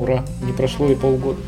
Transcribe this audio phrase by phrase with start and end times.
[0.00, 1.42] Ура, не прошло и полгода.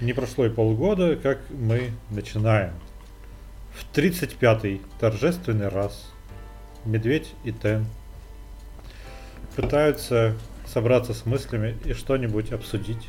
[0.00, 2.72] Не прошло и полгода, как мы начинаем.
[3.74, 6.10] В 35-й торжественный раз
[6.86, 7.84] Медведь и Тен
[9.56, 10.34] пытаются
[10.66, 13.08] собраться с мыслями и что-нибудь обсудить.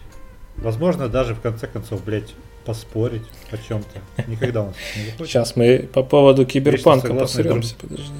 [0.57, 2.33] Возможно, даже в конце концов, блядь,
[2.65, 4.01] поспорить о чем-то.
[4.27, 5.29] Никогда у нас не выходит.
[5.29, 7.75] Сейчас мы по поводу киберпанка посремся.
[7.77, 8.11] Подожди.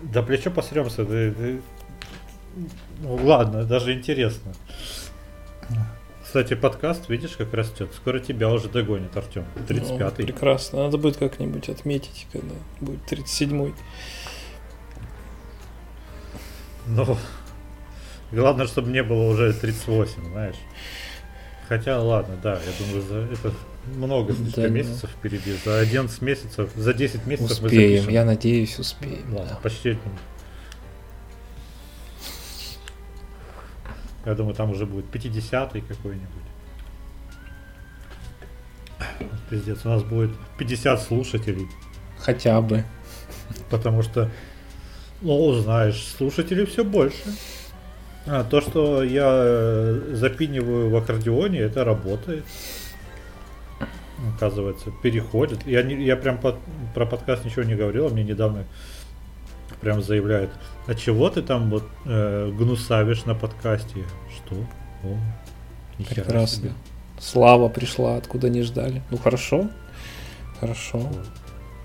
[0.00, 1.04] Да плечо посремся.
[1.04, 1.60] Ты, ты...
[3.00, 4.52] Ну, ладно, даже интересно.
[6.22, 7.90] Кстати, подкаст, видишь, как растет.
[7.94, 9.46] Скоро тебя уже догонит, Артем.
[9.66, 9.98] 35-й.
[9.98, 10.84] Ну, прекрасно.
[10.84, 13.72] Надо будет как-нибудь отметить, когда будет 37-й.
[16.86, 17.16] Ну,
[18.30, 20.56] главное, чтобы не было уже 38, знаешь.
[21.68, 23.54] Хотя, ладно, да, я думаю, за это
[23.94, 25.18] много да, месяцев да.
[25.18, 25.54] впереди.
[25.64, 28.12] За 11 месяцев, за 10 месяцев успеем, мы запишем.
[28.12, 29.34] я надеюсь, успеем.
[29.34, 29.60] Ладно, да.
[29.62, 29.98] почти.
[34.28, 36.28] Я думаю, там уже будет 50-й какой-нибудь.
[39.48, 41.66] Пиздец, у нас будет 50 слушателей.
[42.18, 42.84] Хотя бы.
[43.70, 44.30] Потому что,
[45.22, 47.22] ну, знаешь, слушателей все больше.
[48.26, 52.44] А, то, что я э, запиниваю в аккордеоне, это работает.
[54.36, 55.66] Оказывается, переходит.
[55.66, 56.56] Я, не, я прям под,
[56.94, 58.66] про подкаст ничего не говорил, мне недавно
[59.80, 60.50] прям заявляют,
[60.86, 64.04] а чего ты там вот э, гнусавишь на подкасте?
[64.34, 64.56] Что?
[65.04, 65.16] О,
[65.96, 66.46] Прекрасно.
[66.46, 66.72] Себе.
[67.20, 69.02] Слава пришла, откуда не ждали.
[69.10, 69.68] Ну хорошо,
[70.60, 71.08] хорошо.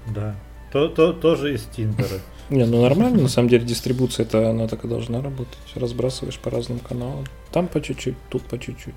[0.08, 0.36] Да.
[0.72, 2.20] То, то, тоже из Тиндера.
[2.50, 5.58] Не, ну нормально, на самом деле дистрибуция это она так и должна работать.
[5.76, 7.26] Разбрасываешь по разным каналам.
[7.52, 8.96] Там по чуть-чуть, тут по чуть-чуть.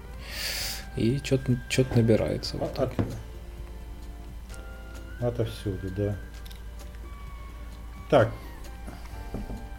[0.97, 2.57] И что-то что набирается.
[2.57, 2.93] Вот так.
[5.21, 6.17] От, отовсюду, да.
[8.11, 8.31] Так.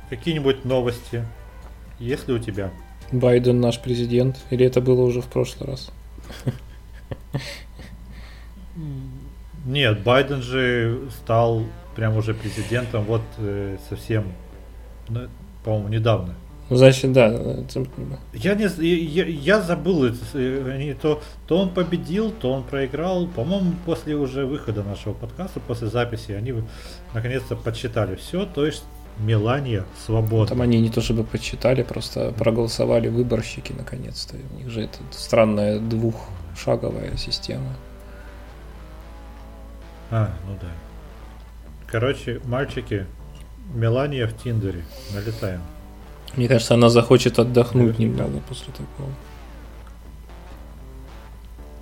[0.10, 1.26] Какие-нибудь новости?
[2.00, 2.72] Есть ли у тебя?
[3.12, 4.38] Байден наш президент?
[4.50, 5.92] Или это было уже в прошлый раз?
[9.66, 11.64] Нет, Байден же стал
[11.96, 14.32] прям уже президентом вот э, совсем,
[15.10, 15.28] ну,
[15.64, 16.36] по-моему, недавно.
[16.70, 17.30] Значит, да.
[18.34, 20.18] Я не я, я забыл это.
[20.34, 23.28] Э, то, то он победил, то он проиграл.
[23.28, 26.54] По-моему, после уже выхода нашего подкаста, после записи, они
[27.14, 28.46] наконец-то подсчитали все.
[28.46, 28.84] То есть
[29.20, 30.48] Мелания свободна.
[30.48, 34.36] Там они не то чтобы подсчитали, просто проголосовали выборщики наконец-то.
[34.54, 37.76] У них же это странная двухшаговая система.
[40.12, 40.68] А, ну да.
[41.88, 43.06] Короче, мальчики,
[43.74, 44.84] Мелания в Тиндере.
[45.14, 45.62] Налетаем.
[46.36, 49.10] Мне кажется, она захочет отдохнуть немного после такого.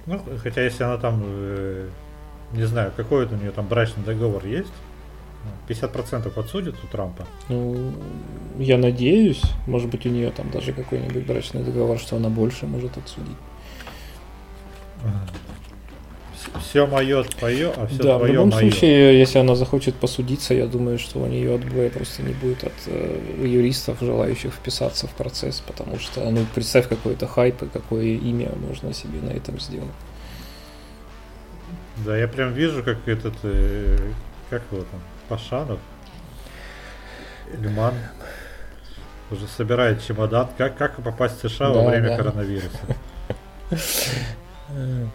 [0.05, 1.89] Ну, хотя если она там, э,
[2.53, 4.71] не знаю, какой у нее там брачный договор есть,
[5.67, 7.25] 50% отсудит у Трампа.
[7.49, 7.93] Ну,
[8.57, 12.97] я надеюсь, может быть, у нее там даже какой-нибудь брачный договор, что она больше может
[12.97, 13.37] отсудить
[16.59, 18.59] все мое твое, а все да, твое в любом мое.
[18.59, 22.73] случае, если она захочет посудиться, я думаю, что у нее отбоя просто не будет от
[22.87, 28.51] э, юристов, желающих вписаться в процесс, потому что, ну, представь какой-то хайп и какое имя
[28.55, 29.89] можно себе на этом сделать.
[32.05, 33.97] Да, я прям вижу, как этот, э,
[34.49, 35.79] как его там, Пашанов,
[37.57, 37.93] Лиман
[39.31, 40.49] уже собирает чемодан.
[40.57, 42.17] Как, как попасть в США да, во время да.
[42.17, 42.79] коронавируса?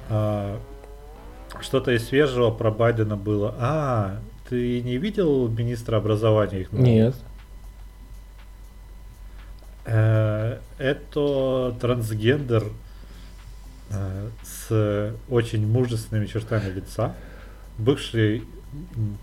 [0.09, 0.61] А,
[1.61, 3.53] что-то из свежего про Байдена было.
[3.59, 6.73] А, ты не видел министра образования их?
[6.73, 7.17] Нет.
[9.85, 12.65] Э, это трансгендер
[13.91, 17.17] э, с очень мужественными чертами лица,
[17.77, 18.45] бывший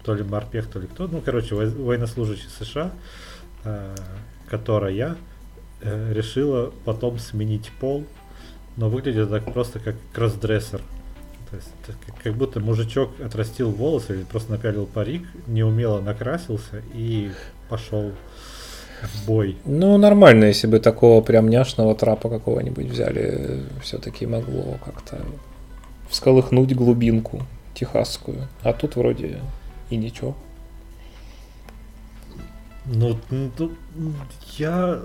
[0.04, 2.92] то ли морпех, то ли кто, ну, короче, военнослужащий США,
[3.64, 3.96] э,
[4.50, 5.16] которая
[5.82, 8.04] решила потом сменить пол,
[8.78, 10.82] но выглядит так просто как кроссдрессер.
[11.50, 11.70] То есть
[12.24, 17.32] как будто мужичок отрастил волосы или просто напялил парик, неумело накрасился и
[17.70, 18.12] пошел
[19.02, 19.58] в бой.
[19.66, 25.22] Ну, нормально, если бы такого прям няшного трапа какого-нибудь взяли, все-таки могло как-то
[26.10, 27.44] всколыхнуть глубинку
[27.78, 28.48] техасскую.
[28.64, 29.40] А тут вроде
[29.90, 30.36] и ничего.
[32.86, 33.72] Ну, ну
[34.58, 35.00] я...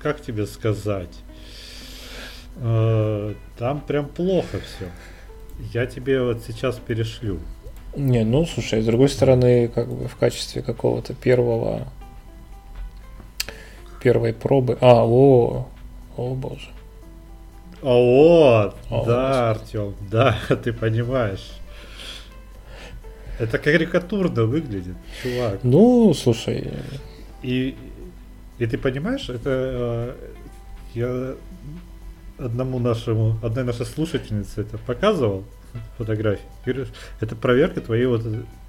[0.00, 1.20] Как тебе сказать?
[2.56, 4.90] Э, там прям плохо все.
[5.72, 7.38] Я тебе вот сейчас перешлю.
[7.96, 11.86] Не, ну слушай, с другой стороны, как бы в качестве какого-то первого
[14.02, 14.78] первой пробы.
[14.80, 15.68] А, о,
[16.16, 16.70] о боже.
[17.82, 21.50] О, о да, Артем, да, ты понимаешь.
[23.38, 25.60] Это карикатурно выглядит, чувак.
[25.62, 26.72] Ну, слушай.
[27.42, 27.76] И
[28.58, 30.14] И ты понимаешь, это э,
[30.94, 31.34] я
[32.38, 35.44] одному нашему, одной нашей слушательнице это показывал
[35.96, 36.42] фотографии.
[36.64, 36.88] Говоришь,
[37.20, 38.24] это проверка твоей вот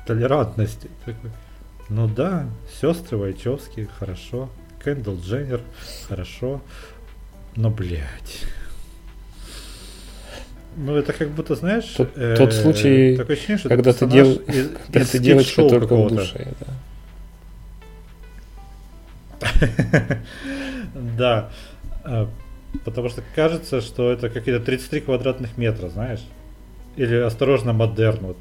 [0.05, 0.89] толерантности.
[1.05, 1.31] Такой,
[1.89, 2.47] ну да,
[2.79, 4.49] сестры Вайчевские, хорошо.
[4.83, 5.61] Кэндл Дженнер,
[6.07, 6.61] хорошо.
[7.55, 8.45] Но, блядь.
[10.81, 11.83] Ну, это как будто, знаешь...
[11.97, 14.47] Тот, э, тот случай, такое ощущение, что когда, ты, дев...
[14.47, 16.53] из, когда ты девочка только в душе.
[19.41, 19.47] Да.
[21.17, 21.49] да.
[22.05, 22.29] А,
[22.85, 26.25] потому что кажется, что это какие-то 33 квадратных метра, знаешь?
[26.95, 28.27] Или осторожно модерн.
[28.27, 28.37] Вот.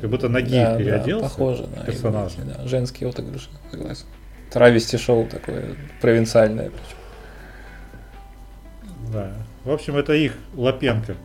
[0.00, 1.24] Как будто на гиф да, переоделся.
[1.24, 2.32] Да, похоже на персонаж.
[2.38, 2.66] Да.
[2.66, 4.06] Женский отыгрыш, согласен.
[4.50, 6.70] Травести шоу такое провинциальное.
[6.70, 6.96] Причем.
[9.12, 9.32] Да.
[9.64, 11.16] В общем, это их Лапенко.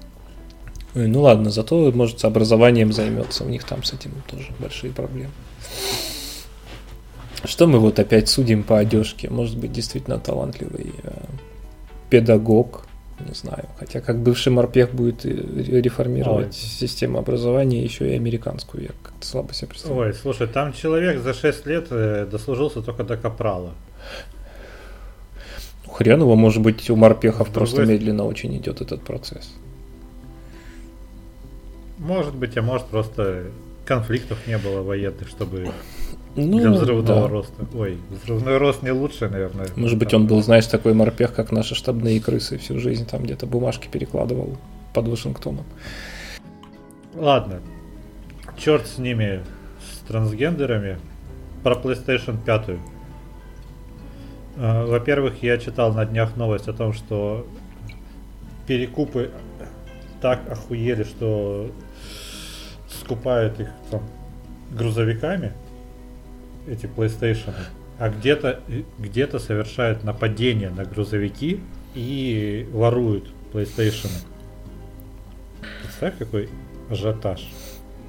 [0.96, 3.44] Ой, ну ладно, зато, может, образованием займется.
[3.44, 5.32] У них там с этим тоже большие проблемы.
[7.44, 9.30] Что мы вот опять судим по одежке?
[9.30, 11.12] Может быть, действительно талантливый э,
[12.10, 12.86] педагог,
[13.20, 13.66] не знаю.
[13.78, 16.54] Хотя как бывший морпех будет реформировать Ой.
[16.54, 20.08] систему образования, еще и американскую, я как-то слабо себе представляю.
[20.08, 23.74] Ой, слушай, там человек за 6 лет э, дослужился только до капрала.
[25.92, 29.52] Хрен его, может быть, у морпехов просто медленно очень идет этот процесс.
[32.00, 33.48] Может быть, а может просто
[33.86, 35.72] конфликтов не было военных, чтобы
[36.36, 37.28] ну, для взрывного да.
[37.28, 37.66] роста.
[37.76, 39.68] Ой, взрывной рост не лучше, наверное.
[39.76, 43.48] Может быть, он был, знаешь, такой морпех, как наши штабные крысы всю жизнь там где-то
[43.48, 44.58] бумажки перекладывал
[44.94, 45.66] под Вашингтоном.
[47.16, 47.60] Ладно.
[48.58, 49.44] Черт с ними,
[49.92, 51.00] с трансгендерами.
[51.64, 52.80] Про PlayStation 5.
[54.58, 57.46] А, во-первых, я читал на днях новость о том, что
[58.68, 59.32] перекупы
[60.22, 61.72] так охуели, что
[62.90, 64.02] скупают их там
[64.72, 65.54] грузовиками,
[66.68, 67.54] эти PlayStation,
[67.98, 68.60] а где-то
[68.98, 71.60] где совершают нападение на грузовики
[71.96, 74.10] и воруют PlayStation.
[75.84, 76.50] Представь, какой
[76.90, 77.50] ажиотаж.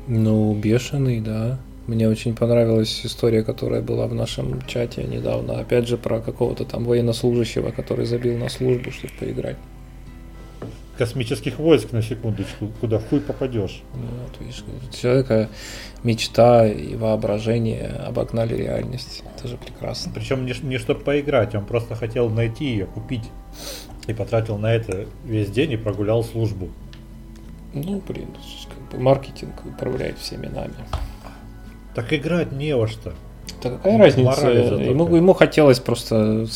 [0.06, 1.58] Ну, бешеный, да.
[1.86, 5.58] Мне очень понравилась история, которая была в нашем чате недавно.
[5.58, 9.56] Опять же, про какого-то там военнослужащего, который забил на службу, чтобы поиграть
[11.00, 13.82] космических войск на секундочку, куда хуй попадешь.
[13.94, 14.62] Вот, видишь,
[14.92, 15.48] человека
[16.04, 19.22] мечта и воображение обогнали реальность.
[19.34, 20.12] Это же прекрасно.
[20.14, 23.24] Причем не, не чтобы поиграть, он просто хотел найти ее, купить.
[24.08, 26.68] И потратил на это весь день и прогулял службу.
[27.72, 28.28] Ну, блин,
[28.68, 30.74] как бы маркетинг управляет всеми нами.
[31.94, 33.14] Так играть не во что.
[33.62, 34.48] Да какая разница?
[34.50, 36.46] Ему, ему хотелось просто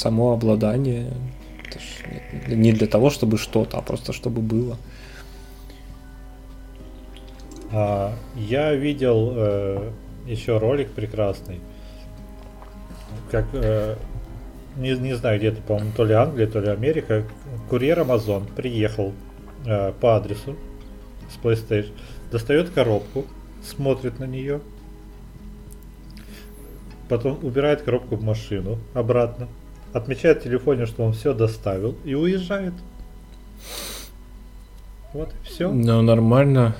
[2.05, 4.77] самообладание, не для того, чтобы что-то, а просто чтобы было.
[7.73, 9.91] А, я видел э,
[10.27, 11.61] еще ролик прекрасный,
[13.31, 13.97] как э,
[14.77, 17.25] не, не знаю где-то, по-моему, то ли Англия, то ли Америка,
[17.69, 19.12] курьер Amazon приехал
[19.67, 20.57] э, по адресу
[21.31, 21.93] с PlayStation,
[22.31, 23.25] достает коробку,
[23.62, 24.61] смотрит на нее,
[27.09, 29.49] потом убирает коробку в машину обратно,
[29.94, 32.75] отмечает в телефоне, что он все доставил и уезжает.
[35.14, 35.70] Вот и все.
[35.70, 36.76] Ну, нормально.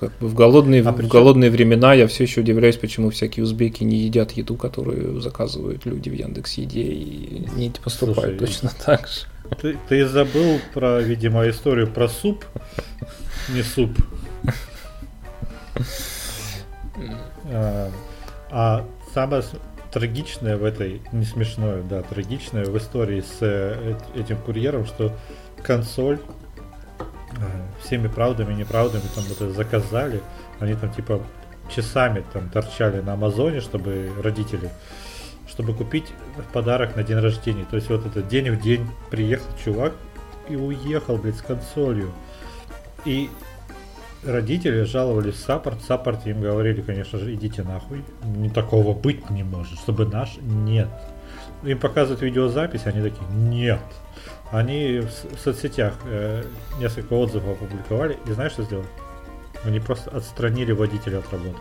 [0.00, 3.84] Как бы в голодные, а в голодные времена я все еще удивляюсь, почему всякие узбеки
[3.84, 9.06] не едят еду, которую заказывают люди в Яндекс Еде и не поступают Слушай, точно так
[9.06, 9.20] же.
[9.60, 12.44] Ты, ты забыл про, видимо, историю про суп,
[13.50, 13.90] не суп.
[17.46, 17.90] А,
[18.50, 19.42] а самое
[19.94, 25.16] трагичное в этой, не смешное, да, трагичное в истории с э, этим курьером, что
[25.62, 26.18] консоль
[26.98, 30.20] э, всеми правдами и неправдами там это заказали,
[30.58, 31.22] они там типа
[31.72, 34.68] часами там торчали на Амазоне, чтобы родители,
[35.46, 37.64] чтобы купить в подарок на день рождения.
[37.64, 39.92] То есть вот этот день в день приехал чувак
[40.48, 42.10] и уехал, блядь, с консолью.
[43.04, 43.30] И
[44.26, 49.30] родители жаловались в саппорт, в саппорте им говорили, конечно же, идите нахуй, не такого быть
[49.30, 50.88] не может, чтобы наш, нет.
[51.62, 53.80] Им показывают видеозапись, они такие, нет.
[54.50, 56.44] Они в, соцсетях э,
[56.78, 58.86] несколько отзывов опубликовали, и знаешь, что сделали?
[59.64, 61.58] Они просто отстранили водителя от работы.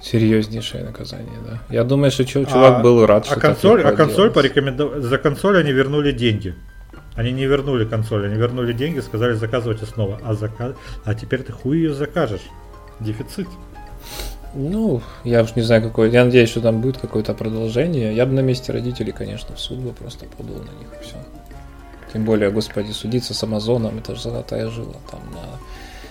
[0.00, 1.60] Серьезнейшее наказание, да.
[1.68, 5.58] Я думаю, что чувак а, был рад, а что консоль, А консоль порекомендовали, за консоль
[5.58, 6.54] они вернули деньги.
[7.14, 10.20] Они не вернули консоль, они вернули деньги, сказали заказывать снова.
[10.22, 10.74] А, заказ...
[11.04, 12.48] а теперь ты хуй ее закажешь.
[13.00, 13.48] Дефицит.
[14.54, 16.10] Ну, я уж не знаю, какой.
[16.10, 18.14] Я надеюсь, что там будет какое-то продолжение.
[18.14, 21.16] Я бы на месте родителей, конечно, в суд бы просто подул на них и все.
[22.12, 24.96] Тем более, господи, судиться с Амазоном, это же золотая жила.
[25.10, 25.60] Там на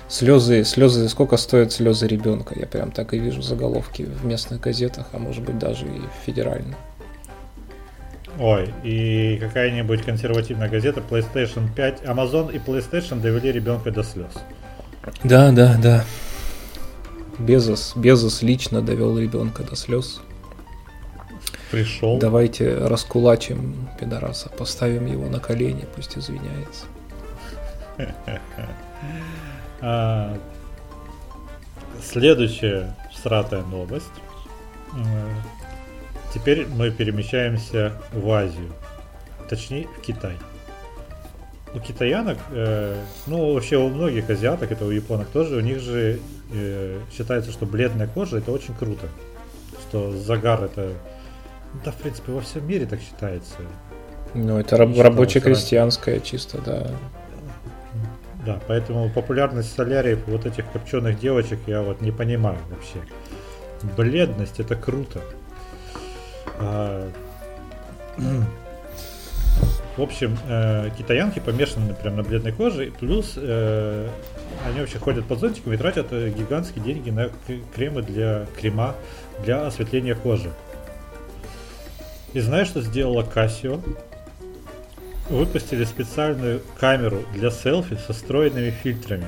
[0.08, 2.58] слезы, слезы, сколько стоят слезы ребенка?
[2.58, 6.76] Я прям так и вижу заголовки в местных газетах, а может быть даже и федерально.
[8.38, 14.34] Ой, и какая-нибудь консервативная газета PlayStation 5, Amazon и PlayStation довели ребенка до слез.
[15.24, 16.06] Да, да, да.
[17.38, 20.22] Безос, Безос лично довел ребенка до слез.
[21.72, 22.18] Пришел.
[22.18, 26.86] Давайте раскулачим пидораса, поставим его на колени, пусть извиняется.
[29.82, 30.38] А,
[32.04, 34.12] следующая всратая новость.
[36.34, 38.72] Теперь мы перемещаемся в Азию.
[39.50, 40.36] Точнее, в Китай.
[41.74, 42.96] У китаянок, э,
[43.28, 46.20] ну вообще у многих азиаток, это у японок тоже, у них же
[46.52, 49.08] э, считается, что бледная кожа это очень круто.
[49.88, 50.94] Что загар это...
[51.86, 53.54] Да, в принципе, во всем мире так считается.
[54.34, 56.88] Ну, это раб- рабоче-крестьянское чисто, да.
[58.46, 63.00] Да, поэтому популярность соляриев вот этих копченых девочек я вот не понимаю вообще.
[63.96, 65.22] Бледность это круто.
[66.60, 67.10] А,
[69.98, 74.10] в общем, э, китаянки помешаны прям на бледной коже, плюс э,
[74.68, 77.30] они вообще ходят под зонтиком и тратят э, гигантские деньги на
[77.76, 78.96] кремы для крема
[79.44, 80.52] для осветления кожи.
[82.34, 83.82] И знаешь, что сделала Casio?
[85.30, 89.28] Выпустили специальную камеру для селфи со встроенными фильтрами,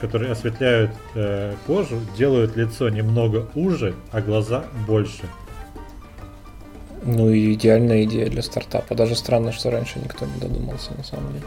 [0.00, 5.22] которые осветляют э, кожу, делают лицо немного уже, а глаза больше.
[7.06, 8.96] Ну и идеальная идея для стартапа.
[8.96, 11.44] Даже странно, что раньше никто не додумался на самом деле.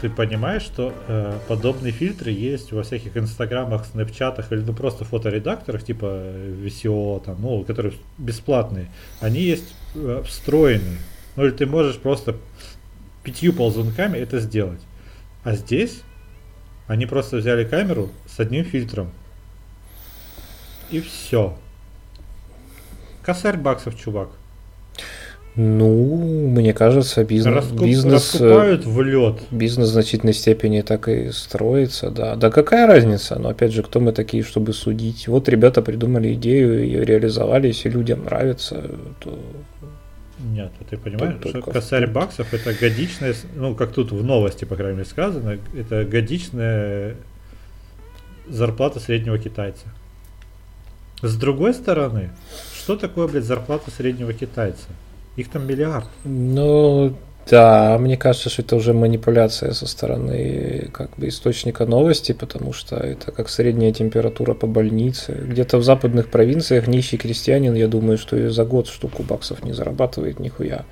[0.00, 5.84] Ты понимаешь, что э, подобные фильтры есть во всяких инстаграмах, снэпчатах или ну просто фоторедакторах
[5.84, 8.90] типа VCO, там, ну, которые бесплатные.
[9.20, 10.98] Они есть э, встроенные.
[11.36, 12.36] Ну или ты можешь просто
[13.22, 14.80] пятью ползунками это сделать.
[15.44, 16.02] А здесь
[16.88, 19.10] они просто взяли камеру с одним фильтром.
[20.90, 21.56] И все.
[23.22, 24.30] Косарь баксов, чувак.
[25.56, 26.16] Ну,
[26.50, 29.40] мне кажется, бизнес, Раскуп, бизнес, э, раскупают в лед.
[29.50, 32.36] бизнес в значительной степени так и строится, да.
[32.36, 33.38] Да какая разница?
[33.40, 35.26] Но опять же, кто мы такие, чтобы судить?
[35.26, 38.88] Вот ребята придумали идею, ее реализовали, если людям нравится,
[39.18, 39.38] то
[40.40, 44.76] нет, ты понимаешь, Тут что косарь баксов это годичная, ну как тут в новости, по
[44.76, 47.16] крайней мере, сказано, это годичная
[48.48, 49.86] зарплата среднего китайца.
[51.22, 52.30] С другой стороны,
[52.76, 54.86] что такое, блядь, зарплата среднего китайца?
[55.38, 56.04] Их там миллиард.
[56.24, 57.14] Ну,
[57.48, 62.96] да, мне кажется, что это уже манипуляция со стороны как бы источника новости, потому что
[62.96, 65.40] это как средняя температура по больнице.
[65.46, 69.72] Где-то в западных провинциях нищий крестьянин, я думаю, что и за год штуку баксов не
[69.72, 70.84] зарабатывает нихуя.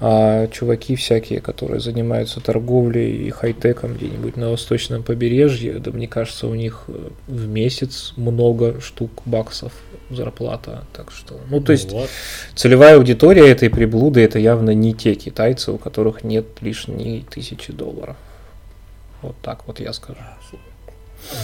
[0.00, 6.46] А чуваки всякие, которые занимаются торговлей и хай-теком где-нибудь на восточном побережье, да мне кажется,
[6.48, 9.72] у них э, в месяц много штук баксов
[10.10, 10.84] зарплата.
[10.92, 12.08] Так что, ну то есть Вот.
[12.54, 18.16] целевая аудитория этой приблуды это явно не те китайцы, у которых нет лишней тысячи долларов.
[19.22, 20.20] Вот так вот я скажу.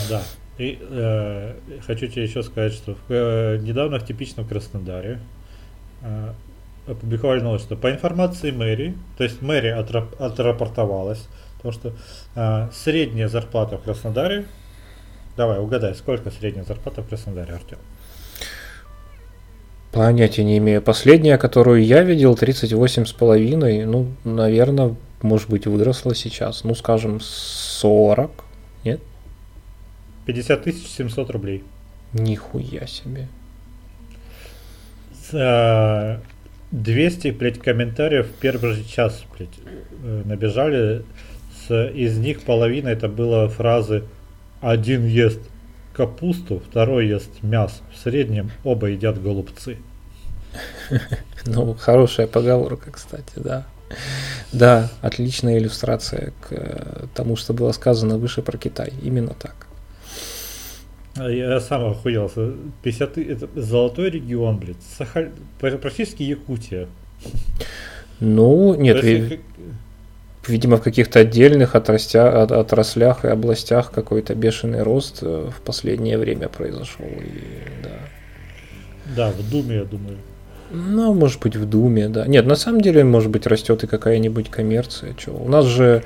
[0.08, 0.22] Да.
[0.58, 1.54] И э,
[1.86, 5.18] хочу тебе еще сказать, что в, э, недавно в типичном Краснодаре
[6.02, 6.32] э,
[6.86, 11.26] опубликовали новость, что по информации мэрии, то есть мэрия отрап- отрапортовалась,
[11.62, 11.92] то что
[12.34, 14.44] э, средняя зарплата в Краснодаре,
[15.36, 17.78] давай угадай, сколько средняя зарплата в Краснодаре, Артем?
[19.92, 20.80] Понятия не имею.
[20.80, 23.84] Последняя, которую я видел, 38 с половиной.
[23.84, 26.64] Ну, наверное, может быть, выросла сейчас.
[26.64, 28.30] Ну, скажем, 40.
[28.84, 29.00] Нет?
[30.24, 31.62] 50 тысяч 700 рублей.
[32.14, 33.28] Нихуя себе.
[35.12, 36.20] С, э,
[36.70, 39.50] 200, блядь, комментариев в первый же час, блядь,
[40.02, 41.04] э, набежали.
[41.68, 44.04] С, из них половина это было фразы
[44.62, 45.40] «Один ест
[45.92, 47.82] капусту, второй ест мясо.
[47.94, 49.78] В среднем оба едят голубцы».
[51.44, 53.66] Ну, хорошая поговорка, кстати, да.
[54.52, 58.92] Да, отличная иллюстрация к э, тому, что было сказано выше про Китай.
[59.02, 59.66] Именно так.
[61.16, 62.30] А Я сам охуел.
[62.82, 64.82] 50, это золотой регион, блядь.
[64.96, 65.32] Сахаль...
[65.60, 66.88] пр- Практически Якутия.
[68.20, 69.40] Ну, нет, есть
[70.48, 76.18] видимо, в каких-то отдельных отрастя- от- отраслях и областях какой-то бешеный рост э, в последнее
[76.18, 77.06] время произошел.
[77.06, 77.90] И, да.
[79.16, 80.16] Да, в Думе, я думаю.
[80.70, 82.26] Ну, может быть, в Думе, да.
[82.26, 85.14] Нет, на самом деле, может быть, растет и какая-нибудь коммерция.
[85.14, 85.32] Чё.
[85.32, 86.02] У нас же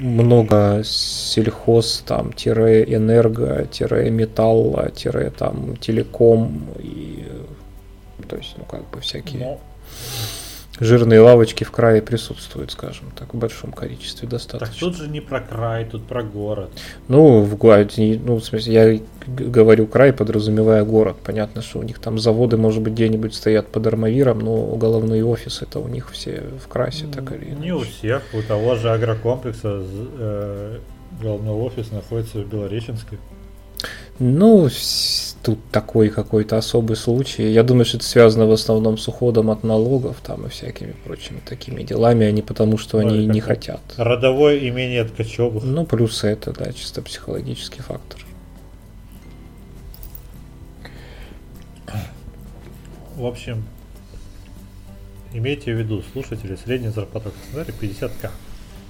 [0.00, 7.24] много сельхоз, там, тире энерго, тире металла, тире там телеком и
[8.28, 9.60] то есть, ну, как бы всякие Но
[10.80, 14.66] жирные лавочки в крае присутствуют, скажем так, в большом количестве достаточно.
[14.66, 16.70] Так тут же не про край, тут про город.
[17.08, 21.16] Ну, в городе, ну, в смысле, я говорю край, подразумевая город.
[21.22, 25.64] Понятно, что у них там заводы, может быть, где-нибудь стоят под армавиром, но головные офисы
[25.64, 27.60] это у них все в красе, так или иначе.
[27.60, 29.82] Не у всех, у того же агрокомплекса
[30.18, 30.78] э,
[31.20, 33.18] головной офис находится в Белореченске.
[34.18, 34.68] Ну,
[35.44, 37.52] тут такой какой-то особый случай.
[37.52, 41.40] Я думаю, что это связано в основном с уходом от налогов там и всякими прочими
[41.44, 43.80] такими делами, а не потому, что ну, они не хотят.
[43.96, 45.62] Родовое имение Ткачевых.
[45.62, 48.20] Ну, плюс это, да, чисто психологический фактор.
[53.16, 53.64] В общем,
[55.32, 58.30] имейте в виду, слушатели, средняя зарплата в Краснодаре 50к.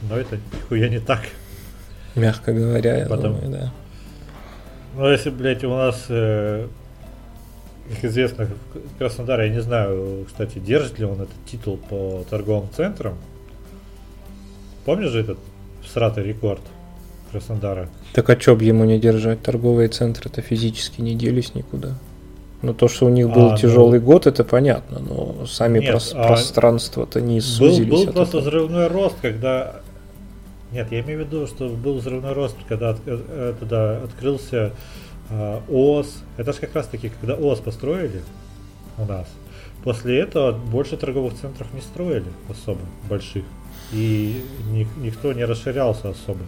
[0.09, 1.21] Но это нихуя не так.
[2.15, 3.35] Мягко говоря, я Потому...
[3.35, 3.73] думаю, да.
[4.97, 6.67] Ну, если, блядь, у нас, э,
[7.91, 8.49] как известно,
[8.99, 13.15] Краснодар, я не знаю, кстати, держит ли он этот титул по торговым центрам.
[14.85, 15.39] Помнишь же этот
[15.83, 16.61] всратый рекорд
[17.33, 17.89] Краснодара?
[18.13, 19.43] Так а чё бы ему не держать?
[19.43, 21.95] Торговые центры-то физически не делись никуда.
[22.63, 25.97] Ну, то, что у них был а, тяжелый ну, год, это понятно, но сами нет,
[25.97, 27.91] прос- а пространства-то не сузились.
[27.91, 28.41] Был, был просто этого.
[28.41, 29.83] взрывной рост, когда
[30.75, 34.73] нет, я имею в виду, что был взрывной рост, когда от, э, туда открылся
[35.31, 36.23] э, ООС.
[36.37, 38.23] Это же как раз таки, когда ООС построили
[38.99, 39.29] у нас.
[39.85, 43.45] После этого больше торговых центров не строили особо больших.
[43.93, 46.41] И ни, никто не расширялся особо.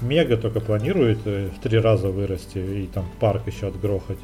[0.00, 4.18] Мега только планирует э, в три раза вырасти и там парк еще отгрохать.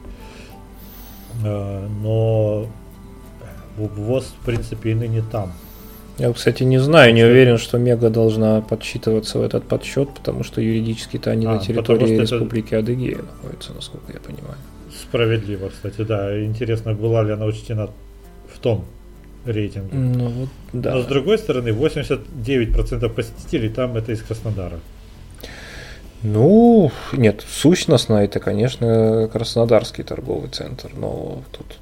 [1.45, 2.67] Э, но
[3.77, 5.53] ВОЗ, в принципе, и ныне там.
[6.23, 10.61] Я, кстати, не знаю, не уверен, что Мега должна подсчитываться в этот подсчет, потому что
[10.61, 12.79] юридически-то они а, на территории Республики это...
[12.79, 14.55] Адыгея находятся, насколько я понимаю.
[14.97, 16.45] Справедливо, кстати, да.
[16.45, 17.91] Интересно, была ли она учтена
[18.55, 18.85] в том
[19.45, 19.97] рейтинге.
[19.97, 20.95] Ну, вот, да.
[20.95, 24.79] Но с другой стороны, 89% посетителей там это из Краснодара.
[26.23, 31.79] Ну, нет, сущностно это, конечно, Краснодарский торговый центр, но тут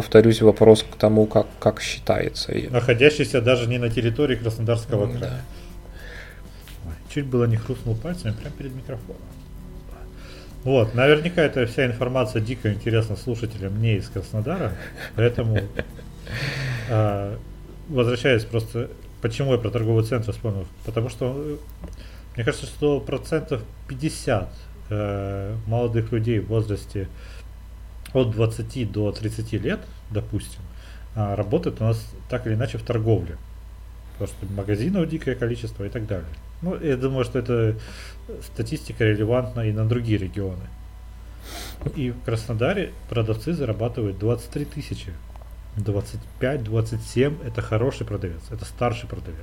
[0.00, 2.52] повторюсь, вопрос к тому, как, как считается.
[2.70, 5.42] Находящийся даже не на территории Краснодарского края.
[6.84, 6.92] Да.
[7.12, 9.22] чуть было не хрустнул пальцами прямо перед микрофоном.
[10.62, 14.72] Вот, наверняка эта вся информация дико интересна слушателям не из Краснодара,
[15.16, 15.58] поэтому
[16.90, 17.36] а,
[17.88, 18.88] возвращаясь просто,
[19.20, 21.56] почему я про торговый центр вспомнил, потому что э,
[22.36, 24.48] мне кажется, что процентов 50
[24.90, 27.08] э, молодых людей в возрасте
[28.12, 30.60] от 20 до 30 лет, допустим,
[31.14, 33.36] а, работает у нас так или иначе в торговле.
[34.12, 36.28] Потому что магазинов дикое количество и так далее.
[36.62, 37.76] Ну, я думаю, что это
[38.52, 40.64] статистика релевантна и на другие регионы.
[41.94, 45.12] И в Краснодаре продавцы зарабатывают 23 тысячи.
[45.76, 49.38] 25-27 это хороший продавец, это старший продавец.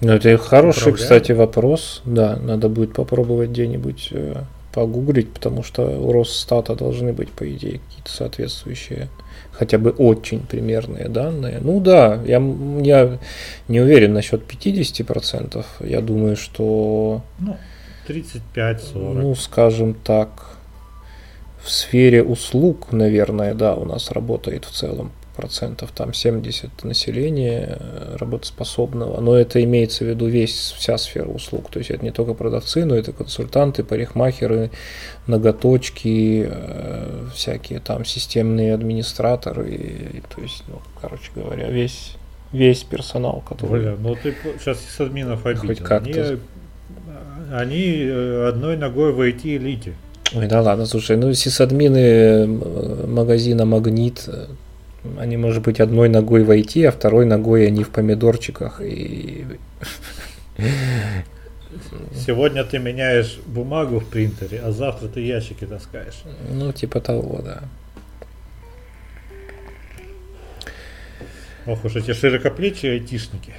[0.00, 2.02] Ну, это хороший, кстати, вопрос.
[2.04, 7.80] Да, надо будет попробовать где-нибудь э, погуглить, потому что у Росстата должны быть, по идее,
[7.80, 9.08] какие-то соответствующие,
[9.52, 11.58] хотя бы очень примерные данные.
[11.60, 12.42] Ну да, я,
[12.82, 13.18] я
[13.68, 15.64] не уверен насчет 50%.
[15.80, 17.22] Я думаю, что...
[17.38, 17.56] Ну,
[18.08, 18.82] 35-40.
[18.94, 20.56] Ну, скажем так,
[21.62, 28.16] в сфере услуг, наверное, да, у нас работает в целом процентов там 70 населения э,
[28.18, 32.34] работоспособного, но это имеется в виду весь, вся сфера услуг, то есть это не только
[32.34, 34.70] продавцы, но это консультанты, парикмахеры,
[35.26, 42.16] ноготочки, э, всякие там системные администраторы, и, то есть, ну, короче говоря, весь
[42.52, 43.80] весь персонал, который...
[43.80, 45.68] Бля, ну ты сейчас с админов обидел.
[45.68, 46.20] Хоть как-то...
[46.20, 46.40] Они,
[47.50, 49.94] они э, одной ногой в IT-элите.
[50.34, 54.28] Ой, да ладно, слушай, ну сисадмины магазина Магнит,
[55.18, 59.46] они, может быть, одной ногой войти, а второй ногой они в помидорчиках и...
[62.14, 66.22] Сегодня ты меняешь бумагу в принтере, а завтра ты ящики таскаешь.
[66.50, 67.62] Ну, типа того, да.
[71.66, 73.54] Ох уж эти широкоплечие айтишники.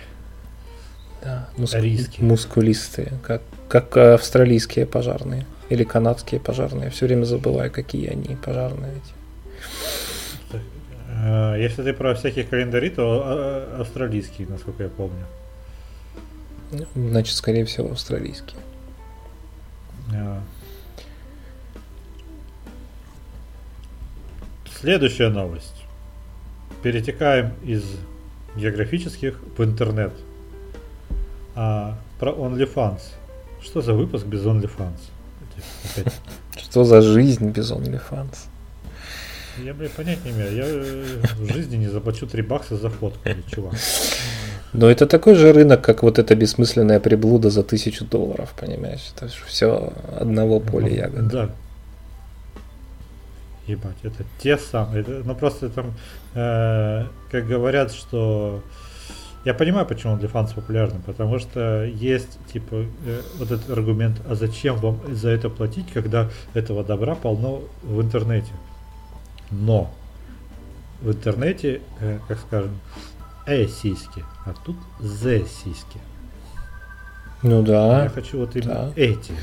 [1.24, 1.76] Да, муск...
[2.20, 6.90] мускулистые, как, как австралийские пожарные или канадские пожарные.
[6.90, 9.14] Все время забываю, какие они пожарные эти.
[11.24, 15.26] Э, если ты про всякие календари, то а, австралийские, насколько я помню.
[16.96, 18.60] Значит, скорее всего, австралийские.
[20.14, 20.40] Э.
[24.82, 25.86] Следующая новость.
[26.82, 27.84] Перетекаем из
[28.58, 30.14] географических в интернет.
[31.56, 33.02] А, про OnlyFans.
[33.62, 35.00] Что за выпуск без OnlyFans?
[36.58, 38.36] Что за жизнь без OnlyFans?
[39.58, 40.56] Я, блядь, понять не имею.
[40.56, 43.74] Я э, в жизни не заплачу 3 бакса за фотку, чувак.
[44.74, 49.12] Но это такой же рынок, как вот эта бессмысленная приблуда за тысячу долларов, понимаешь?
[49.16, 51.28] Это же все одного поля ну, ягод.
[51.28, 51.50] Да.
[53.68, 55.02] Ебать, это те самые.
[55.02, 55.94] Это, ну просто там,
[56.34, 58.64] э, как говорят, что
[59.46, 64.78] я понимаю, почему OnlyFans популярный, потому что есть, типа, э, вот этот аргумент, а зачем
[64.78, 68.52] вам за это платить, когда этого добра полно в интернете.
[69.62, 69.94] Но
[71.02, 72.80] в интернете, э, как скажем,
[73.46, 76.00] э сиськи, а тут з сиськи.
[77.44, 78.04] Ну да.
[78.04, 79.02] Я хочу вот именно да.
[79.02, 79.34] эти.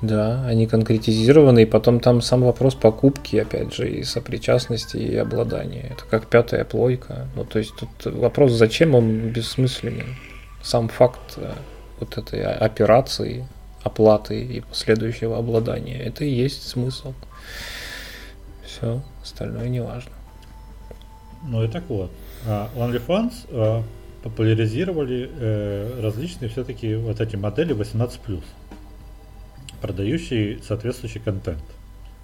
[0.00, 5.90] Да, они конкретизированы, и потом там сам вопрос покупки, опять же, и сопричастности, и обладания.
[5.92, 7.28] Это как пятая плойка.
[7.36, 10.16] Ну, то есть тут вопрос, зачем он бессмысленен.
[10.60, 11.52] Сам факт э,
[12.00, 13.46] вот этой операции,
[13.84, 17.12] оплаты и последующего обладания, это и есть смысл.
[18.72, 20.12] Все, остальное не важно.
[21.44, 22.10] Ну и так вот.
[22.46, 23.82] А, OnlyFans а,
[24.22, 28.42] популяризировали э, различные все-таки вот эти модели 18+
[29.82, 31.62] продающий соответствующий контент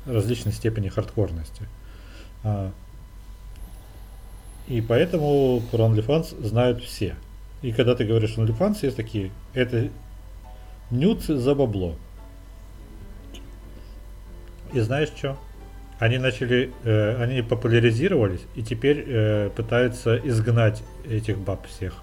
[0.07, 1.69] различной степени хардкорности.
[2.45, 2.73] А,
[4.69, 7.17] и поэтому про OnlyFans знают все.
[7.61, 9.91] И когда ты говоришь OnlyFans, есть такие, это
[10.91, 11.95] нюцы за бабло.
[14.73, 15.37] И знаешь что?
[15.99, 21.95] Они начали, э, они популяризировались и теперь э, пытаются изгнать этих баб всех.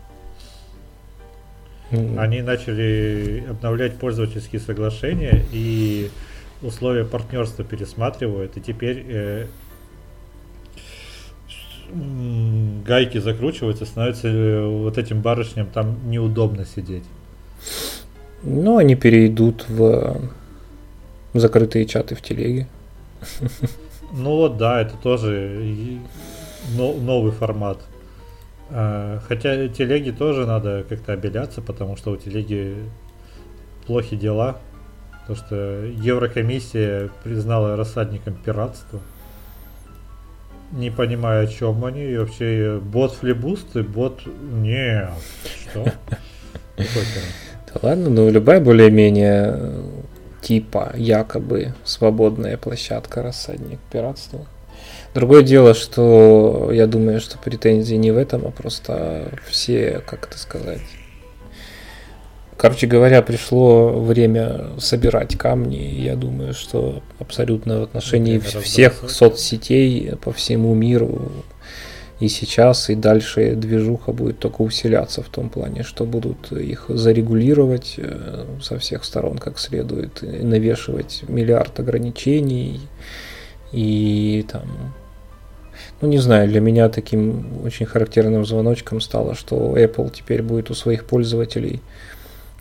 [1.92, 2.20] Mm-hmm.
[2.20, 6.10] Они начали обновлять пользовательские соглашения и
[6.62, 9.46] условия партнерства пересматривают, и теперь э,
[12.86, 17.04] гайки закручиваются, становится э, вот этим барышням там неудобно сидеть.
[18.44, 20.32] Ну, они перейдут в
[21.34, 22.68] закрытые чаты в телеге.
[24.18, 26.00] Ну вот, да, это тоже
[26.78, 27.80] новый формат.
[28.70, 32.76] А, хотя телеги тоже надо как-то обеляться, потому что у телеги
[33.86, 34.58] плохи дела.
[35.28, 39.02] То, что Еврокомиссия признала рассадником пиратства.
[40.72, 42.04] Не понимаю, о чем они.
[42.04, 44.22] И вообще, бот флебусты, бот...
[44.26, 45.10] Нет.
[45.62, 45.86] Что?
[47.74, 49.82] Да ладно, ну любая более-менее
[50.46, 54.46] типа якобы свободная площадка рассадник пиратства
[55.16, 60.38] Другое дело, что я думаю, что претензии не в этом, а просто все, как это
[60.38, 60.82] сказать.
[62.58, 65.78] Короче говоря, пришло время собирать камни.
[65.78, 71.32] Я думаю, что абсолютно в отношении всех соцсетей по всему миру
[72.20, 77.96] и сейчас, и дальше движуха будет только усиляться в том плане, что будут их зарегулировать
[77.98, 82.80] э, со всех сторон как следует, и навешивать миллиард ограничений
[83.74, 84.94] и там
[86.02, 90.74] ну, не знаю, для меня таким очень характерным звоночком стало, что Apple теперь будет у
[90.74, 91.82] своих пользователей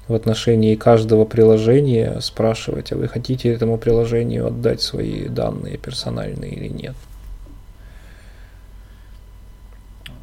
[0.07, 6.69] в отношении каждого приложения спрашивать, а вы хотите этому приложению отдать свои данные персональные или
[6.69, 6.95] нет.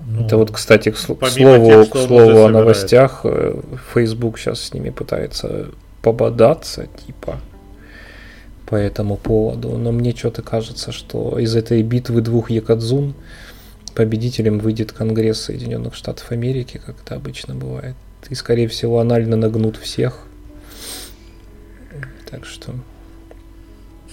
[0.06, 3.60] Ну, Это вот, кстати, к, слову, тех, к слову о новостях, э,
[3.94, 7.40] Facebook сейчас с ними пытается пободаться, типа,
[8.66, 13.14] по этому поводу, но мне что-то кажется, что из этой битвы двух Якадзун
[13.94, 17.96] победителем выйдет Конгресс Соединенных Штатов Америки, как это обычно бывает.
[18.30, 20.26] И, скорее всего, анально нагнут всех.
[22.30, 22.74] Так что...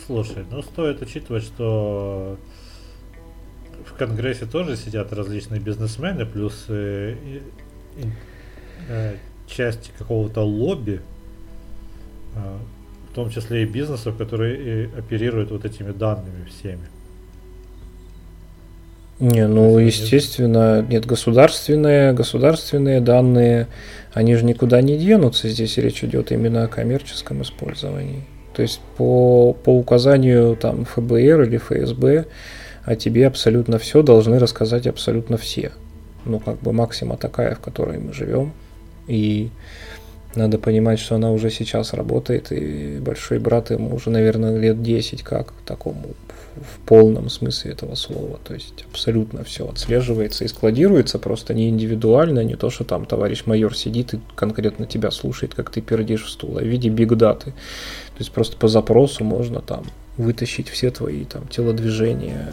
[0.07, 2.37] Слушай, ну стоит учитывать, что
[3.87, 7.15] в Конгрессе тоже сидят различные бизнесмены, плюс э,
[8.89, 9.15] э,
[9.47, 11.01] часть какого-то лобби,
[12.37, 12.59] а,
[13.11, 16.89] в том числе и бизнесов, которые оперируют вот этими данными всеми.
[19.19, 23.67] Не, ну естественно, нет, государственные, государственные данные,
[24.13, 25.49] они же никуда не денутся.
[25.49, 28.25] Здесь речь идет именно о коммерческом использовании.
[28.55, 32.27] То есть по, по указанию там ФБР или ФСБ
[32.89, 35.73] о тебе абсолютно все должны рассказать абсолютно все.
[36.25, 38.53] Ну, как бы максима такая, в которой мы живем.
[39.07, 39.51] И
[40.35, 45.23] надо понимать, что она уже сейчас работает, и большой брат ему уже, наверное, лет 10
[45.23, 46.15] как такому
[46.57, 48.41] в полном смысле этого слова.
[48.43, 53.45] То есть абсолютно все отслеживается и складируется просто не индивидуально, не то, что там товарищ
[53.45, 57.51] майор сидит и конкретно тебя слушает, как ты пердишь в стул, а в виде бигдаты.
[57.51, 59.85] То есть просто по запросу можно там
[60.19, 62.53] вытащить все твои там телодвижения,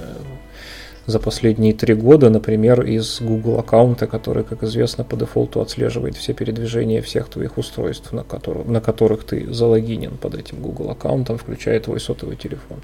[1.06, 6.34] за последние три года, например, из Google аккаунта, который, как известно, по дефолту отслеживает все
[6.34, 11.80] передвижения всех твоих устройств, на, которых, на которых ты залогинен под этим Google аккаунтом, включая
[11.80, 12.80] твой сотовый телефон.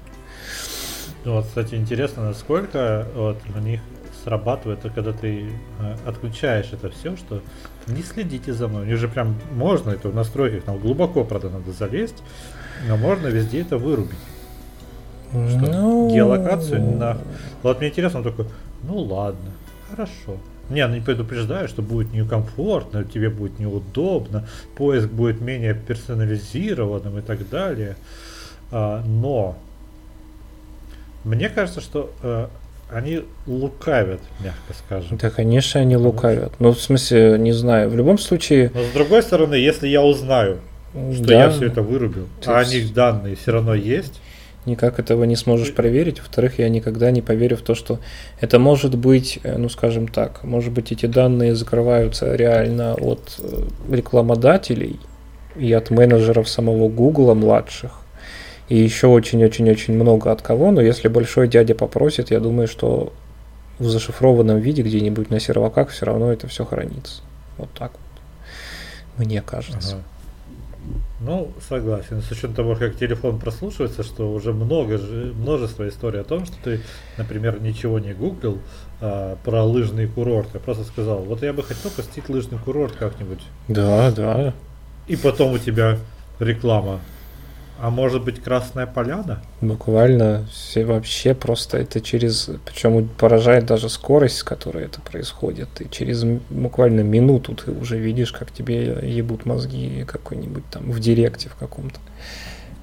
[1.24, 3.80] Ну вот, кстати, интересно, насколько вот у них
[4.24, 7.42] срабатывает, когда ты э, отключаешь это все, что
[7.88, 8.82] не следите за мной.
[8.82, 12.22] У них же прям можно это в настройках, там глубоко, правда, надо залезть,
[12.88, 14.18] но можно везде это вырубить.
[15.32, 17.18] Что Ну, геолокацию на...
[17.62, 18.46] Вот мне интересно, он такой,
[18.82, 19.50] ну ладно,
[19.90, 20.36] хорошо.
[20.68, 27.22] Не, ну не предупреждаю, что будет некомфортно, тебе будет неудобно, поиск будет менее персонализированным и
[27.22, 27.96] так далее.
[28.70, 29.56] А, но
[31.24, 32.46] мне кажется, что э,
[32.90, 35.18] они лукавят, мягко скажем.
[35.18, 36.52] Да, конечно, они лукавят.
[36.58, 37.90] Ну, в смысле, не знаю.
[37.90, 40.58] В любом случае, Но с другой стороны, если я узнаю,
[40.92, 44.20] что да, я все это вырубил, Ты а они данные все равно есть,
[44.66, 46.20] никак этого не сможешь проверить.
[46.20, 47.98] Во-вторых, я никогда не поверю в то, что
[48.40, 53.62] это может быть, э, ну, скажем так, может быть, эти данные закрываются реально от э,
[53.90, 55.00] рекламодателей
[55.56, 57.92] и от менеджеров самого Гугла младших.
[58.68, 63.12] И еще очень-очень-очень много от кого, но если большой дядя попросит, я думаю, что
[63.78, 67.22] в зашифрованном виде где-нибудь на серваках все равно это все хранится.
[67.58, 69.26] Вот так вот.
[69.26, 69.96] Мне кажется.
[69.96, 70.02] Ага.
[71.24, 72.20] Ну, согласен.
[72.20, 76.56] С учетом того, как телефон прослушивается, что уже много, же- множество историй о том, что
[76.64, 76.80] ты,
[77.16, 78.58] например, ничего не гуглил
[79.00, 83.42] а, про лыжный курорт, а просто сказал, вот я бы хотел посетить лыжный курорт как-нибудь.
[83.68, 84.52] Да, да.
[85.06, 85.98] И потом у тебя
[86.40, 87.00] реклама.
[87.82, 89.42] А может быть Красная Поляна?
[89.60, 95.68] Буквально все вообще просто это через, причем поражает даже скорость, с которой это происходит.
[95.80, 101.48] И через буквально минуту ты уже видишь, как тебе ебут мозги какой-нибудь там в директе
[101.48, 101.98] в каком-то.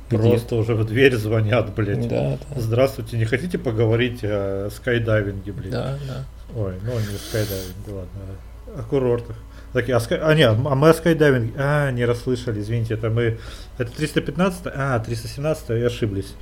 [0.09, 2.05] Где- Просто уже в дверь звонят, блядь.
[2.09, 5.71] Да, да, Здравствуйте, не хотите поговорить о скайдайвинге, блядь?
[5.71, 6.25] да, да.
[6.59, 8.77] Ой, ну не скайдайвинге, ладно.
[8.77, 9.37] О курортах.
[9.73, 11.53] Такие, а, а нет, а мы о скайдайвинге.
[11.57, 13.37] А, не расслышали, извините, это мы...
[13.77, 16.33] Это 315 А, 317 и ошиблись.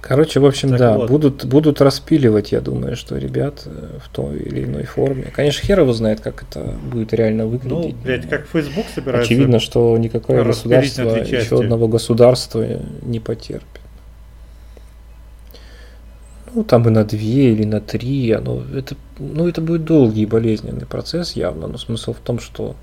[0.00, 1.08] Короче, в общем, Так да, вот.
[1.08, 5.32] будут, будут распиливать, я думаю, что ребят э, в той или иной форме.
[5.34, 7.96] Конечно, хер его знает, как это будет реально Ну, выглядеть.
[7.98, 9.32] блядь, но как Facebook собирается...
[9.32, 12.66] Очевидно, что никакое государство, еще одного государства
[13.02, 13.71] не потерпит.
[16.54, 20.26] Ну, там и на две или на три, оно, это, ну, это будет долгий и
[20.26, 22.76] болезненный процесс явно, но смысл в том, что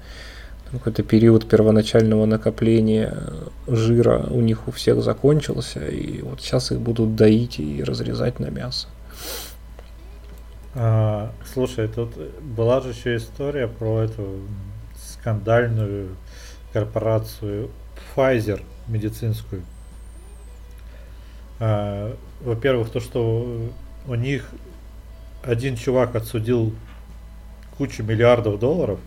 [0.72, 3.16] какой-то период первоначального накопления
[3.68, 8.48] жира у них у всех закончился, и вот сейчас их будут доить и разрезать на
[8.48, 8.88] мясо.
[10.76, 14.40] А, слушай, тут была же еще история про эту
[14.96, 16.10] скандальную
[16.72, 17.70] корпорацию
[18.16, 19.64] Pfizer медицинскую.
[21.60, 23.70] А, во-первых, то, что
[24.08, 24.50] у них
[25.44, 26.74] один чувак отсудил
[27.78, 29.00] кучу миллиардов долларов,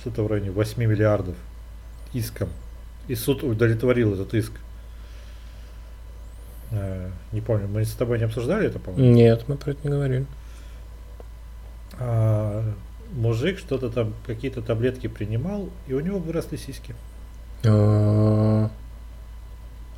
[0.00, 1.36] что-то в районе 8 миллиардов
[2.12, 2.48] иском.
[3.08, 4.52] И суд удовлетворил этот иск.
[6.72, 9.14] А, не помню, мы с тобой не обсуждали это, по-моему?
[9.14, 10.26] Нет, мы про это не говорили.
[11.98, 12.64] А,
[13.12, 16.94] мужик что-то там, какие-то таблетки принимал, и у него выросли сиськи.
[17.64, 18.70] А,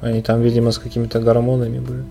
[0.01, 2.05] Они там, видимо, с какими-то гормонами были.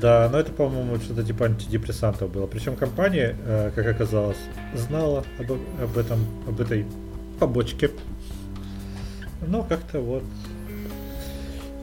[0.00, 2.46] Да, но это, по-моему, что-то типа антидепрессантов было.
[2.46, 4.38] Причем компания, э, как оказалось,
[4.74, 6.86] знала об, об этом, об этой
[7.38, 7.90] побочке.
[9.46, 10.24] Но как-то вот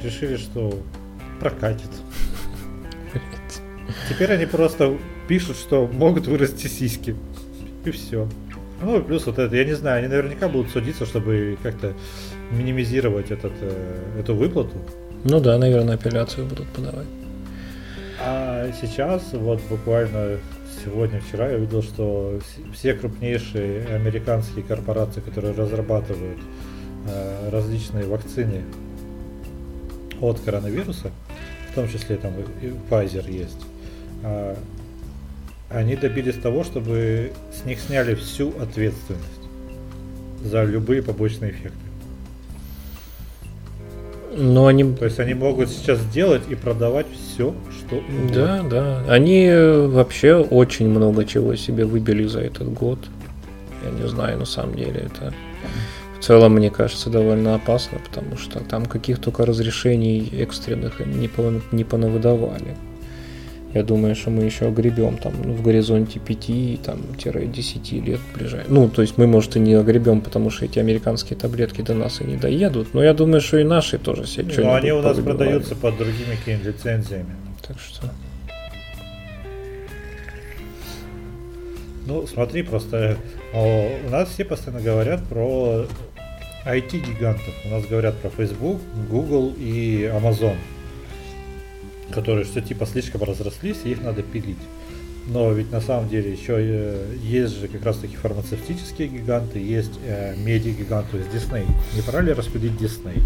[0.03, 0.81] решили, что
[1.39, 1.89] прокатит.
[4.09, 7.15] Теперь они просто пишут, что могут вырасти сиськи.
[7.85, 8.27] И все.
[8.81, 11.93] Ну и плюс вот это, я не знаю, они наверняка будут судиться, чтобы как-то
[12.51, 14.75] минимизировать этот, э, эту выплату.
[15.23, 17.07] Ну да, наверное, апелляцию будут подавать.
[18.19, 20.37] А сейчас, вот буквально
[20.83, 22.39] сегодня-вчера я увидел, что
[22.73, 26.39] все крупнейшие американские корпорации, которые разрабатывают
[27.07, 28.63] э, различные вакцины
[30.21, 31.11] от коронавируса,
[31.71, 33.61] в том числе там и Pfizer есть,
[34.23, 34.55] а,
[35.69, 39.25] они добились того, чтобы с них сняли всю ответственность
[40.43, 41.90] за любые побочные эффекты.
[44.35, 44.83] Но они...
[44.95, 48.33] То есть они могут сейчас сделать и продавать все, что угодно.
[48.33, 49.03] Да, да.
[49.07, 52.99] Они э, вообще очень много чего себе выбили за этот год.
[53.83, 55.33] Я не знаю, на самом деле это
[56.19, 61.51] в целом, мне кажется, довольно опасно, потому что там каких только разрешений экстренных не, по,
[61.71, 62.77] не понавыдавали.
[63.73, 68.69] Я думаю, что мы еще огребем там ну, в горизонте 5 там, 10 лет ближайших.
[68.69, 72.19] Ну, то есть мы, может, и не огребем, потому что эти американские таблетки до нас
[72.19, 72.93] и не доедут.
[72.93, 75.97] Но я думаю, что и наши тоже себе Но что-нибудь они у нас продаются под
[75.97, 77.35] другими какими-то лицензиями.
[77.65, 78.07] Так что...
[82.07, 83.17] Ну, смотри, просто
[83.53, 85.85] о, у нас все постоянно говорят про
[86.65, 87.53] IT-гигантов.
[87.65, 90.55] У нас говорят про Facebook, Google и Amazon,
[92.11, 94.57] которые что типа слишком разрослись, и их надо пилить.
[95.27, 99.99] Но ведь на самом деле еще э, есть же как раз таки фармацевтические гиганты, есть
[100.05, 101.65] э, медиа-гигант, то есть Disney.
[101.95, 103.21] Не пора ли распилить Disney?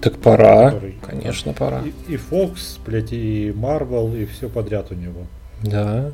[0.00, 1.82] Так пора, который, конечно, пора.
[1.82, 5.26] И, и Fox, блядь, и Marvel, и все подряд у него.
[5.62, 6.12] Да.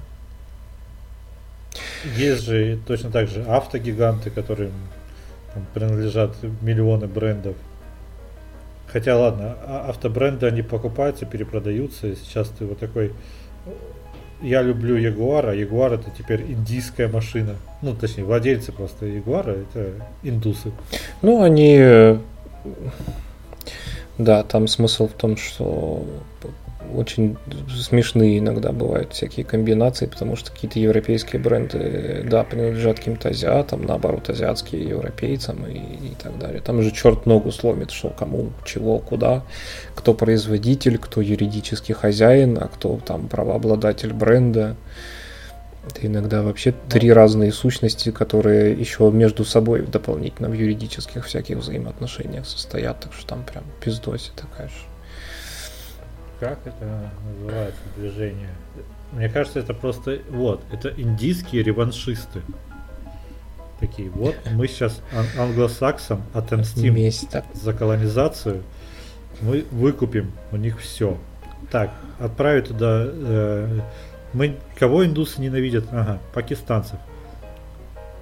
[2.16, 4.72] Есть же точно так же автогиганты, которым
[5.52, 7.56] там, принадлежат миллионы брендов.
[8.96, 13.12] Хотя ладно, а, автобренды они покупаются, перепродаются, сейчас ты вот такой
[14.40, 17.56] я люблю Ягуар, а Ягуар это теперь индийская машина.
[17.82, 19.90] Ну, точнее, владельцы просто Ягуара это
[20.22, 20.72] индусы.
[21.20, 21.76] Ну, они...
[21.78, 22.18] Э,
[24.16, 26.02] да, там смысл в том, что
[26.94, 27.36] очень
[27.68, 34.28] смешные иногда бывают всякие комбинации, потому что какие-то европейские бренды, да, принадлежат каким-то азиатам, наоборот,
[34.30, 36.60] азиатские европейцам и, и так далее.
[36.60, 39.44] Там же черт ногу сломит, что кому, чего, куда,
[39.94, 44.76] кто производитель, кто юридический хозяин, а кто там правообладатель бренда.
[45.88, 52.44] Это иногда вообще три разные сущности, которые еще между собой дополнительно в юридических всяких взаимоотношениях
[52.44, 54.74] состоят, так что там прям пиздоси такая же
[56.40, 58.50] как это называется движение?
[59.12, 62.42] Мне кажется, это просто вот, это индийские реваншисты.
[63.80, 68.62] Такие, вот мы сейчас ан- англосаксам отомстим Месть, за колонизацию,
[69.42, 71.18] мы выкупим у них все.
[71.70, 73.04] Так, отправить туда.
[73.06, 73.80] Э,
[74.32, 75.84] мы кого индусы ненавидят?
[75.92, 76.98] Ага, пакистанцев.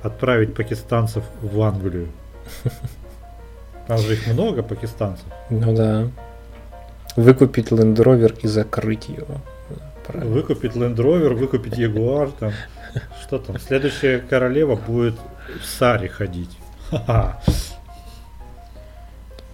[0.02, 2.08] Отправить пакистанцев в Англию.
[3.86, 5.26] Там же их много пакистанцев.
[5.50, 6.08] Ну да.
[7.16, 9.40] Выкупить Land Rover и закрыть его.
[10.06, 10.34] Правильно.
[10.34, 12.52] Выкупить Land Rover, выкупить Jaguar, там,
[13.22, 15.14] что там, следующая королева будет
[15.60, 16.58] в Саре ходить.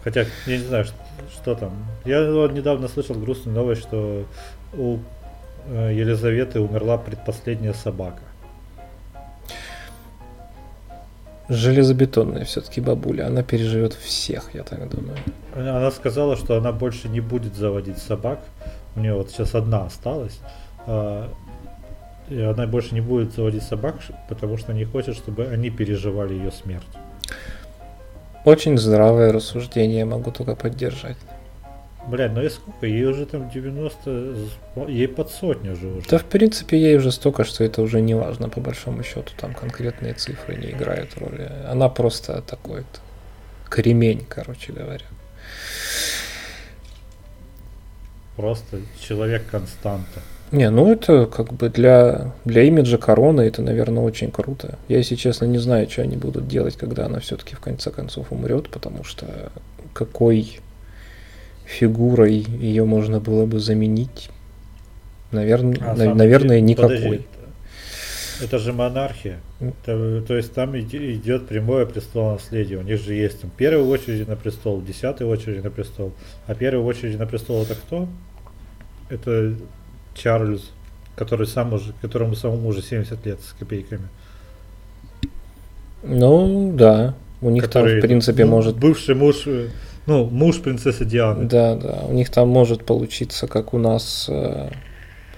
[0.02, 0.94] Хотя, я не знаю, что,
[1.32, 1.72] что там.
[2.04, 4.24] Я вот недавно слышал грустную новость, что
[4.72, 4.98] у
[5.66, 8.22] э, Елизаветы умерла предпоследняя собака.
[11.50, 13.26] Железобетонная все-таки бабуля.
[13.26, 15.18] Она переживет всех, я так думаю.
[15.54, 18.38] Она сказала, что она больше не будет заводить собак.
[18.96, 20.38] У нее вот сейчас одна осталась.
[20.86, 21.28] А,
[22.28, 23.96] и она больше не будет заводить собак,
[24.28, 26.86] потому что не хочет, чтобы они переживали ее смерть.
[28.44, 31.16] Очень здравое рассуждение, могу только поддержать.
[32.08, 32.86] Блядь, ну и сколько?
[32.86, 34.34] Ей уже там 90,
[34.88, 36.08] ей под сотню же уже.
[36.08, 39.54] Да, в принципе, ей уже столько, что это уже не важно, по большому счету, там
[39.54, 41.50] конкретные цифры не играют роли.
[41.68, 43.00] Она просто такой-то
[43.68, 45.04] кремень, короче говоря.
[48.36, 50.20] Просто человек-константа.
[50.50, 54.78] Не, ну это как бы для, для имиджа короны это, наверное, очень круто.
[54.88, 58.32] Я, если честно, не знаю, что они будут делать, когда она все-таки в конце концов
[58.32, 59.52] умрет, потому что
[59.92, 60.60] какой
[61.70, 64.30] фигурой ее можно было бы заменить?
[65.30, 66.96] Наверное, а, на, наверное деле, никакой.
[66.96, 67.26] Подожди,
[68.42, 69.38] это же монархия.
[69.60, 72.78] Это, то есть там идет прямое престолонаследие.
[72.78, 76.12] У них же есть там первой очереди на престол, десятой очереди на престол.
[76.46, 78.08] А первой очереди на престол это кто?
[79.08, 79.54] Это
[80.14, 80.70] Чарльз,
[81.16, 84.08] который сам уже, которому самому уже 70 лет с копейками.
[86.02, 87.14] Ну, да.
[87.42, 88.76] У них который, там, в принципе, ну, может...
[88.76, 89.68] Бывший муж э,
[90.06, 91.46] ну, муж принцессы Дианы.
[91.46, 92.04] Да, да.
[92.08, 94.70] У них там может получиться, как у нас э,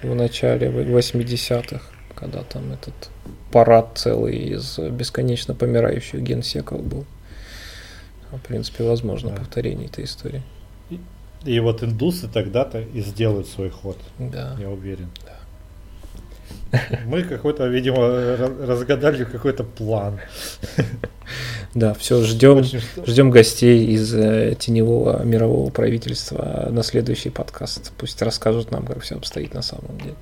[0.01, 1.81] в начале 80-х,
[2.15, 3.09] когда там этот
[3.51, 7.05] парад целый из бесконечно помирающих генсеков был.
[8.31, 9.35] В принципе, возможно да.
[9.35, 10.41] повторение этой истории.
[10.89, 10.99] И,
[11.45, 13.97] и вот индусы тогда-то и сделают свой ход.
[14.17, 14.55] Да.
[14.59, 15.09] Я уверен.
[15.25, 15.32] Да.
[17.05, 20.19] Мы какой-то, видимо, разгадали какой-то план.
[21.73, 27.91] Да, все, ждем, ждем гостей из э, теневого мирового правительства на следующий подкаст.
[27.97, 30.15] Пусть расскажут нам, как все обстоит на самом деле.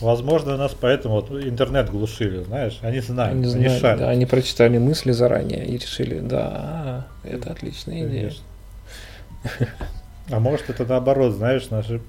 [0.00, 4.78] Возможно, нас поэтому вот интернет глушили, знаешь, они знают, они, они знают, Да, они прочитали
[4.78, 8.32] мысли заранее и решили, да, это отличная идея.
[10.30, 12.00] А может это наоборот, знаешь, наши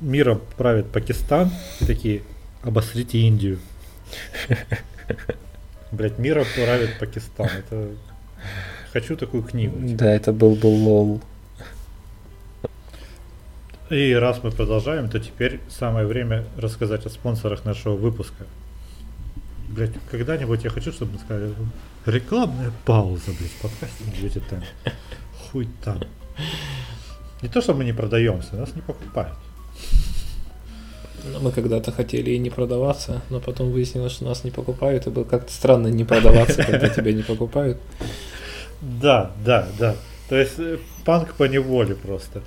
[0.00, 2.22] миром правит Пакистан и такие,
[2.62, 3.58] Обосрите Индию.
[5.92, 7.46] Блять, мира правит Пакистан.
[7.46, 7.90] Это...
[8.92, 9.76] Хочу такую книгу.
[9.80, 9.98] Типа.
[9.98, 11.20] Да, это был бы лол.
[13.90, 18.44] И раз мы продолжаем, то теперь самое время рассказать о спонсорах нашего выпуска.
[19.68, 21.54] Блять, когда-нибудь я хочу, чтобы мы сказали
[22.04, 24.62] рекламная пауза, блять, подкастинг будет там.
[25.50, 26.00] Хуй там.
[27.40, 29.36] Не то, что мы не продаемся, нас не покупают.
[31.40, 35.24] Мы когда-то хотели и не продаваться, но потом выяснилось, что нас не покупают, и было
[35.24, 37.78] как-то странно не продаваться, когда тебя не покупают.
[38.80, 39.96] Да, да, да.
[40.28, 42.42] То есть э, панк по неволе просто.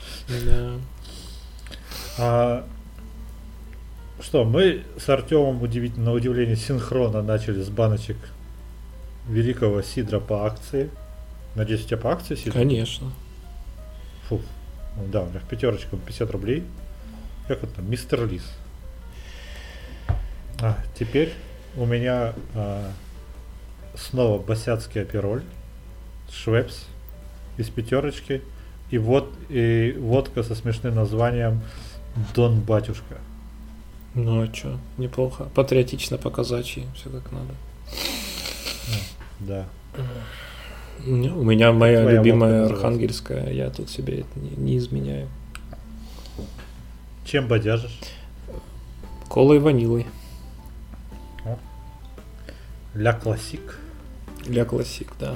[0.46, 0.72] Да.
[2.18, 2.66] А,
[4.22, 8.18] что, мы с Артемом удивительно, на удивление синхронно начали с баночек
[9.28, 10.90] великого сидра по акции.
[11.56, 12.54] Надеюсь, у тебя по акции сидр?
[12.54, 13.12] Конечно.
[14.30, 14.42] Фу.
[14.98, 16.64] Ну Да, у меня в пятерочку 50 рублей.
[17.48, 17.82] Как это?
[17.82, 18.44] Мистер Лис.
[20.62, 21.34] А, теперь
[21.76, 22.92] у меня а,
[23.96, 25.44] снова босяцкий апероль,
[26.32, 26.86] швепс
[27.58, 28.44] из пятерочки
[28.92, 31.62] и вот и водка со смешным названием
[32.36, 33.18] Дон Батюшка.
[34.14, 35.50] Ну а что, неплохо.
[35.56, 37.56] Патриотично показачьи, все как надо.
[39.40, 39.66] Да.
[41.04, 45.28] Ну, У меня моя Твоя любимая архангельская, я тут себе это не, не изменяю.
[47.26, 47.98] Чем бодяжишь?
[49.28, 50.06] Колой ванилой.
[52.94, 53.78] Ля Классик.
[54.46, 55.36] Для классик, да.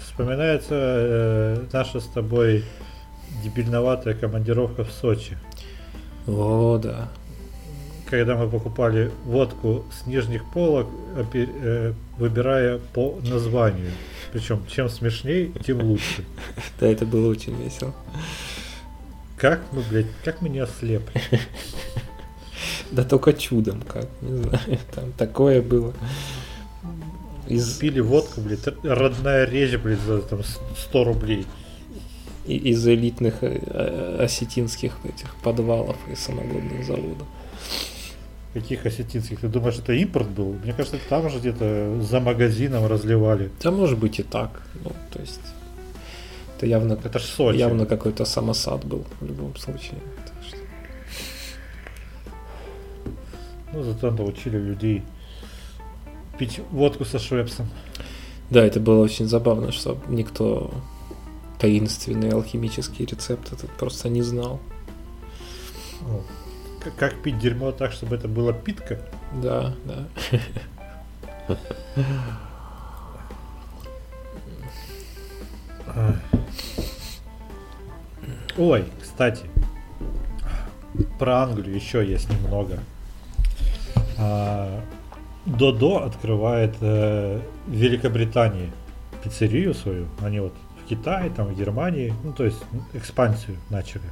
[0.00, 2.64] Вспоминается э, наша с тобой
[3.42, 5.36] дебильноватая командировка в Сочи.
[6.26, 7.08] О, да.
[8.08, 10.86] Когда мы покупали водку с нижних полок,
[11.34, 13.90] э, выбирая по названию.
[14.32, 16.24] Причем чем смешней, тем лучше.
[16.80, 17.94] Да, это было очень весело.
[19.36, 21.20] Как мы, блядь, как мы не ослепли?
[22.92, 24.78] Да только чудом как, не знаю.
[24.94, 25.92] Там такое было.
[27.48, 31.46] Из, Пили водку, блядь, родная речь, блядь, за там с- 100 рублей.
[32.46, 37.26] и- из элитных э, э, осетинских этих подвалов и самогонных заводов.
[38.54, 39.40] Каких осетинских?
[39.40, 40.54] Ты думаешь, это импорт был?
[40.64, 43.50] Мне кажется, там же где-то за магазином разливали.
[43.62, 44.62] Да может быть и так.
[44.84, 45.40] Ну, то есть
[46.56, 47.58] это явно, Это ж Сочи.
[47.58, 49.98] явно какой-то самосад был в любом случае.
[50.24, 50.34] Так
[53.70, 55.02] что- Ну, зато научили людей
[56.38, 57.68] пить водку со швепсом.
[58.50, 60.70] Да, это было очень забавно, что никто
[61.58, 64.60] таинственный алхимический рецепт этот просто не знал.
[66.02, 66.22] Ну,
[66.98, 69.00] Как пить дерьмо так, чтобы это была питка?
[69.42, 70.06] Да, да.
[78.58, 79.42] Ой, кстати,
[81.18, 82.78] про Англию еще есть немного.
[84.18, 84.82] А,
[85.46, 88.72] Додо открывает э, в Великобритании
[89.22, 90.06] пиццерию свою.
[90.20, 90.52] Они вот
[90.84, 92.58] в Китае, там в Германии, ну то есть
[92.94, 94.10] экспансию начали.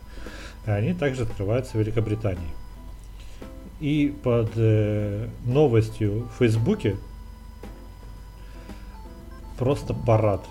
[0.66, 2.50] И они также открываются в Великобритании.
[3.80, 6.96] И под э, новостью в Фейсбуке
[9.59, 10.44] просто парад.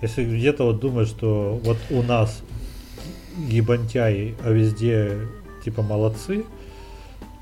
[0.00, 2.42] Если где-то вот думаешь, что вот у нас
[3.36, 5.18] ебантяи, а везде
[5.64, 6.44] типа молодцы,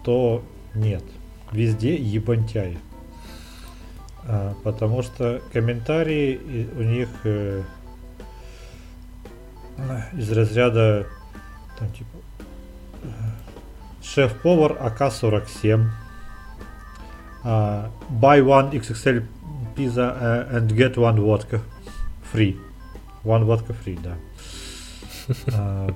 [0.03, 0.43] то
[0.75, 1.05] нет.
[1.53, 2.79] Везде ебантяи.
[4.25, 7.63] А, потому что комментарии у них э,
[10.13, 11.07] из разряда
[11.79, 12.17] там типа
[13.03, 13.07] э,
[14.03, 15.87] шеф-повар АК-47
[17.45, 19.25] а, buy one XXL
[19.77, 21.61] pizza uh, and get one vodka
[22.33, 22.57] free.
[23.23, 24.17] One vodka free, да.
[25.53, 25.95] А,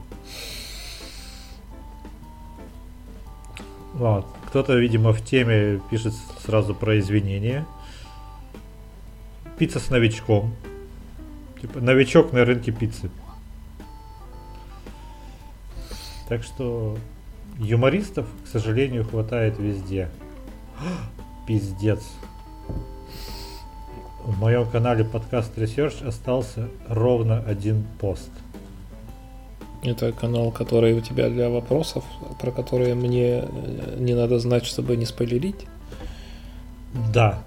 [3.95, 4.25] Вот.
[4.51, 6.13] Кто-то, видимо, в теме пишет
[6.45, 7.65] сразу про извинения.
[9.57, 10.53] Пицца с новичком.
[11.61, 13.11] Типа новичок на рынке пиццы.
[16.29, 16.99] Так что
[17.59, 20.11] юмористов, к сожалению, хватает везде.
[21.47, 22.03] Пиздец.
[24.25, 28.31] В моем канале подкаст Research остался ровно один пост.
[29.83, 32.05] Это канал, который у тебя для вопросов,
[32.39, 35.67] про которые мне э, не надо знать, чтобы не спойлерить.
[37.13, 37.43] Да.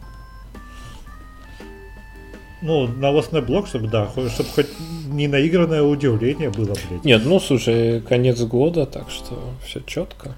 [2.63, 4.69] Ну, новостной блок, чтобы, да, чтобы хоть
[5.07, 7.03] не наигранное удивление было, блядь.
[7.03, 10.33] Нет, ну слушай, конец года, так что все четко.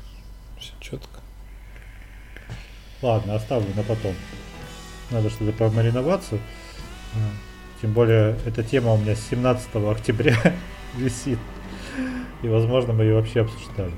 [0.60, 1.20] Все четко.
[3.02, 4.16] Ладно, оставлю на потом.
[5.12, 6.39] Надо что-то помариноваться.
[7.14, 7.18] А,
[7.82, 10.36] Тем более, эта тема у меня с 17 октября
[10.98, 11.39] висит.
[12.43, 13.91] И, возможно, мы ее вообще обсуждали.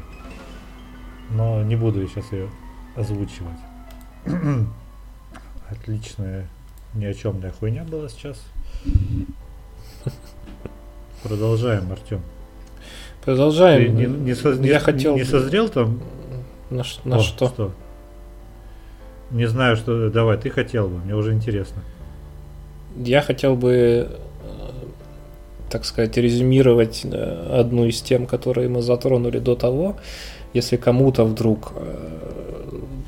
[1.31, 2.49] Но не буду сейчас ее
[2.95, 3.57] озвучивать.
[5.69, 6.47] Отличная,
[6.93, 8.41] ни о чемная хуйня была сейчас.
[11.23, 12.21] Продолжаем, Артем.
[13.25, 13.85] Продолжаем.
[13.85, 15.99] Ты не, не со- не- Я хотел не созрел там?
[16.69, 17.71] на, ш- на О, что?
[19.31, 20.09] Не знаю, что.
[20.09, 21.81] Давай, ты хотел бы, мне уже интересно.
[22.95, 24.09] Я хотел бы,
[25.69, 29.97] так сказать, резюмировать э, одну из тем, которые мы затронули до того.
[30.53, 31.73] Если кому-то вдруг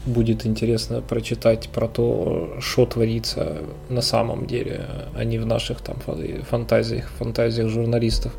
[0.09, 3.57] будет интересно прочитать про то, что творится
[3.89, 4.85] на самом деле,
[5.15, 5.97] а не в наших там
[6.49, 8.33] фантазиях, фантазиях журналистов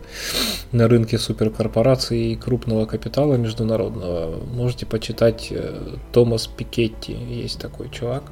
[0.73, 8.25] на рынке суперкорпораций и крупного капитала международного, можете почитать э, Томас Пикетти, есть такой чувак.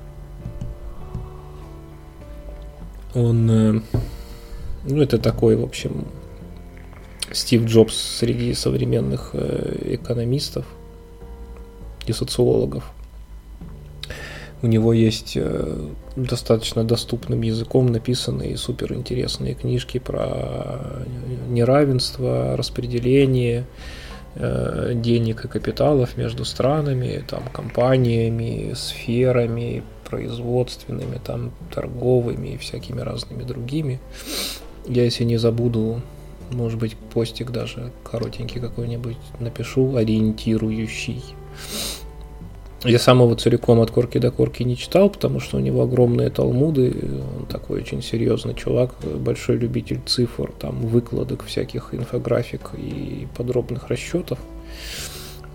[3.14, 3.80] Он, э,
[4.88, 6.06] ну это такой, в общем,
[7.32, 10.64] Стив Джобс среди современных э, экономистов
[12.06, 12.90] и социологов.
[14.62, 21.04] У него есть э, достаточно доступным языком написанные суперинтересные книжки про
[21.48, 23.66] неравенство, распределение
[24.34, 33.42] э, денег и капиталов между странами, там, компаниями, сферами, производственными, там, торговыми и всякими разными
[33.42, 34.00] другими.
[34.86, 36.00] Я, если не забуду,
[36.50, 41.22] может быть, постик даже коротенький какой-нибудь напишу, ориентирующий.
[42.84, 46.30] Я сам его целиком от корки до корки не читал, потому что у него огромные
[46.30, 46.94] талмуды,
[47.36, 54.38] он такой очень серьезный чувак, большой любитель цифр, там выкладок всяких инфографик и подробных расчетов.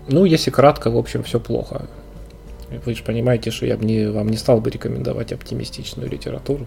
[0.06, 1.88] Ну, если кратко, в общем, все плохо.
[2.84, 6.66] Вы же понимаете, что я бы не, вам не стал бы рекомендовать оптимистичную литературу.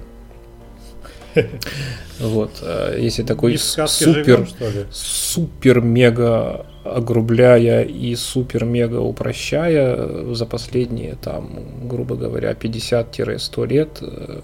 [2.20, 4.48] Вот, э, если такой супер,
[4.92, 11.50] супер мега огрубляя и супер-мега упрощая за последние, там,
[11.84, 14.42] грубо говоря, 50-100 лет э,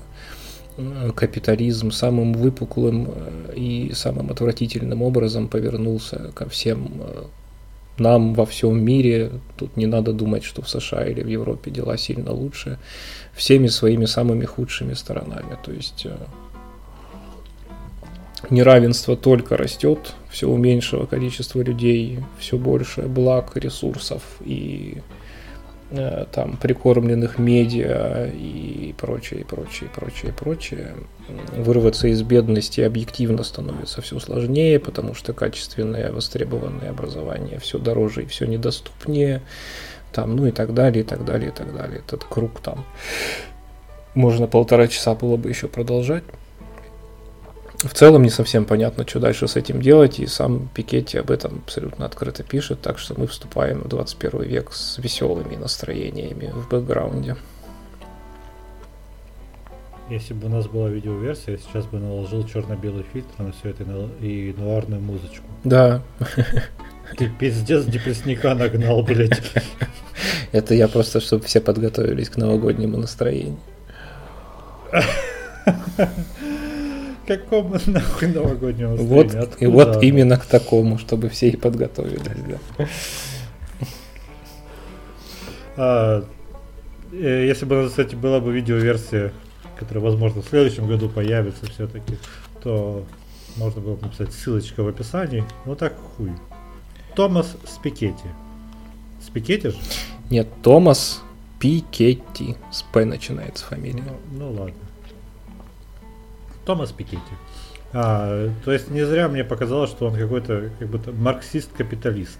[1.15, 6.91] капитализм самым выпуклым э, и самым отвратительным образом повернулся ко всем
[7.99, 9.31] нам во всем мире.
[9.55, 12.79] Тут не надо думать, что в США или в Европе дела сильно лучше.
[13.33, 15.57] Всеми своими самыми худшими сторонами.
[15.63, 16.07] То есть
[18.49, 25.01] неравенство только растет, все у меньшего количества людей, все больше благ, ресурсов и
[25.91, 30.95] э, там прикормленных медиа и прочее, прочее, прочее, прочее.
[31.55, 38.25] Вырваться из бедности объективно становится все сложнее, потому что качественное востребованное образование все дороже и
[38.25, 39.41] все недоступнее,
[40.11, 41.99] там, ну и так далее, и так далее, и так далее.
[42.05, 42.85] Этот круг там
[44.15, 46.23] можно полтора часа было бы еще продолжать
[47.83, 51.61] в целом не совсем понятно, что дальше с этим делать, и сам Пикетти об этом
[51.65, 57.35] абсолютно открыто пишет, так что мы вступаем в 21 век с веселыми настроениями в бэкграунде.
[60.09, 63.83] Если бы у нас была видеоверсия, я сейчас бы наложил черно-белый фильтр на все это
[64.21, 65.45] и нуарную музычку.
[65.63, 66.01] Да.
[67.17, 69.41] Ты пиздец депрессника нагнал, блядь.
[70.51, 73.57] Это я просто, чтобы все подготовились к новогоднему настроению.
[77.25, 82.21] какому нахуй новогоднему Вот, и вот именно к такому, чтобы все и подготовились,
[82.77, 82.87] да.
[85.75, 86.23] А,
[87.11, 89.33] э, если бы, кстати, была бы видеоверсия,
[89.77, 92.17] которая, возможно, в следующем году появится все-таки,
[92.61, 93.05] то
[93.55, 95.43] можно было бы написать ссылочка в описании.
[95.65, 96.31] Ну так хуй.
[97.15, 98.27] Томас Спикетти.
[99.21, 99.77] Спикетти же?
[100.29, 101.21] Нет, Томас
[101.59, 102.55] Пикетти.
[102.71, 104.03] С П начинается фамилия.
[104.31, 104.73] Ну, ну ладно.
[106.65, 107.33] Томас Пикетти.
[107.93, 112.39] А, то есть не зря мне показалось, что он какой-то как будто марксист-капиталист.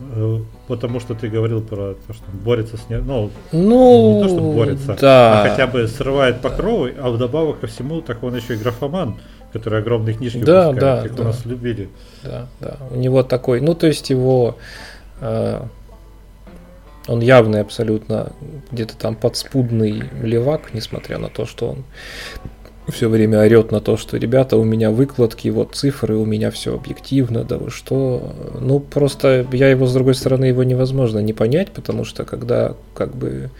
[0.00, 0.38] Э,
[0.68, 4.28] потому что ты говорил про то, что он борется с не, ну, ну не то,
[4.28, 5.42] что борется, да.
[5.42, 9.16] а хотя бы срывает покровы, а вдобавок ко всему, так он еще и графоман,
[9.52, 11.22] который огромные книжки да, выпускает, да, как да.
[11.22, 11.88] у нас любили.
[12.22, 12.76] Да, да.
[12.92, 14.56] У него такой, ну то есть его
[15.20, 15.62] э,
[17.08, 18.32] он явный абсолютно
[18.70, 21.84] где-то там подспудный левак, несмотря на то, что он
[22.90, 26.74] все время орет на то, что ребята, у меня выкладки, вот цифры, у меня все
[26.74, 28.34] объективно, да вы что.
[28.60, 33.14] Ну, просто я его, с другой стороны, его невозможно не понять, потому что когда как
[33.14, 33.50] бы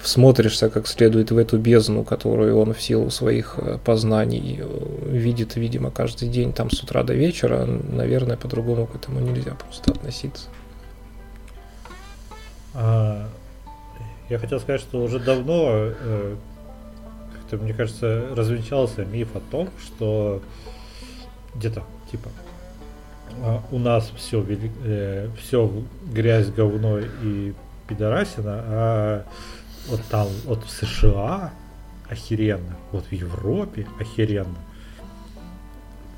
[0.00, 5.56] всмотришься как следует в эту бездну, которую он в силу своих э, познаний э, видит,
[5.56, 10.48] видимо, каждый день там с утра до вечера, наверное, по-другому к этому нельзя просто относиться.
[12.74, 13.28] А,
[14.30, 16.36] я хотел сказать, что уже давно э,
[17.50, 20.42] как-то, мне кажется, развенчался миф о том, что
[21.54, 22.30] где-то, типа,
[23.42, 24.44] а, у нас все,
[24.84, 25.70] э, все
[26.12, 27.52] грязь, говно и
[27.88, 29.24] пидорасина, а
[29.88, 31.52] вот там, вот в США
[32.08, 34.58] охеренно, вот в Европе охеренно.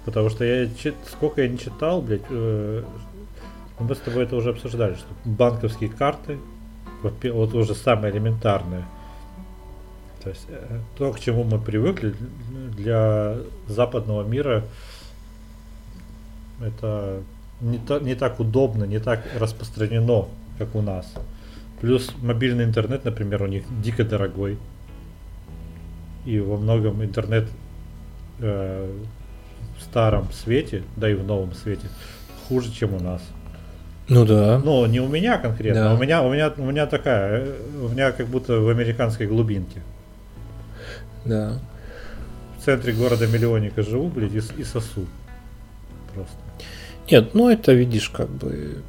[0.04, 0.68] Потому что я,
[1.06, 2.84] сколько я не читал, блядь, э,
[3.78, 6.38] мы с тобой это уже обсуждали, что банковские карты,
[7.02, 8.84] вот, вот уже самое элементарное–
[10.22, 12.14] то есть э, то, к чему мы привыкли
[12.76, 14.64] для западного мира,
[16.60, 17.22] это
[17.60, 20.26] не, та, не так удобно, не так распространено
[20.58, 21.12] как у нас.
[21.80, 24.58] Плюс мобильный интернет, например, у них дико дорогой.
[26.24, 27.48] И во многом интернет
[28.38, 29.00] э,
[29.76, 31.88] в старом свете, да и в новом свете,
[32.48, 33.22] хуже, чем у нас.
[34.08, 34.60] Ну да.
[34.64, 35.90] Ну, не у меня конкретно, Да.
[35.90, 39.26] а у меня, у меня, у меня такая, э, у меня как будто в американской
[39.26, 39.80] глубинке.
[41.24, 41.58] Да.
[42.58, 45.06] В центре города миллионника живу, блядь, и, и сосу.
[46.14, 46.36] Просто.
[47.10, 48.82] Нет, ну это видишь, как бы.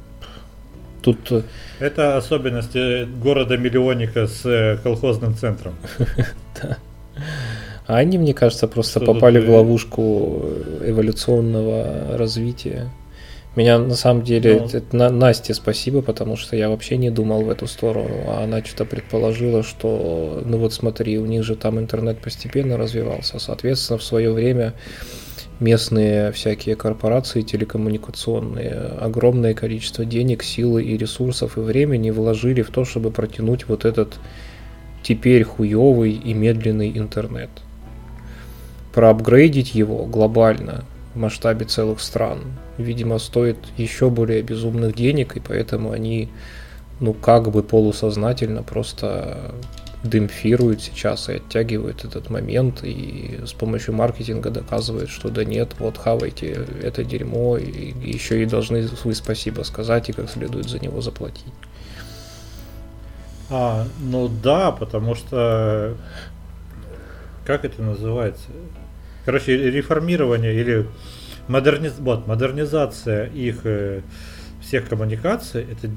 [1.02, 1.42] Тут э,
[1.80, 5.74] Это особенности города миллионника с э, колхозным центром.
[7.86, 10.42] А они, мне кажется, просто попали в э, ловушку
[10.82, 12.88] эволюционного развития.
[13.56, 14.66] Меня на самом деле, Ну.
[14.66, 18.64] это На- Насте спасибо, потому что я вообще не думал в эту сторону, а она
[18.64, 24.02] что-то предположила, что, ну вот смотри, у них же там интернет постепенно развивался, соответственно, в
[24.02, 24.74] свое время
[25.60, 32.84] местные всякие корпорации телекоммуникационные огромное количество денег, силы и ресурсов и времени вложили в то,
[32.84, 34.14] чтобы протянуть вот этот
[35.04, 37.50] теперь хуевый и медленный интернет.
[38.92, 40.84] Проапгрейдить его глобально
[41.14, 42.40] в масштабе целых стран,
[42.78, 46.28] видимо, стоит еще более безумных денег, и поэтому они,
[47.00, 49.54] ну, как бы полусознательно просто
[50.04, 55.96] демпфируют сейчас и оттягивают этот момент, и с помощью маркетинга доказывают, что да нет, вот
[55.96, 61.00] хавайте это дерьмо, и еще и должны вы спасибо сказать, и как следует за него
[61.00, 61.54] заплатить.
[63.50, 65.96] А, ну да, потому что
[67.46, 68.48] как это называется?
[69.24, 70.86] Короче, реформирование или
[71.48, 71.94] модерниз...
[71.98, 74.00] вот, модернизация их э,
[74.60, 75.90] всех коммуникаций это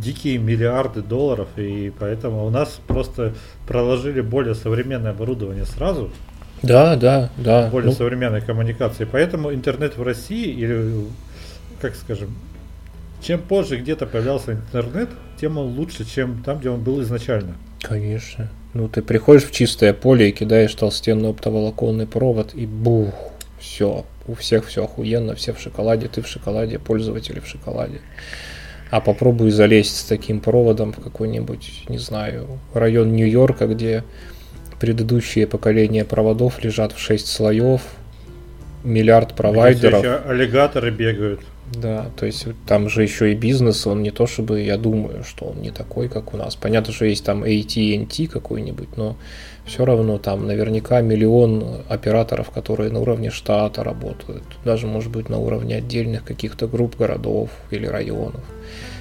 [0.00, 3.34] дикие миллиарды долларов, и поэтому у нас просто
[3.66, 6.10] проложили более современное оборудование сразу,
[6.62, 7.68] Да, да, да.
[7.70, 9.06] более Ну, современной коммуникации.
[9.10, 11.06] Поэтому интернет в России или,
[11.80, 12.34] как скажем,
[13.20, 15.08] чем позже где-то появлялся интернет,
[15.40, 17.54] тем он лучше, чем там, где он был изначально.
[17.80, 18.48] Конечно.
[18.74, 23.14] Ну, ты приходишь в чистое поле и кидаешь толстенный оптоволоконный провод, и бух,
[23.60, 24.04] все.
[24.26, 28.00] У всех все охуенно, все в шоколаде, ты в шоколаде, пользователи в шоколаде.
[28.90, 34.02] А попробуй залезть с таким проводом в какой-нибудь, не знаю, район Нью-Йорка, где
[34.80, 37.82] предыдущие поколения проводов лежат в 6 слоев,
[38.84, 40.00] миллиард Где провайдеров.
[40.00, 41.40] еще аллигаторы бегают.
[41.74, 45.46] Да, то есть там же еще и бизнес, он не то чтобы, я думаю, что
[45.46, 46.56] он не такой, как у нас.
[46.56, 49.16] Понятно, что есть там AT&T какой-нибудь, но
[49.66, 55.38] все равно там наверняка миллион операторов, которые на уровне штата работают, даже, может быть, на
[55.38, 58.44] уровне отдельных каких-то групп городов или районов.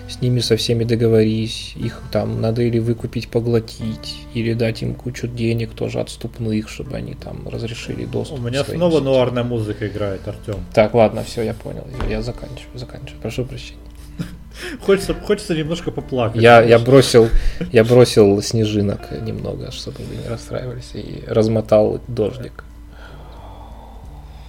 [0.10, 5.28] С ними со всеми договорись, их там надо или выкупить, поглотить, или дать им кучу
[5.28, 8.40] денег тоже отступных, чтобы они там разрешили доступ.
[8.40, 9.06] У меня снова сетям.
[9.06, 10.64] нуарная музыка играет, Артем.
[10.74, 11.86] Так, ладно, все, я понял.
[12.10, 13.22] Я заканчиваю, заканчиваю.
[13.22, 13.80] Прошу прощения.
[14.86, 16.42] Хочется, хочется немножко поплакать.
[16.42, 17.30] Я, я бросил,
[17.72, 22.64] я бросил снежинок немного, чтобы вы не расстраивались, и размотал дождик.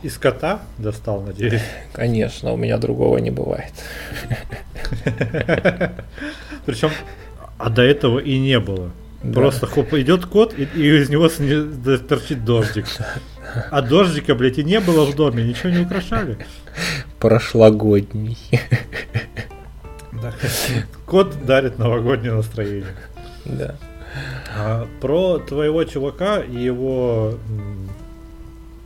[0.02, 1.62] Из кота достал, надеюсь.
[1.92, 3.72] Конечно, у меня другого не бывает.
[6.66, 6.90] Причем,
[7.58, 8.90] а до этого и не было.
[9.22, 9.32] Да.
[9.32, 11.28] Просто хоп, идет кот, и, и из него
[11.84, 12.86] да, торчит дождик.
[13.70, 16.38] А дождика, блядь, и не было в доме, ничего не украшали.
[17.18, 18.38] Прошлогодний.
[21.06, 22.94] Кот дарит новогоднее настроение.
[23.44, 23.76] Да.
[24.56, 27.34] А, про твоего чувака и его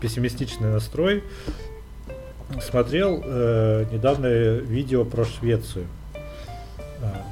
[0.02, 1.22] пессимистичный настрой
[2.60, 5.86] смотрел э, недавно видео про Швецию.
[7.00, 7.24] А,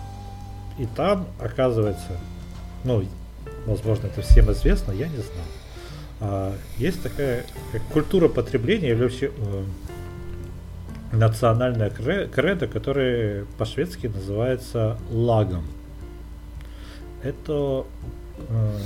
[0.78, 2.16] и там, оказывается,
[2.84, 3.04] ну,
[3.66, 5.46] возможно, это всем известно, я не знал.
[6.20, 9.64] А, есть такая как культура потребления или вообще э,
[11.12, 15.64] национальная кре- кредо, которая по-шведски называется лагом.
[17.24, 17.84] Это
[18.48, 18.78] э,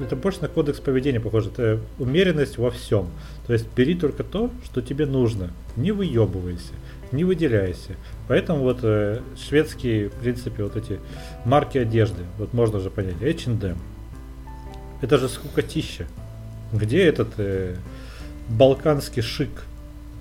[0.00, 1.50] это больше на кодекс поведения похоже.
[1.50, 3.08] Это умеренность во всем.
[3.46, 5.50] То есть бери только то, что тебе нужно.
[5.76, 6.72] Не выебывайся,
[7.12, 7.96] не выделяйся.
[8.28, 10.98] Поэтому вот э, шведские, в принципе, вот эти
[11.44, 13.78] марки одежды, вот можно же понять, H&M.
[15.00, 16.06] Это же скукотища.
[16.72, 17.76] Где этот э,
[18.48, 19.50] балканский шик?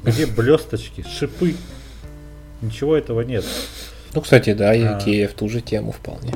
[0.03, 1.55] Где блесточки, шипы?
[2.61, 3.45] Ничего этого нет.
[4.13, 4.75] Ну, кстати, да, А.
[4.75, 6.35] Икея в ту же тему вполне.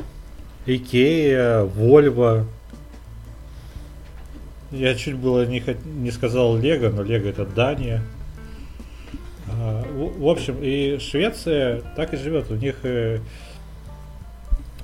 [0.65, 2.45] Икея, Вольво.
[4.71, 8.01] Я чуть было не, не сказал Лего, но Лего это Дания.
[9.49, 12.51] А, в, в общем, и Швеция так и живет.
[12.51, 13.19] У них, э,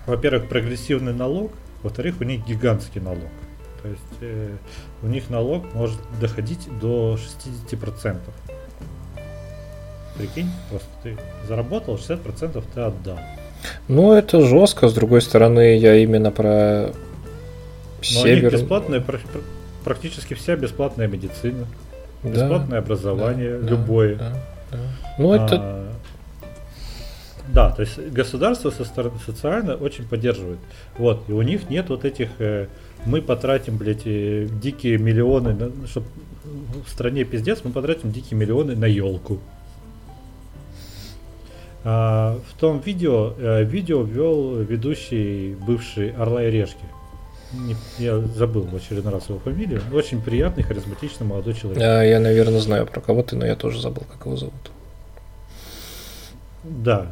[0.06, 3.30] во-первых, прогрессивный налог, во-вторых, у них гигантский налог.
[3.82, 4.56] То есть э,
[5.02, 7.18] у них налог может доходить до
[7.70, 8.18] 60%.
[10.18, 11.18] Прикинь, просто ты
[11.48, 13.20] заработал, 60% ты отдал.
[13.88, 16.92] Ну, это жестко, с другой стороны, я именно про
[18.14, 19.02] Но у них бесплатная,
[19.84, 21.68] практически вся бесплатная медицина,
[22.24, 24.16] Да, бесплатное образование, да, любое.
[24.16, 24.34] да,
[24.72, 24.80] да.
[25.18, 25.94] Ну, это А,
[27.48, 30.60] Да, то есть государство со стороны социально очень поддерживает.
[30.98, 32.68] Вот, и у них нет вот этих э,
[33.06, 36.08] мы потратим, блядь, э, дикие миллионы, чтобы
[36.86, 39.40] в стране пиздец, мы потратим дикие миллионы на елку.
[41.86, 46.86] А, в том видео, э, видео вел ведущий бывший Орла и Решки.
[47.54, 49.82] Не- я забыл в очередной раз его фамилию.
[49.94, 51.82] Очень приятный, харизматичный молодой человек.
[51.84, 54.54] А, я, наверное, знаю про кого ты, но я тоже забыл, как его зовут.
[56.64, 57.08] Да,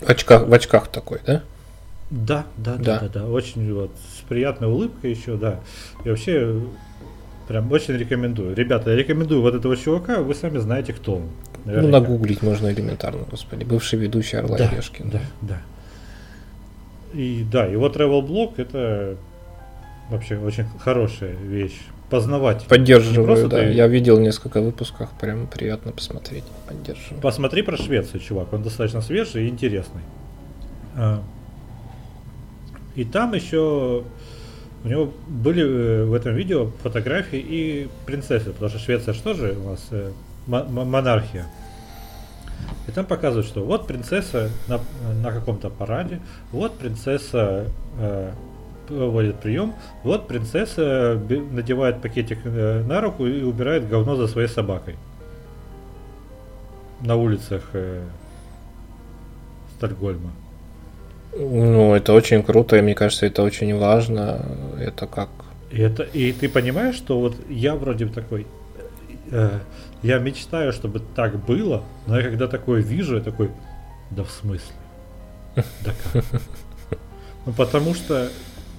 [0.00, 1.42] В очках, в очках такой, да?
[2.10, 2.98] Да, да, да, Да.
[3.00, 5.60] да, да, Очень вот с приятной улыбкой еще, да.
[6.04, 6.60] И вообще
[7.48, 8.54] прям очень рекомендую.
[8.56, 11.22] Ребята, я рекомендую вот этого чувака, вы сами знаете, кто он.
[11.64, 12.00] Ну, Наверняка.
[12.00, 13.64] нагуглить можно элементарно, господи.
[13.64, 15.02] Бывший ведущий Орла Да, и Решки.
[15.04, 15.60] да, да.
[17.12, 19.16] И да, его travel блог это
[20.10, 21.78] вообще очень хорошая вещь.
[22.10, 22.66] Познавать.
[22.66, 23.56] Поддерживаю, да.
[23.56, 26.44] ты- Я видел несколько выпусков, прям приятно посмотреть.
[26.68, 27.20] Поддерживаю.
[27.20, 28.52] Посмотри про Швецию, чувак.
[28.52, 30.02] Он достаточно свежий и интересный.
[30.94, 31.20] А,
[32.94, 34.04] И там еще
[34.84, 39.52] у него были э, в этом видео фотографии и принцессы, потому что Швеция что же
[39.60, 40.12] у нас э,
[40.46, 41.46] мо- мо- монархия.
[42.86, 44.80] И там показывают, что вот принцесса на,
[45.22, 46.20] на каком-то параде,
[46.52, 47.66] вот принцесса
[47.98, 48.30] э,
[48.86, 51.20] проводит прием, вот принцесса
[51.50, 54.96] надевает пакетик э, на руку и убирает говно за своей собакой
[57.00, 58.04] на улицах э,
[59.76, 60.30] Стокгольма.
[61.38, 64.46] Ну, это очень круто, и мне кажется, это очень важно.
[64.80, 65.28] Это как...
[65.70, 68.46] И, это, и ты понимаешь, что вот я вроде бы такой,
[69.30, 69.58] э,
[70.02, 73.50] я мечтаю, чтобы так было, но я когда такое вижу, я такой,
[74.10, 74.74] да в смысле?
[75.54, 76.24] Да как?
[77.44, 78.28] Ну потому что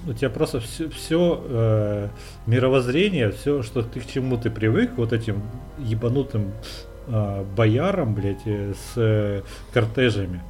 [0.06, 2.10] у тебя просто все,
[2.46, 5.42] мировоззрение, все, что ты к чему ты привык, вот этим
[5.78, 6.52] ебанутым
[7.08, 9.42] э, боярам, блядь, э, с э,
[9.72, 10.42] кортежами,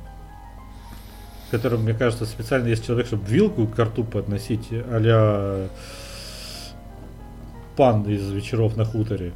[1.50, 5.68] которым, мне кажется, специально есть человек, чтобы вилку к рту подносить, а
[7.76, 9.32] пан из вечеров на хуторе.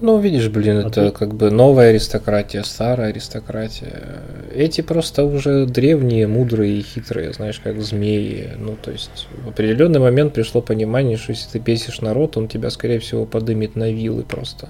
[0.00, 4.22] Ну, видишь, блин, А это ты- как бы новая аристократия, старая аристократия.
[4.54, 8.52] Эти просто уже древние, мудрые и хитрые, знаешь, как змеи.
[8.56, 12.70] Ну, то есть в определенный момент пришло понимание, что если ты бесишь народ, он тебя,
[12.70, 14.68] скорее всего, подымет на вилы просто.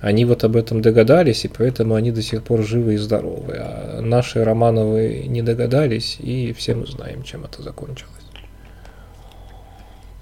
[0.00, 3.56] Они вот об этом догадались, и поэтому они до сих пор живы и здоровы.
[3.58, 8.08] А наши Романовы не догадались, и все мы знаем, чем это закончилось.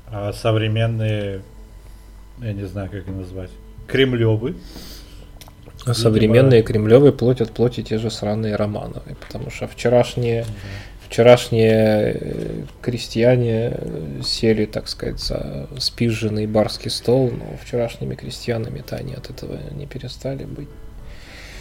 [0.08, 1.42] А современные,
[2.40, 3.50] я не знаю, как их назвать,
[3.90, 4.54] кремлевы,
[5.86, 10.44] А современные Кремлевы платят плоти те же сраные Романовы, потому что вчерашние
[11.10, 13.76] Вчерашние э, крестьяне
[14.22, 20.44] сели, так сказать, за спизженный барский стол, но вчерашними крестьянами-то они от этого не перестали
[20.44, 20.68] быть.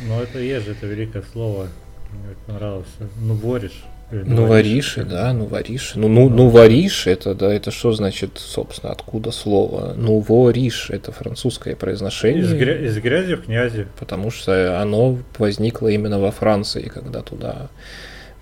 [0.07, 1.67] но это есть же, это великое слово,
[2.11, 3.83] мне понравилось, ну воришь.
[4.11, 5.99] Ну, вариши, да, ну, вариши.
[5.99, 9.93] Ну, ну, ну, вариши, это, да, это что значит, собственно, откуда слово?
[9.95, 12.41] Ну, вориш, это французское произношение.
[12.41, 13.87] Из, гря- из грязи в князи.
[13.99, 17.69] потому что оно возникло именно во Франции, когда туда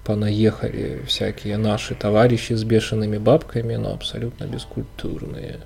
[0.05, 5.57] понаехали всякие наши товарищи с бешеными бабками, но абсолютно бескультурные.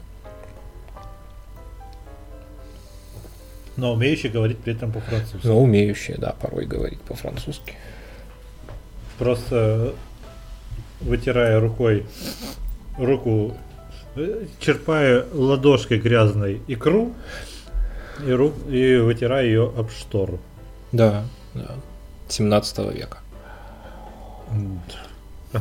[3.77, 5.45] Но умеющий говорить при этом по-французски.
[5.45, 7.75] Но умеющие, да, порой говорить по-французски.
[9.21, 9.93] Просто
[10.99, 12.07] вытирая рукой
[12.97, 13.55] руку,
[14.15, 17.13] э, черпая ладошкой грязной икру
[18.25, 20.39] и, ру, и вытирая ее об штору.
[20.91, 21.75] Да, да.
[22.29, 23.19] 17 века.
[24.49, 24.81] М,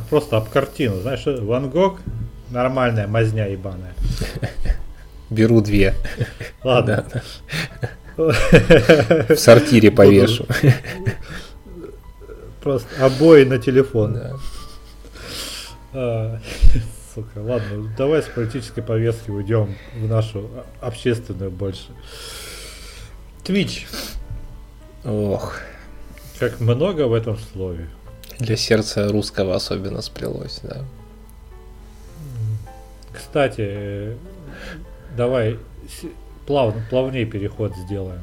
[0.09, 0.99] Просто об картину.
[0.99, 1.99] Знаешь, э, Ван Гог
[2.49, 3.93] нормальная мазня ебаная.
[5.29, 5.93] Беру две.
[6.63, 7.05] Ладно.
[8.17, 10.47] В сортире повешу.
[12.61, 14.13] Просто обои на телефон.
[14.13, 14.35] Да.
[15.93, 16.39] А,
[17.15, 20.49] Сука, ладно, давай с политической повестки уйдем в нашу
[20.79, 21.87] общественную больше.
[23.43, 23.85] Twitch.
[25.03, 25.59] Ох,
[26.39, 27.89] Как много в этом слове.
[28.39, 30.83] для сердца русского особенно сплелось, да.
[33.11, 34.15] Кстати,
[35.17, 35.59] давай
[35.89, 36.05] с-
[36.45, 38.21] плав, плавнее переход сделаем.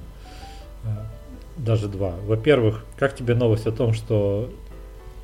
[1.59, 2.15] Даже два.
[2.27, 4.51] Во-первых, как тебе новость о том, что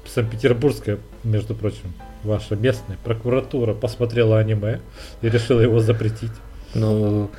[0.07, 4.80] Санкт-Петербургская, между прочим, ваша местная прокуратура посмотрела аниме
[5.22, 6.32] и решила его запретить?
[6.74, 7.30] Ну,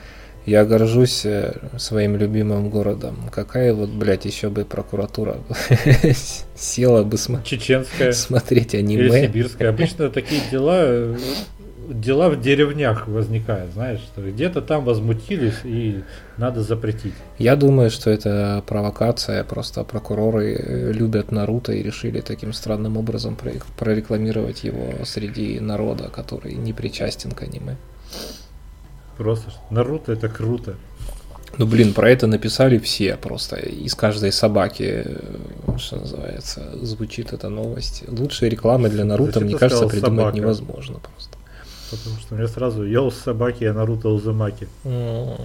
[0.46, 3.18] Я горжусь э, своим любимым городом.
[3.32, 5.38] Какая вот, блядь, еще бы прокуратура
[6.56, 7.44] села бы см...
[7.44, 9.08] Чеченская смотреть аниме.
[9.08, 9.70] или сибирская.
[9.70, 11.18] Обычно такие дела э,
[11.90, 16.04] дела в деревнях возникают, знаешь, что где-то там возмутились и
[16.38, 17.14] надо запретить.
[17.38, 23.38] Я думаю, что это провокация, просто прокуроры э, любят Наруто и решили таким странным образом
[23.78, 27.76] прорекламировать его среди народа, который не причастен к аниме.
[29.18, 30.76] Просто Наруто это круто.
[31.58, 33.56] Ну, блин, про это написали все просто.
[33.58, 38.04] Из каждой собаки, э, что называется, звучит эта новость.
[38.08, 40.38] Лучшие рекламы для Наруто, Зачем мне кажется, придумать собака?
[40.38, 41.35] невозможно просто.
[41.98, 44.68] Потому что мне сразу я у собаки, а Наруто Узумаки.
[44.84, 45.40] Mm.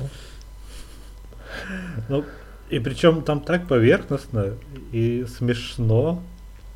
[2.08, 2.24] Ну,
[2.70, 4.54] и причем там так поверхностно
[4.92, 6.22] и смешно.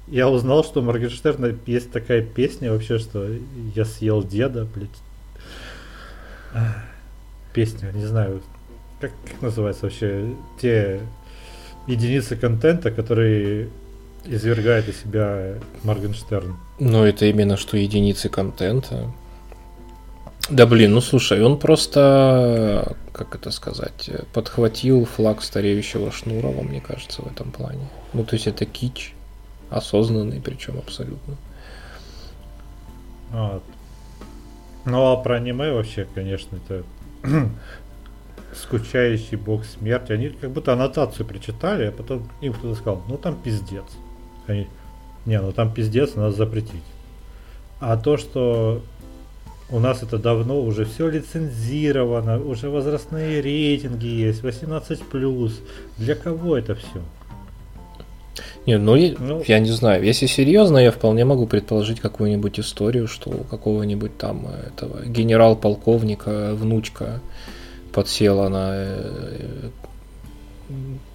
[0.06, 3.26] Я узнал, что у Моргенштерна есть такая песня вообще, что
[3.74, 4.90] я съел деда, блядь
[7.52, 8.42] песня, не знаю,
[9.00, 11.00] как, как называется вообще, те
[11.86, 13.68] единицы контента, которые
[14.24, 15.54] извергает из себя
[15.84, 16.56] Моргенштерн.
[16.80, 19.10] Ну, это именно что единицы контента.
[20.50, 27.22] Да блин, ну слушай, он просто, как это сказать, подхватил флаг стареющего Шнурова, мне кажется,
[27.22, 27.88] в этом плане.
[28.12, 29.14] Ну, то есть это кич,
[29.70, 31.36] осознанный причем абсолютно.
[33.32, 33.62] А,
[34.84, 36.84] ну а про аниме вообще, конечно, это
[38.54, 40.12] скучающий бог смерти.
[40.12, 43.86] Они как будто аннотацию прочитали, а потом им кто-то сказал, ну там пиздец.
[44.46, 44.68] Они,
[45.24, 46.84] не, ну там пиздец, надо запретить.
[47.80, 48.82] А то, что
[49.74, 55.52] у нас это давно уже все лицензировано, уже возрастные рейтинги есть, 18+.
[55.98, 57.02] Для кого это все?
[58.66, 63.30] Не, ну, ну, я не знаю, если серьезно, я вполне могу предположить какую-нибудь историю, что
[63.30, 67.20] у какого-нибудь там этого генерал-полковника внучка
[67.92, 69.70] подсела на э,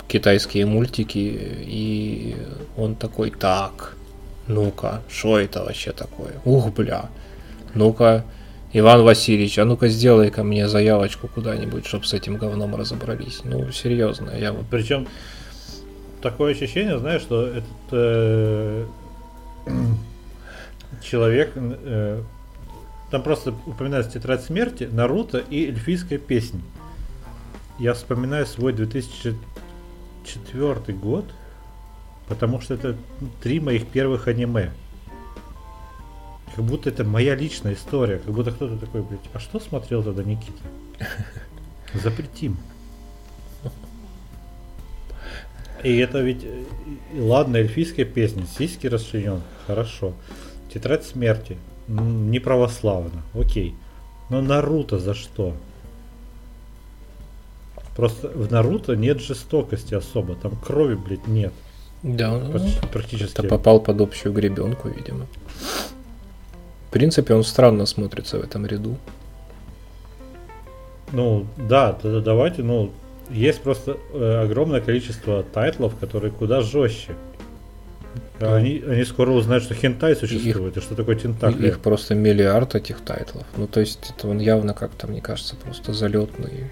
[0.10, 2.36] китайские мультики, и
[2.78, 3.96] он такой, так,
[4.48, 6.34] ну-ка, что это вообще такое?
[6.44, 7.10] Ух, бля,
[7.74, 8.26] ну-ка,
[8.72, 13.42] Иван Васильевич, а ну-ка сделай-ка мне заявочку куда-нибудь, чтобы с этим говном разобрались.
[13.44, 14.68] Ну, серьезно, я вот...
[14.70, 15.08] Причем
[16.22, 18.86] такое ощущение, знаешь, что этот э,
[21.04, 22.22] человек э,
[23.10, 26.62] там просто упоминается тетрадь смерти, Наруто и эльфийская песня.
[27.80, 31.26] Я вспоминаю свой 2004 год,
[32.28, 32.96] потому что это
[33.42, 34.70] три моих первых аниме.
[36.60, 40.26] Как будто это моя личная история, как будто кто-то такой, блядь, а что смотрел тогда
[40.26, 40.60] Никита?
[41.94, 42.58] Запретим.
[45.86, 46.46] И это ведь,
[47.14, 50.12] ладно, эльфийская песня, сиськи расчленен, хорошо.
[50.74, 51.58] Тетрадь смерти,
[51.88, 53.74] не православно, окей.
[54.30, 55.56] Но Наруто за что?
[57.96, 61.54] Просто в Наруто нет жестокости особо, там крови, блядь, нет.
[62.04, 63.32] Да, Почти, практически.
[63.32, 65.26] Это попал под общую гребенку, видимо.
[66.90, 68.98] В принципе, он странно смотрится в этом ряду.
[71.12, 72.92] Ну, да, тогда давайте, ну,
[73.30, 77.14] есть просто э, огромное количество тайтлов, которые куда жестче.
[78.40, 78.56] Да.
[78.56, 81.68] Они, они скоро узнают, что хентай существует, их, и что такое тентакли.
[81.68, 83.46] Их просто миллиард этих тайтлов.
[83.56, 86.72] Ну, то есть, это он явно как-то, мне кажется, просто залетный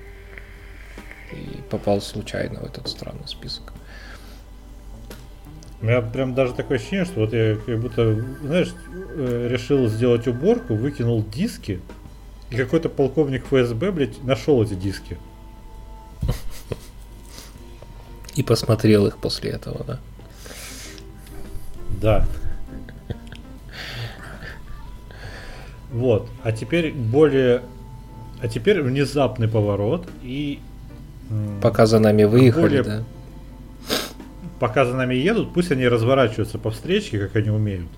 [1.31, 3.73] и попал случайно в этот странный список.
[5.81, 8.73] У меня прям даже такое ощущение, что вот я как будто, знаешь,
[9.15, 11.79] э, решил сделать уборку, выкинул диски,
[12.49, 15.17] и какой-то полковник ФСБ, блядь, нашел эти диски.
[18.35, 19.99] И посмотрел их после этого, да?
[22.01, 22.27] Да.
[25.91, 26.27] Вот.
[26.43, 27.63] А теперь более...
[28.41, 30.59] А теперь внезапный поворот и...
[31.61, 32.83] Пока за нами выехали, более...
[32.83, 33.03] да?
[34.59, 37.89] Пока за нами едут, пусть они разворачиваются по встречке, как они умеют.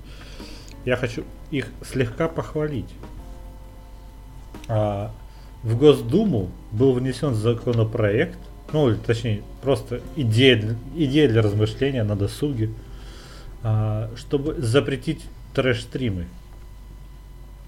[0.85, 2.89] Я хочу их слегка похвалить.
[4.67, 5.11] А,
[5.63, 8.37] в Госдуму был внесен законопроект,
[8.71, 12.69] ну, точнее, просто идея, идея для размышления на досуге,
[13.63, 16.27] а, чтобы запретить трэш-стримы.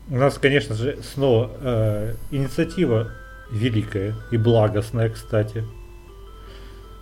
[0.10, 3.12] У нас, конечно же, снова э, инициатива
[3.52, 5.64] великая и благостная, кстати.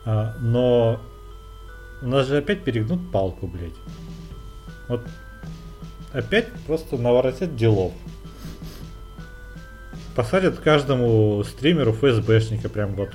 [0.05, 0.99] А, но
[2.01, 3.73] у нас же опять перегнут палку, блядь.
[4.87, 5.01] Вот
[6.13, 7.93] опять просто наворотят делов.
[10.15, 13.09] Посадят каждому стримеру ФСБшника прям вот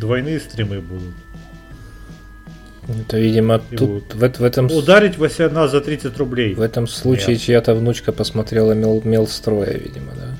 [0.00, 1.14] двойные стримы будут.
[2.86, 4.66] Это, видимо, и тут в, в этом...
[4.66, 6.54] Ударить Васяна за 30 рублей.
[6.54, 7.40] В этом случае Нет.
[7.40, 10.36] чья-то внучка посмотрела мел, мел строя, видимо, да?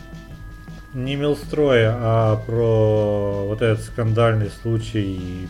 [0.95, 5.49] не Милстроя, а про вот этот скандальный случай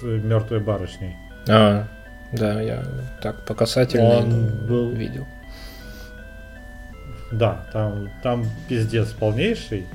[0.00, 1.16] с мертвой барышней.
[1.48, 1.86] А,
[2.32, 2.82] да, я
[3.22, 5.26] так по касательной Он был- видел.
[7.32, 9.86] Да, там, там пиздец полнейший.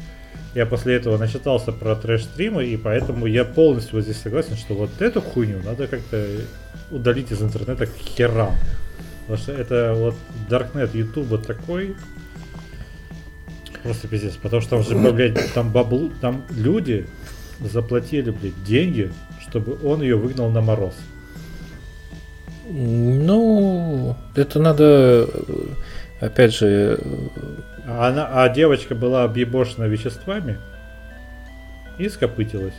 [0.53, 5.01] Я после этого начитался про трэш-стримы, и поэтому я полностью вот здесь согласен, что вот
[5.01, 6.25] эту хуйню надо как-то
[6.91, 8.53] удалить из интернета к херам.
[9.21, 10.15] Потому что это вот
[10.49, 11.95] Даркнет Ютуба такой
[13.81, 14.35] просто пиздец.
[14.35, 17.07] Потому что там же, блядь, там баблу, там люди
[17.61, 19.11] заплатили, блядь, деньги,
[19.51, 20.93] чтобы он ее выгнал на мороз.
[22.69, 25.27] Ну, это надо,
[26.21, 26.97] опять же,
[27.85, 30.57] А, она, а девочка была объебошена веществами
[31.97, 32.73] и скопытилась.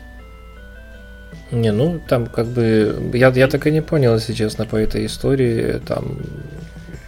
[1.51, 5.05] Не, ну там как бы я, я так и не понял, если честно, по этой
[5.05, 5.79] истории.
[5.87, 6.19] Там,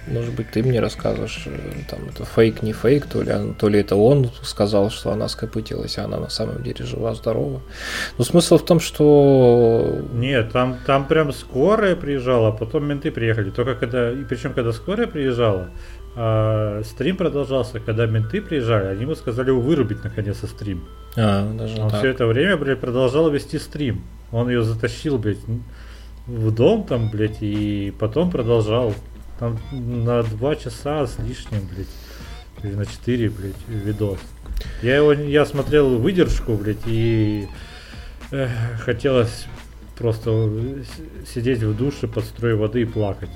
[0.07, 3.81] может быть, ты мне расскажешь, э, там это фейк, не фейк, то ли, то ли
[3.81, 7.61] это он сказал, что она скопытилась, а она на самом деле жива-здорова.
[8.19, 13.51] Но смысл в том, что Нет, там, там прям скорая приезжала, а потом менты приехали.
[13.51, 15.71] Только когда, и причем когда скорая приезжала,
[16.17, 20.85] а, стрим продолжался, когда менты приезжали, они ему сказали вырубить наконец-то стрим.
[21.17, 22.01] а, даже Он так.
[22.01, 24.05] все это время, блядь, продолжал вести стрим.
[24.31, 25.39] Он ее затащил, блядь,
[26.27, 28.95] в дом там, блядь, и потом продолжал.
[29.39, 31.89] Там на два часа с лишним, блядь,
[32.63, 34.19] или на четыре, блядь, видос.
[34.83, 37.49] Я его, я смотрел выдержку, блядь, и
[38.31, 39.47] эх, хотелось
[39.99, 40.51] просто
[41.33, 43.31] сидеть в душе под строй воды и плакать.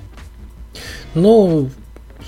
[1.14, 1.70] Ну,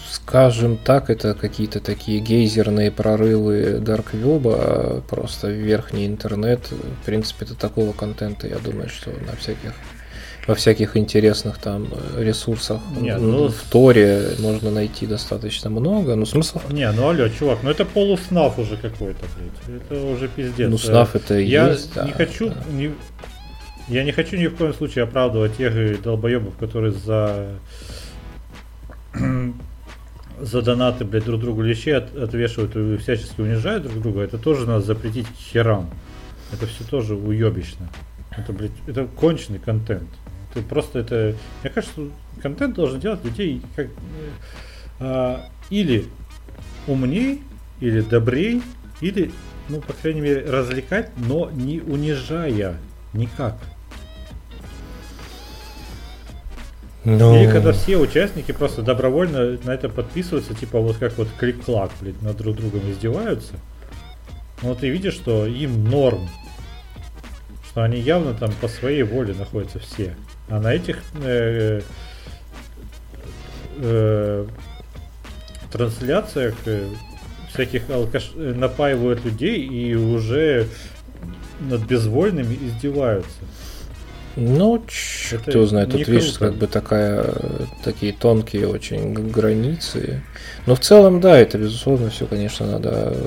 [0.08, 6.70] скажем так, это какие-то такие гейзерные прорывы дарквеба, просто в верхний интернет.
[6.70, 9.74] В принципе, это такого контента, я думаю, что на всяких
[10.50, 11.86] во всяких интересных там
[12.16, 16.16] э, ресурсах Не, в- ну, в Торе можно найти достаточно много.
[16.16, 19.82] Но смысл Не, ну алло, чувак, ну это полуснаф уже какой-то, блядь.
[19.82, 20.68] Это уже пиздец.
[20.68, 21.94] ну снаф это и Я есть.
[21.94, 22.56] да, не хочу, да.
[22.72, 22.94] не-
[23.88, 27.46] я не хочу ни в коем случае оправдывать тех долбоебов, которые за
[30.40, 34.22] за донаты, блядь, друг другу лещи от- отвешивают и всячески унижают друг друга.
[34.22, 35.90] Это тоже надо запретить к херам.
[36.52, 37.88] Это все тоже уебищно.
[38.36, 40.08] Это, блядь, это конченый контент.
[40.50, 41.36] Это просто это...
[41.62, 42.00] Мне кажется,
[42.42, 43.86] контент должен делать людей как...
[43.86, 43.90] э,
[44.98, 46.06] а, или
[46.86, 47.42] умней,
[47.80, 48.62] или добрей,
[49.00, 49.32] или,
[49.68, 52.76] ну, по крайней мере, развлекать, но не унижая
[53.12, 53.56] никак.
[57.04, 61.90] Ну, Или когда все участники просто добровольно на это подписываются, типа вот как вот клик-клак,
[62.00, 63.54] блядь, над друг другом издеваются.
[64.62, 66.28] Но ты видишь, что им норм.
[67.66, 70.14] Что они явно там по своей воле находятся все.
[70.50, 71.80] А на этих э,
[73.76, 74.46] э,
[75.72, 76.88] трансляциях э,
[77.52, 80.66] всяких алкаш э, напаивают людей и уже
[81.60, 83.30] над безвольными издеваются.
[84.36, 84.82] Ну,
[85.32, 90.22] Это его знает, тут видишь, как бы такая, э, такие тонкие очень границы.
[90.66, 93.26] Но в целом, да, это безусловно все, конечно, надо, э,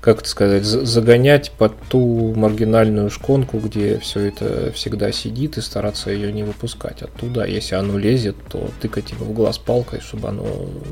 [0.00, 5.60] как это сказать, за- загонять под ту маргинальную шконку, где все это всегда сидит и
[5.60, 7.44] стараться ее не выпускать оттуда.
[7.44, 10.46] Если оно лезет, то тыкать ему в глаз палкой, чтобы оно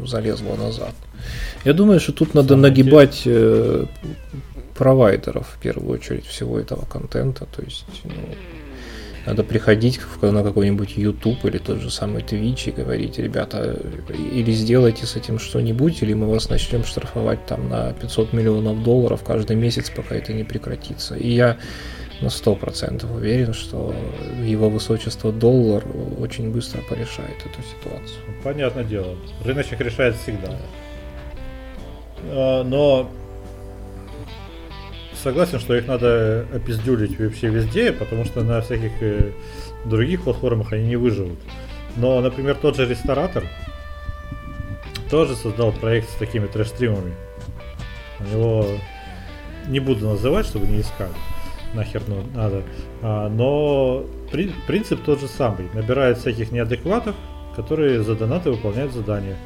[0.06, 0.92] залезло назад.
[1.64, 3.86] Я думаю, что тут надо нагибать э,
[4.76, 7.46] провайдеров в первую очередь всего этого контента.
[7.56, 8.12] То есть, ну,
[9.28, 13.78] надо приходить на какой-нибудь YouTube или тот же самый Twitch и говорить, ребята,
[14.32, 19.22] или сделайте с этим что-нибудь, или мы вас начнем штрафовать там на 500 миллионов долларов
[19.22, 21.14] каждый месяц, пока это не прекратится.
[21.14, 21.58] И я
[22.22, 23.94] на 100% уверен, что
[24.42, 25.84] его высочество доллар
[26.18, 28.20] очень быстро порешает эту ситуацию.
[28.42, 29.14] Понятное дело.
[29.44, 30.56] Рыночек решает всегда.
[32.30, 33.10] А, Но
[35.22, 39.32] согласен, что их надо опиздюлить вообще везде, потому что на всяких э,
[39.84, 41.38] других платформах они не выживут.
[41.96, 43.44] Но, например, тот же ресторатор
[45.10, 47.14] тоже создал проект с такими трэш-стримами.
[48.20, 48.66] У него
[49.68, 51.12] не буду называть, чтобы не искали.
[51.74, 52.62] Нахер ну, надо.
[53.02, 55.68] А, но при- принцип тот же самый.
[55.74, 57.14] Набирает всяких неадекватов,
[57.56, 59.36] которые за донаты выполняют задания.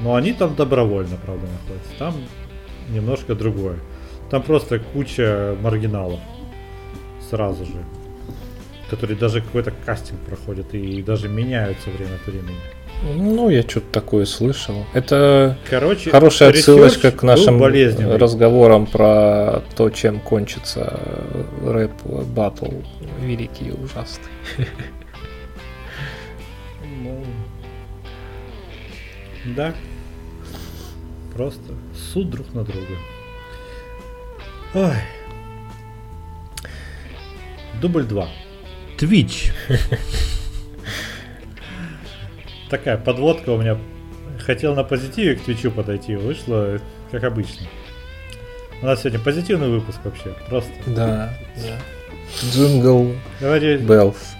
[0.00, 1.98] Но они там добровольно, правда, находятся.
[1.98, 2.14] Там
[2.88, 3.76] немножко другое.
[4.30, 6.20] Там просто куча маргиналов.
[7.28, 7.84] Сразу же.
[8.88, 12.56] Которые даже какой-то кастинг проходят и даже меняются время от времени.
[13.02, 14.84] Ну, я что-то такое слышал.
[14.92, 21.00] Это Короче, Хорошая отсылочка к нашим разговорам про то, чем кончится
[21.64, 22.66] рэп батл
[23.20, 24.26] великий и ужасный.
[27.02, 27.24] Ну,
[29.56, 29.74] Да.
[31.34, 32.96] Просто суд друг на друга.
[34.74, 34.94] Ой.
[37.80, 38.28] Дубль 2.
[38.98, 39.52] Twitch.
[42.68, 43.78] Такая подводка у меня.
[44.44, 46.78] Хотел на позитиве к Твичу подойти, вышло
[47.10, 47.66] как обычно.
[48.82, 50.72] У нас сегодня позитивный выпуск вообще, просто.
[50.86, 51.78] Да, да.
[52.52, 54.34] Джингл Давайте Bells.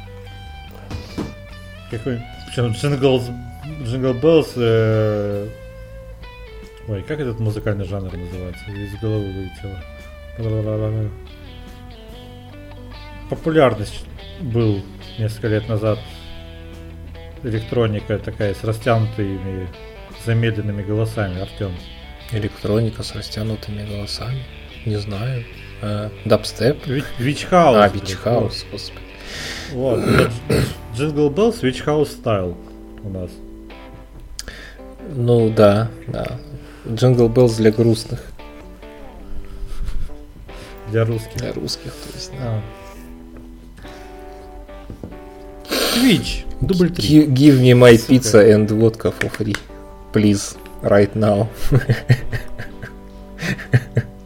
[1.90, 2.22] какой...
[2.46, 3.20] Причем Jingle...
[3.84, 4.52] Jingle Bells...
[4.56, 5.48] э,
[6.88, 8.64] Ой, как этот музыкальный жанр называется?
[8.70, 9.78] Из головы вылетело.
[13.28, 14.04] Популярность
[14.40, 14.82] был
[15.18, 15.98] несколько лет назад
[17.42, 19.68] электроника такая с растянутыми
[20.24, 21.72] замедленными голосами, Артем.
[22.32, 24.44] Электроника с растянутыми голосами.
[24.86, 25.44] Не знаю.
[25.82, 26.86] Э, Дабстеп.
[26.86, 27.76] Вич Хаус.
[27.76, 29.00] А, Вич Хаус, господи.
[29.72, 30.00] Вот.
[30.94, 32.56] Jingle Bells Witch House style
[33.02, 33.30] у нас.
[35.14, 36.38] Ну да, да.
[36.88, 38.29] Jingle Bells для грустных,
[40.90, 41.36] Для русских.
[41.36, 42.32] для русских, то есть.
[42.38, 42.60] да.
[45.96, 46.44] Twitch.
[46.60, 47.02] Дубль 3.
[47.08, 48.12] Gi- Give me my Сука.
[48.12, 49.56] pizza and vodka for free.
[50.12, 51.48] Please, right now.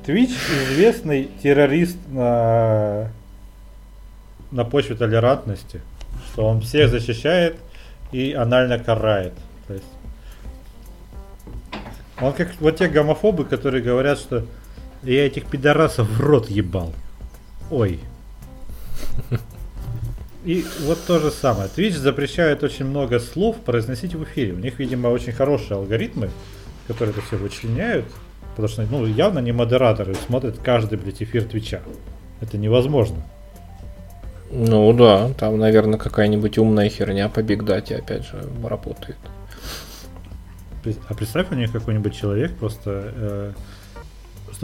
[0.06, 0.32] Twitch
[0.70, 3.08] известный террорист на,
[4.50, 5.80] на почве толерантности,
[6.32, 7.56] что он всех защищает
[8.12, 9.32] и анально карает.
[9.66, 9.86] То есть
[12.20, 14.44] он как вот те гомофобы, которые говорят, что
[15.04, 16.92] я этих пидорасов в рот ебал.
[17.70, 18.00] Ой.
[20.44, 21.70] И вот то же самое.
[21.74, 24.52] Twitch запрещает очень много слов произносить в эфире.
[24.52, 26.30] У них, видимо, очень хорошие алгоритмы,
[26.86, 28.04] которые это все вычленяют.
[28.50, 31.80] Потому что, ну, явно не модераторы смотрят каждый, блядь, эфир Твича.
[32.40, 33.24] Это невозможно.
[34.50, 39.16] Ну да, там, наверное, какая-нибудь умная херня по бигдате опять же работает.
[41.08, 43.52] А представь, у них какой-нибудь человек просто, э,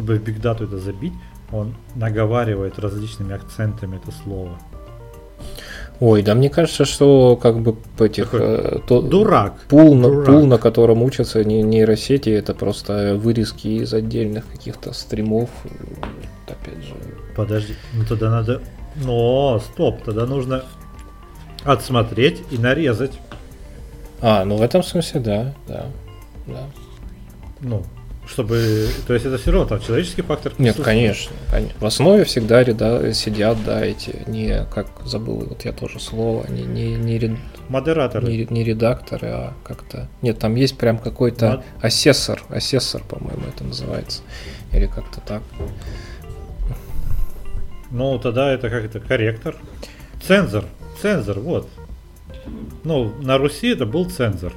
[0.01, 1.13] чтобы в бигдату это забить,
[1.53, 4.59] он наговаривает различными акцентами это слово.
[6.01, 8.31] Ой, да мне кажется, что как бы этих...
[8.33, 9.61] Э, то- Дурак.
[9.69, 10.27] Пул на, Дурак.
[10.27, 15.51] пул, на котором учатся не- нейросети, это просто вырезки из отдельных каких-то стримов.
[16.47, 16.95] Опять же,
[17.37, 18.63] Подожди, ну тогда надо...
[18.97, 20.65] Но, стоп, тогда нужно
[21.65, 23.13] отсмотреть и нарезать.
[24.23, 25.87] А, ну в этом смысле, да, да,
[26.47, 26.63] да.
[27.61, 27.85] Ну,
[28.31, 28.89] чтобы...
[29.07, 31.77] То есть это все равно там человеческий фактор Нет, конечно, конечно.
[31.81, 36.63] В основе всегда ряда, сидят, да, эти, не, как забыл, вот я тоже слово, не,
[36.63, 38.29] не, не, ред- Модераторы.
[38.29, 40.09] не, не редакторы, а как-то...
[40.23, 44.23] Нет, там есть прям какой-то Мод- асессор, асессор, по-моему, это называется.
[44.73, 45.43] Или как-то так.
[47.91, 49.57] Ну, тогда это как это, корректор.
[50.25, 50.65] Цензор.
[51.03, 51.69] Цензор, вот.
[52.85, 54.53] Ну, на Руси это был цензор.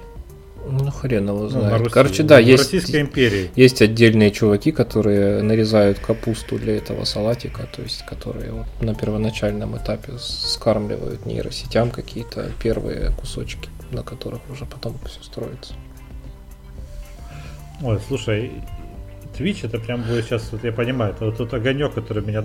[0.66, 1.72] Ну, хрен его Ну, знает.
[1.72, 1.91] на Руси.
[1.91, 2.74] Короче, да, есть...
[2.74, 3.51] Российской империи.
[3.55, 9.78] Есть отдельные чуваки, которые нарезают капусту для этого салатика, то есть которые вот на первоначальном
[9.78, 15.74] этапе скармливают нейросетям какие-то первые кусочки, на которых уже потом все строится.
[17.82, 18.51] Ой, слушай,
[19.38, 22.43] Twitch это прям будет сейчас, вот я понимаю, это вот тот огонек, который меня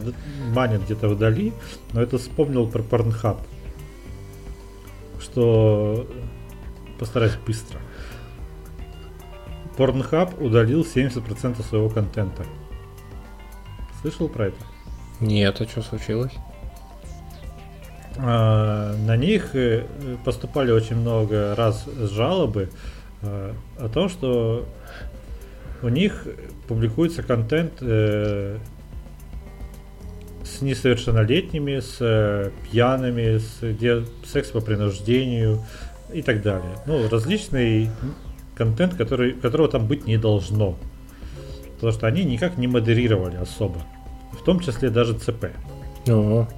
[0.53, 1.53] манит где-то вдали,
[1.93, 3.39] но это вспомнил про Pornhub.
[5.21, 6.09] Что
[6.99, 7.79] постараюсь быстро.
[9.79, 12.45] Pornhub удалил 70% своего контента.
[14.03, 14.57] Слышал про это?
[15.21, 16.33] Нет, а что случилось?
[18.17, 19.87] А, на них э,
[20.25, 22.71] поступали очень много раз жалобы
[23.23, 24.67] э, о том, что
[25.83, 26.27] у них
[26.67, 28.59] публикуется контент э,
[30.45, 35.65] с несовершеннолетними, с э, пьяными, с где секс по принуждению
[36.13, 36.77] и так далее.
[36.87, 37.91] Ну, различный
[38.59, 40.75] контент, который, которого там быть не должно.
[41.77, 43.81] Потому что они никак не модерировали особо.
[44.33, 45.47] В том числе даже ЦП.
[46.09, 46.49] Ого.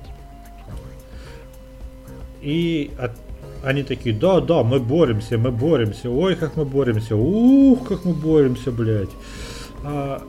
[2.41, 3.19] И от-
[3.63, 8.15] они такие, да, да, мы боремся, мы боремся, ой, как мы боремся, ух, как мы
[8.15, 9.11] боремся, блядь.
[9.85, 10.23] А,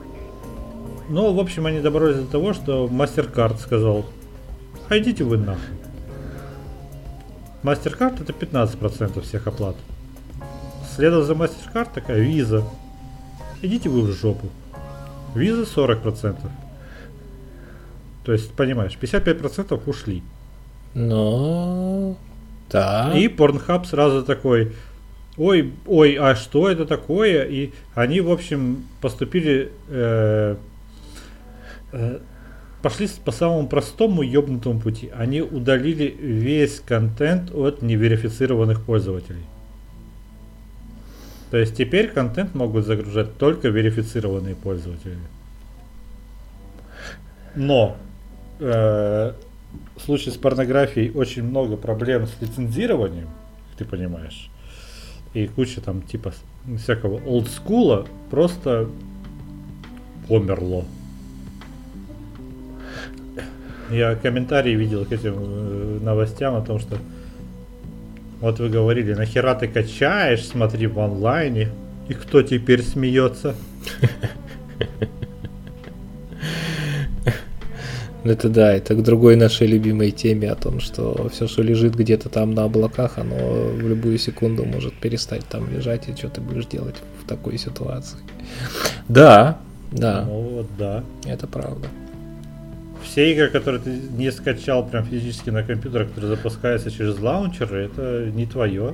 [1.10, 4.06] ну, в общем, они добрались до того, что MasterCard сказал,
[4.90, 5.62] а идите вы нахуй.
[7.64, 9.76] MasterCard это 15% всех оплат.
[10.96, 12.64] Следом за MasterCard такая виза.
[13.62, 14.50] Идите вы в жопу.
[15.36, 16.36] Виза 40%.
[18.26, 20.22] То есть, понимаешь, 55% ушли.
[20.94, 22.18] Ну,
[22.70, 23.14] да.
[23.16, 24.74] И Pornhub сразу такой,
[25.38, 27.46] ой, ой, а что это такое?
[27.46, 30.56] И они, в общем, поступили, э,
[31.94, 32.20] э,
[32.82, 35.10] пошли по самому простому ёбнутому пути.
[35.18, 39.46] Они удалили весь контент от неверифицированных пользователей.
[41.52, 45.18] То есть теперь контент могут загружать только верифицированные пользователи.
[47.56, 47.98] Но
[48.60, 49.34] э,
[49.98, 53.28] в случае с порнографией очень много проблем с лицензированием,
[53.78, 54.50] ты понимаешь.
[55.34, 56.34] И куча там типа
[56.78, 58.90] всякого олдскула просто
[60.30, 60.86] померло.
[63.90, 66.98] Я комментарии видел к этим э, новостям о том, что
[68.42, 71.70] вот вы говорили, нахера ты качаешь, смотри в онлайне,
[72.10, 73.56] и кто теперь смеется?
[78.24, 82.30] Это да, это к другой нашей любимой теме о том, что все, что лежит где-то
[82.30, 86.68] там на облаках, оно в любую секунду может перестать там лежать, и что ты будешь
[86.68, 88.20] делать в такой ситуации.
[89.08, 89.58] Да,
[89.92, 90.26] да.
[90.28, 91.04] Ну вот, да.
[91.26, 91.88] Это правда.
[93.12, 98.32] Все игры, которые ты не скачал прям физически на компьютер, которые запускаются через лаунчеры, это
[98.34, 98.94] не твое.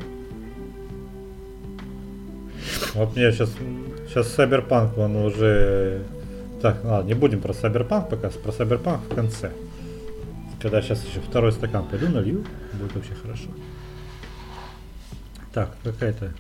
[2.96, 3.52] Вот мне сейчас,
[4.08, 6.02] сейчас Cyberpunk, он уже
[6.64, 9.52] так, ладно, не будем про Cyberpunk пока, про Cyberpunk в конце.
[10.60, 13.50] Когда сейчас еще второй стакан пойду налью, будет вообще хорошо.
[15.54, 16.34] Так, какая-то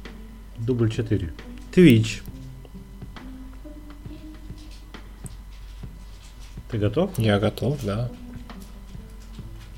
[0.57, 1.31] дубль 4.
[1.75, 2.23] Twitch.
[6.69, 7.17] Ты готов?
[7.17, 8.09] Я готов, да.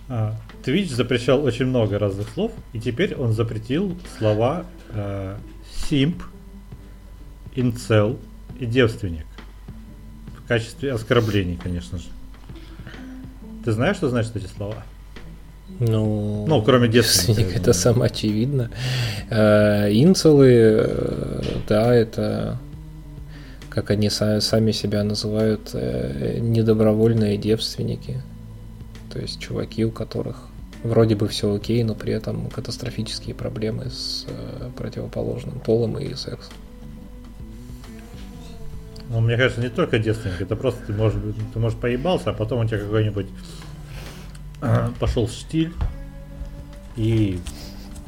[0.07, 5.38] А, Twitch запрещал очень много разных слов, и теперь он запретил слова э,
[5.90, 6.24] simp,
[7.56, 8.18] incel
[8.60, 9.26] и девственник
[10.49, 12.06] качестве оскорблений, конечно же.
[13.64, 14.84] Ты знаешь, что значат эти слова?
[15.80, 17.52] Ну, ну кроме девственника.
[17.56, 18.72] Это самое очевидно.
[19.30, 22.57] Э, инцелы, э, да, это
[23.70, 28.22] как они сами себя называют, э, недобровольные девственники.
[29.12, 30.48] То есть чуваки, у которых
[30.84, 34.26] вроде бы все окей, но при этом катастрофические проблемы с
[34.78, 36.54] противоположным полом и сексом.
[39.10, 41.20] Ну, мне кажется, не только девственник, это просто ты можешь,
[41.54, 43.26] ты можешь поебался, а потом у тебя какой-нибудь
[44.62, 45.74] э, пошел стиль
[46.96, 47.40] и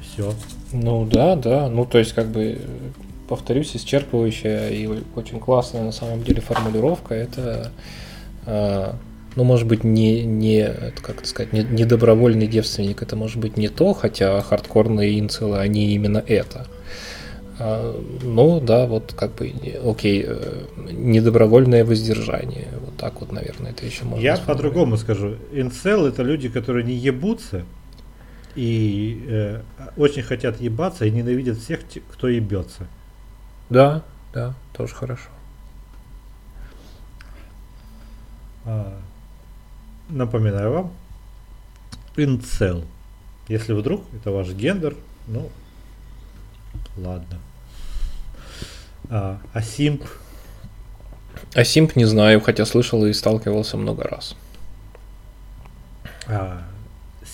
[0.02, 0.34] все.
[0.72, 1.70] Ну да, да.
[1.70, 2.62] Ну то есть как бы
[3.32, 7.72] повторюсь, исчерпывающая и очень классная на самом деле формулировка это
[8.46, 8.92] э,
[9.38, 10.68] ну, может быть, не, не
[11.02, 15.60] как это сказать, не, не добровольный девственник, это может быть не то, хотя хардкорные инцелы,
[15.60, 16.68] они именно это.
[17.58, 19.54] А, ну, да, вот как бы,
[19.86, 22.68] окей, э, недобровольное воздержание.
[22.86, 25.36] Вот так вот, наверное, это еще можно Я по-другому скажу.
[25.54, 27.64] Инцел это люди, которые не ебутся
[28.58, 29.62] и э,
[29.96, 31.80] очень хотят ебаться и ненавидят всех,
[32.12, 32.90] кто ебется.
[33.72, 34.04] Да,
[34.34, 35.30] да, тоже хорошо.
[38.66, 39.00] А,
[40.10, 40.94] напоминаю вам,
[42.18, 42.84] инцел.
[43.48, 45.50] Если вдруг это ваш гендер, ну,
[46.98, 47.40] ладно.
[49.10, 50.04] А, а Симп?
[51.56, 54.36] А Симп не знаю, хотя слышал и сталкивался много раз.
[56.28, 56.62] А,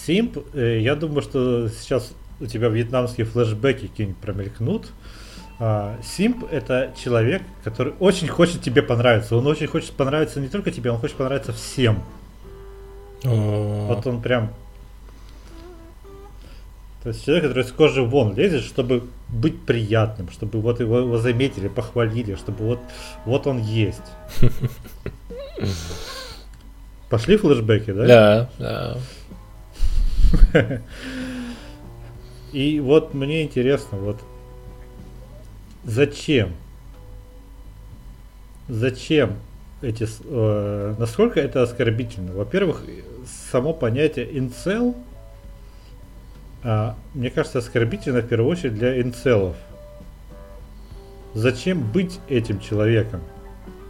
[0.05, 4.91] Симп, э, я думаю, что сейчас у тебя вьетнамские флешбеки какие-нибудь промелькнут.
[5.60, 9.36] А, Симп это человек, который очень хочет тебе понравиться.
[9.36, 12.04] Он очень хочет понравиться не только тебе, он хочет понравиться всем.
[13.24, 14.52] Вот он прям
[17.08, 21.18] то есть человек, который с кожи вон лезет, чтобы быть приятным, чтобы вот его, его
[21.18, 22.80] заметили, похвалили, чтобы вот,
[23.24, 24.02] вот он есть.
[27.10, 28.50] Пошли флешбеки, да?
[28.60, 29.00] Да,
[30.54, 30.82] да.
[32.52, 34.20] И вот мне интересно, вот
[35.88, 36.51] зачем?
[38.69, 39.38] Зачем
[39.81, 42.34] эти, э, насколько это оскорбительно?
[42.34, 42.84] Во-первых,
[43.51, 44.95] само понятие инцел–
[46.64, 49.55] а, мне кажется, оскорбительно в первую очередь для инцелов.
[51.34, 53.22] Зачем быть этим человеком?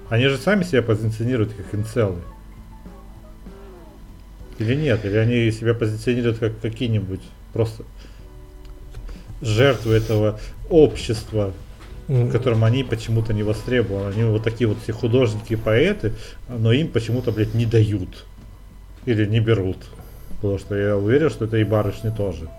[0.09, 2.21] Они же сами себя позиционируют как инцелы.
[4.59, 5.03] Или нет?
[5.05, 7.21] Или они себя позиционируют как какие-нибудь
[7.51, 7.83] просто
[9.41, 11.53] жертвы этого общества,
[12.07, 14.13] в котором они почему-то не востребованы.
[14.13, 16.13] Они вот такие вот все художники и поэты,
[16.47, 18.25] но им почему-то, блядь, не дают.
[19.05, 19.77] Или не берут.
[20.41, 22.49] Потому что я уверен, что это и барышни тоже.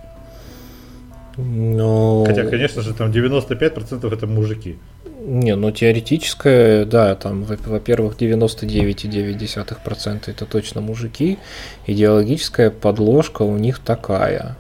[1.37, 2.25] Но...
[2.27, 4.77] Хотя, конечно же, там 95% это мужики.
[5.20, 11.39] Не, ну теоретическое, да, там, во-первых, 99,9% это точно мужики.
[11.87, 14.57] Идеологическая подложка у них такая,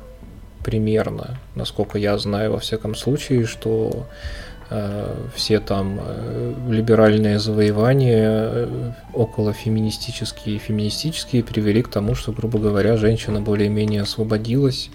[0.64, 4.06] примерно, насколько я знаю, во всяком случае, что
[5.34, 12.58] все там э, либеральные завоевания э, около феминистические и феминистические привели к тому, что, грубо
[12.58, 14.90] говоря, женщина более-менее освободилась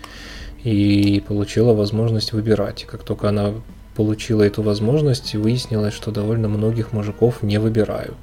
[0.64, 2.86] и получила возможность выбирать.
[2.86, 3.54] как только она
[3.96, 8.18] получила эту возможность, выяснилось, что довольно многих мужиков не выбирают.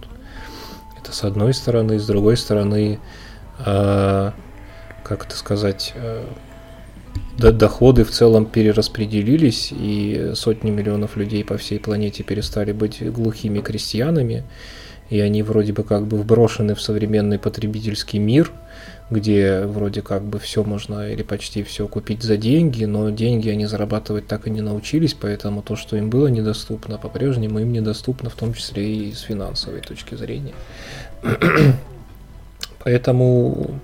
[1.01, 3.01] Это с одной стороны, с другой стороны,
[3.65, 4.31] э,
[5.03, 6.25] как это сказать, э,
[7.39, 14.45] доходы в целом перераспределились, и сотни миллионов людей по всей планете перестали быть глухими крестьянами,
[15.09, 18.53] и они вроде бы как бы вброшены в современный потребительский мир,
[19.11, 23.67] где вроде как бы все можно или почти все купить за деньги, но деньги они
[23.67, 28.35] зарабатывать так и не научились, поэтому то, что им было недоступно, по-прежнему им недоступно, в
[28.35, 30.55] том числе и с финансовой точки зрения.
[32.83, 33.79] Поэтому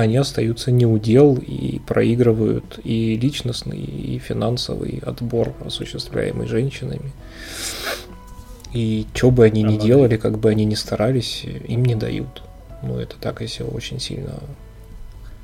[0.00, 7.12] они остаются неудел и проигрывают и личностный, и финансовый отбор, осуществляемый женщинами.
[8.72, 12.42] И что бы они ни делали, как бы они ни старались, им не дают.
[12.82, 14.40] Ну, это так, если очень сильно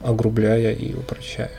[0.02, 1.50] огрубляя и упрощая.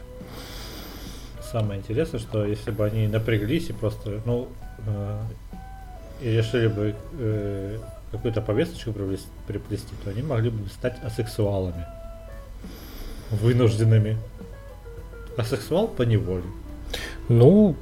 [1.51, 4.47] Самое интересное, что если бы они напряглись и просто, ну,
[4.85, 5.21] э,
[6.21, 7.77] и решили бы э,
[8.11, 8.93] какую-то повесточку
[9.47, 11.85] приплести, то они могли бы стать асексуалами
[13.31, 14.17] вынужденными.
[15.37, 16.43] А сексуал по неволе.
[17.29, 17.75] Ну,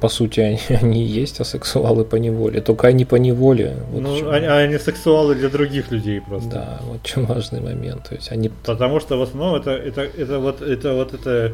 [0.00, 3.76] по сути, они, они есть асексуалы по неволе, только они по неволе.
[3.90, 4.30] Вот ну, чем...
[4.30, 6.50] они, они сексуалы для других людей просто.
[6.50, 8.08] Да, вот чем важный момент.
[8.08, 8.50] То есть они...
[8.64, 11.52] Потому что в основном это, это, это вот это вот это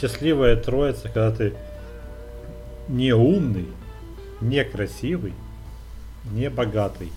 [0.00, 1.54] счастливая троица, когда ты
[2.88, 3.66] не умный,
[4.40, 5.32] не красивый,
[6.32, 7.10] не богатый.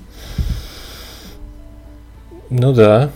[2.50, 3.12] Ну да.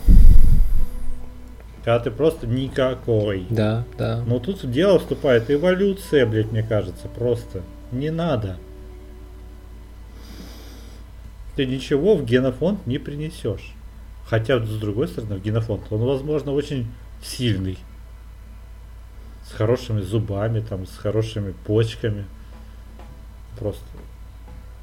[1.84, 3.46] Когда ты просто никакой.
[3.50, 4.22] Да, да.
[4.26, 7.60] Но тут в дело вступает эволюция, блядь, мне кажется, просто.
[7.92, 8.56] Не надо.
[11.56, 13.74] Ты ничего в генофонд не принесешь.
[14.26, 16.90] Хотя, с другой стороны, в генофонд он, возможно, очень
[17.22, 17.78] сильный.
[19.46, 22.24] С хорошими зубами, там, с хорошими почками.
[23.58, 23.84] Просто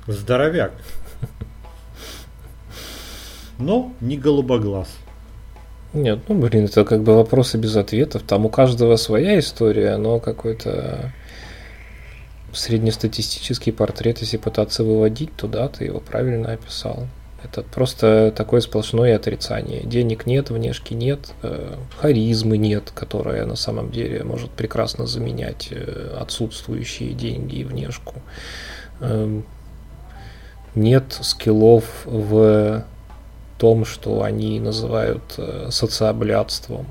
[0.06, 0.73] здоровяк.
[3.57, 4.88] Но не голубоглаз.
[5.93, 8.23] Нет, ну блин, это как бы вопросы без ответов.
[8.23, 11.11] Там у каждого своя история, но какой-то
[12.53, 17.07] среднестатистический портрет, если пытаться выводить туда, ты его правильно описал.
[17.43, 19.84] Это просто такое сплошное отрицание.
[19.84, 26.18] Денег нет, внешки нет, э, харизмы нет, которая на самом деле может прекрасно заменять э,
[26.19, 28.15] отсутствующие деньги и внешку.
[28.99, 29.41] Э,
[30.76, 32.85] нет скиллов в
[33.61, 36.88] том, что они называют э, социоблядством.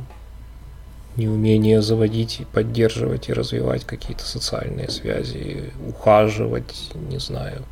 [1.16, 7.64] Неумение заводить, поддерживать и развивать какие-то социальные связи, ухаживать, не знаю.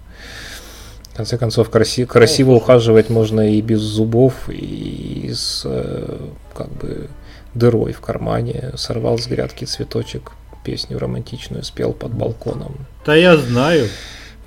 [1.13, 6.19] В конце концов, краси, красиво ухаживать можно и без зубов, и с э,
[6.53, 7.09] как бы
[7.55, 8.73] дырой в кармане.
[8.77, 10.33] Сорвал с грядки цветочек,
[10.65, 12.75] песню романтичную спел под балконом.
[13.07, 13.87] Да я знаю.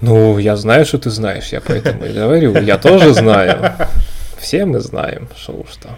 [0.02, 2.62] Ну, я знаю, что ты знаешь, я поэтому и говорю.
[2.62, 3.76] Я тоже знаю.
[4.42, 5.90] Все мы знаем, что что.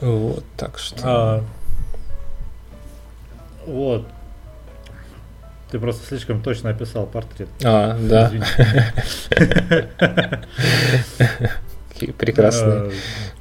[0.00, 1.00] Вот, так что.
[1.02, 1.44] А,
[3.66, 4.06] вот.
[5.72, 7.48] Ты просто слишком точно описал портрет.
[7.64, 8.30] А, да.
[12.18, 12.66] Прекрасно.
[12.66, 12.90] А,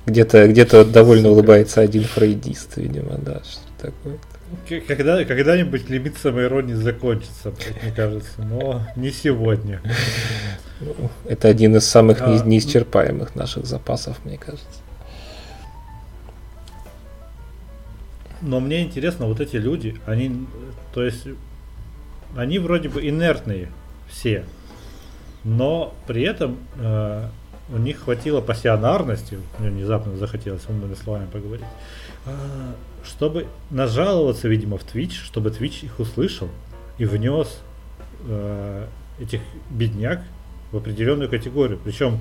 [0.08, 4.18] где-то где-то довольно улыбается один фрейдист, видимо, да, что такое.
[4.88, 9.82] Когда, когда-нибудь лимит самоиронии закончится, мне кажется, но не сегодня.
[11.26, 14.68] Это один из самых а, неисчерпаемых наших запасов, мне кажется.
[18.42, 20.46] Но мне интересно, вот эти люди, они,
[20.94, 21.26] то есть,
[22.36, 23.70] они вроде бы инертные
[24.10, 24.44] все,
[25.46, 27.30] но при этом э,
[27.70, 31.66] у них хватило пассионарности, мне внезапно захотелось умными словами поговорить,
[32.26, 32.32] э,
[33.04, 36.50] чтобы нажаловаться, видимо, в Twitch, чтобы Twitch их услышал
[36.98, 37.60] и внес
[38.28, 38.86] э,
[39.20, 40.22] этих бедняк
[40.72, 41.80] в определенную категорию.
[41.84, 42.20] Причем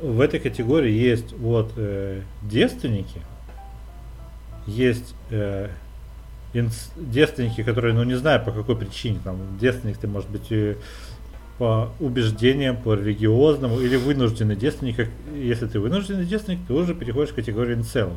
[0.00, 3.20] в этой категории есть вот э, девственники,
[4.66, 5.68] есть э,
[6.52, 10.50] инс, девственники, которые, ну не знаю по какой причине, там девственник ты может быть
[11.58, 15.08] по убеждениям, по религиозному или вынужденный девственник.
[15.34, 18.16] Если ты вынужденный девственник, ты уже переходишь в категорию инцелов.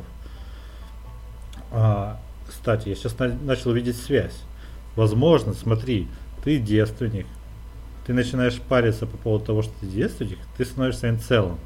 [1.70, 4.42] А, кстати, я сейчас на, начал видеть связь.
[4.96, 6.08] Возможно, смотри,
[6.42, 7.26] ты девственник,
[8.06, 11.58] ты начинаешь париться по поводу того, что ты девственник, ты становишься инцелом.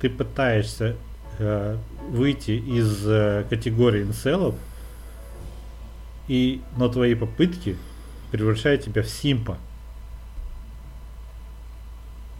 [0.00, 0.96] Ты пытаешься
[1.38, 1.76] э,
[2.08, 4.54] выйти из э, категории инцелов,
[6.28, 7.76] и, но твои попытки
[8.30, 9.58] превращают тебя в симпа.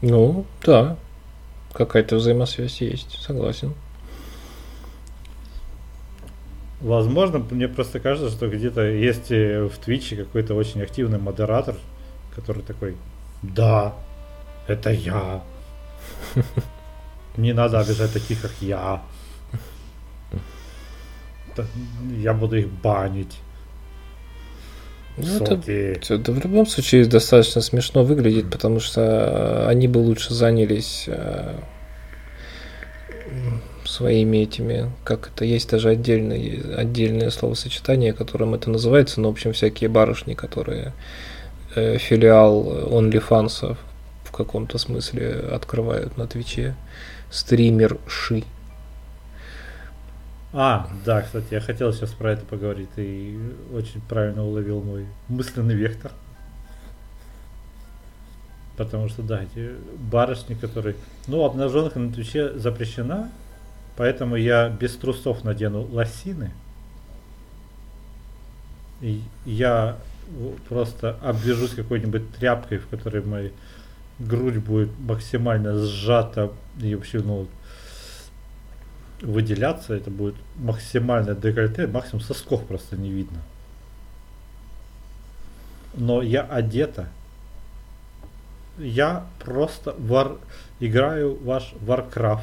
[0.03, 0.97] Ну, да,
[1.73, 3.75] какая-то взаимосвязь есть, согласен.
[6.81, 11.77] Возможно, мне просто кажется, что где-то есть э, в Твиче какой-то очень активный модератор,
[12.35, 12.97] который такой,
[13.43, 13.95] да,
[14.67, 15.43] это я,
[17.37, 19.03] Не надо обижать таких, как я.
[22.19, 23.39] Я буду их банить.
[25.27, 31.05] Ну, это, это в любом случае достаточно смешно выглядит, потому что они бы лучше занялись
[31.07, 31.55] э,
[33.85, 39.53] своими этими, как это, есть даже отдельное, отдельное словосочетание, которым это называется, но, в общем,
[39.53, 40.93] всякие барышни, которые
[41.75, 43.77] э, филиал OnlyFans
[44.25, 46.77] в каком-то смысле открывают на Твиче,
[47.31, 48.45] стример Ши.
[50.53, 52.89] А, да, кстати, я хотел сейчас про это поговорить.
[52.97, 53.39] Ты
[53.73, 56.11] очень правильно уловил мой мысленный вектор.
[58.77, 60.97] Потому что, да, эти барышни, которые...
[61.29, 63.31] Ну, обнаженных на Твиче запрещена,
[63.97, 66.51] поэтому я без трусов надену лосины.
[69.01, 69.99] И я
[70.69, 73.51] просто обвяжусь какой-нибудь тряпкой, в которой моя
[74.19, 76.51] грудь будет максимально сжата
[76.81, 77.47] и вообще, ну,
[79.23, 83.39] выделяться, это будет максимально декольте, максимум сосков просто не видно.
[85.95, 87.09] Но я одета.
[88.79, 90.37] Я просто вар...
[90.79, 92.41] играю ваш Warcraft.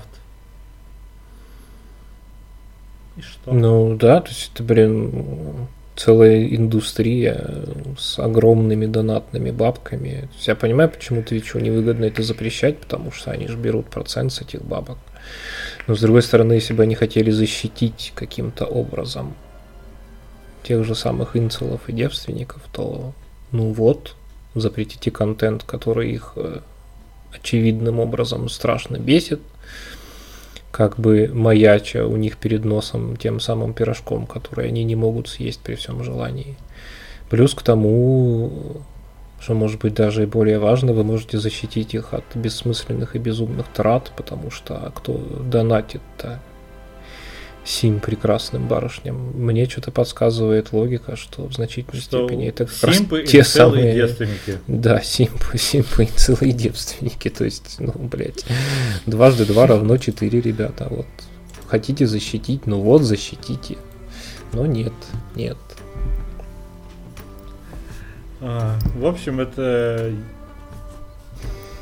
[3.18, 3.52] И что?
[3.54, 7.66] Ну да, то есть это, блин, целая индустрия
[7.98, 10.30] с огромными донатными бабками.
[10.42, 14.62] Я понимаю, почему Твичу невыгодно это запрещать, потому что они же берут процент с этих
[14.62, 15.00] бабок.
[15.88, 19.36] Но с другой стороны, если бы они хотели защитить каким-то образом
[20.64, 23.14] тех же самых инцелов и девственников, то
[23.52, 24.16] ну вот,
[24.54, 26.60] запретите контент, который их э,
[27.34, 29.42] очевидным образом страшно бесит,
[30.72, 35.62] как бы маяча у них перед носом тем самым пирожком, который они не могут съесть
[35.62, 36.58] при всем желании.
[37.30, 38.82] Плюс к тому
[39.48, 43.66] что может быть даже и более важно, вы можете защитить их от бессмысленных и безумных
[43.70, 46.42] трат, потому что кто донатит-то
[47.64, 49.16] сим прекрасным барышням.
[49.16, 53.94] Мне что-то подсказывает логика, что в значительной что степени это как раз те самые...
[53.94, 54.60] девственники.
[54.68, 57.30] Да, симпы, симпы и целые девственники.
[57.30, 58.44] То есть, ну, блядь,
[59.06, 60.88] дважды два равно четыре, ребята.
[60.90, 61.08] Вот.
[61.68, 63.78] Хотите защитить, ну вот, защитите.
[64.52, 64.94] Но нет,
[65.36, 65.58] нет.
[68.42, 70.14] А, в общем, это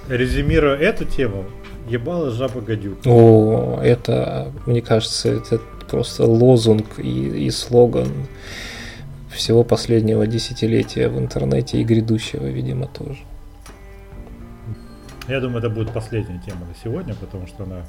[0.10, 1.46] резюмируя эту тему,
[1.90, 3.00] ебало жаба гадюк.
[3.06, 5.60] О, это, мне кажется, это
[5.90, 8.10] просто лозунг и, и слоган
[9.30, 13.20] всего последнего десятилетия в интернете и грядущего, видимо, тоже.
[15.28, 17.84] Я думаю, это будет последняя тема на сегодня, потому что она...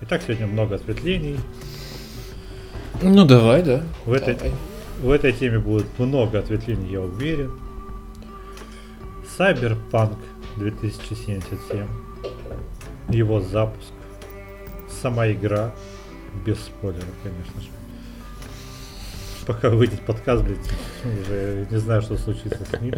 [0.00, 1.38] И так сегодня много осветлений.
[3.02, 3.82] Ну давай, да.
[4.04, 4.36] В этой,
[5.00, 7.52] в этой теме будет много ответвлений, я уверен.
[9.38, 10.16] Cyberpunk
[10.56, 11.86] 2077.
[13.08, 13.92] Его запуск.
[15.02, 15.72] Сама игра.
[16.44, 17.68] Без спойлеров, конечно же.
[19.46, 20.58] Пока выйдет подкаст, блядь,
[21.04, 22.94] уже не знаю, что случится с ним.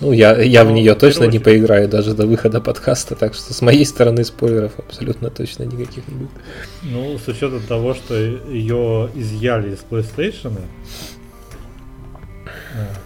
[0.00, 3.62] Ну, я, я в нее точно не поиграю даже до выхода подкаста, так что с
[3.62, 6.30] моей стороны спойлеров абсолютно точно никаких не будет.
[6.82, 10.58] Ну, с учетом того, что ее изъяли из PlayStation,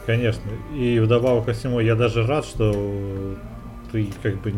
[0.07, 0.51] конечно.
[0.75, 3.37] И вдобавок ко всему, я даже рад, что
[3.93, 4.55] ты как бы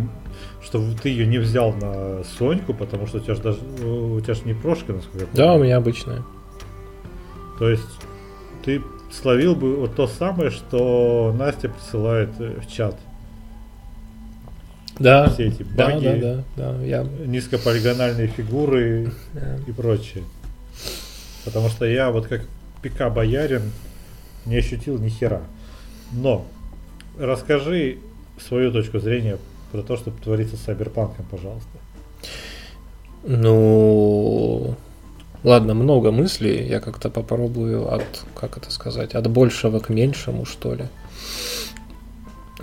[0.63, 4.35] что ты ее не взял на Соньку, потому что у тебя же даже у тебя
[4.35, 5.37] же не прошка, насколько я помню.
[5.37, 6.23] Да, у меня обычная.
[7.59, 7.83] То есть
[8.65, 12.97] ты словил бы вот то самое, что Настя присылает э, в чат.
[14.99, 15.31] Да.
[15.31, 17.03] Все эти баги, да, да, да, да, я...
[17.03, 19.59] низкополигональные фигуры да.
[19.67, 20.25] и прочее.
[21.45, 22.43] Потому что я вот как
[22.83, 23.71] пика боярин
[24.45, 25.43] не ощутил ни хера.
[26.13, 26.47] Но
[27.19, 27.99] расскажи
[28.41, 29.39] свою точку зрения
[29.73, 31.69] про то, что творится с Сайберпанком, пожалуйста.
[33.25, 34.77] Ну,
[35.45, 36.67] Ладно, много мыслей.
[36.67, 40.87] Я как-то попробую от, как это сказать, от большего к меньшему, что ли.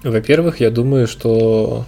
[0.03, 1.85] Во-первых, я думаю, что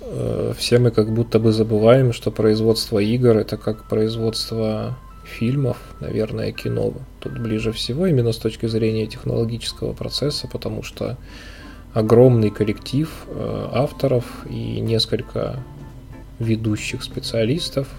[0.00, 6.52] э, все мы как будто бы забываем, что производство игр это как производство фильмов, наверное,
[6.52, 6.94] кино.
[7.18, 11.18] Тут ближе всего именно с точки зрения технологического процесса, потому что
[11.94, 15.56] огромный коллектив э, авторов и несколько
[16.38, 17.88] ведущих специалистов–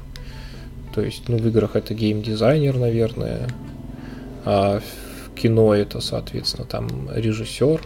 [0.94, 3.48] то есть, ну, в играх это геймдизайнер, наверное,
[4.46, 7.82] а в кино это, соответственно, там режиссер,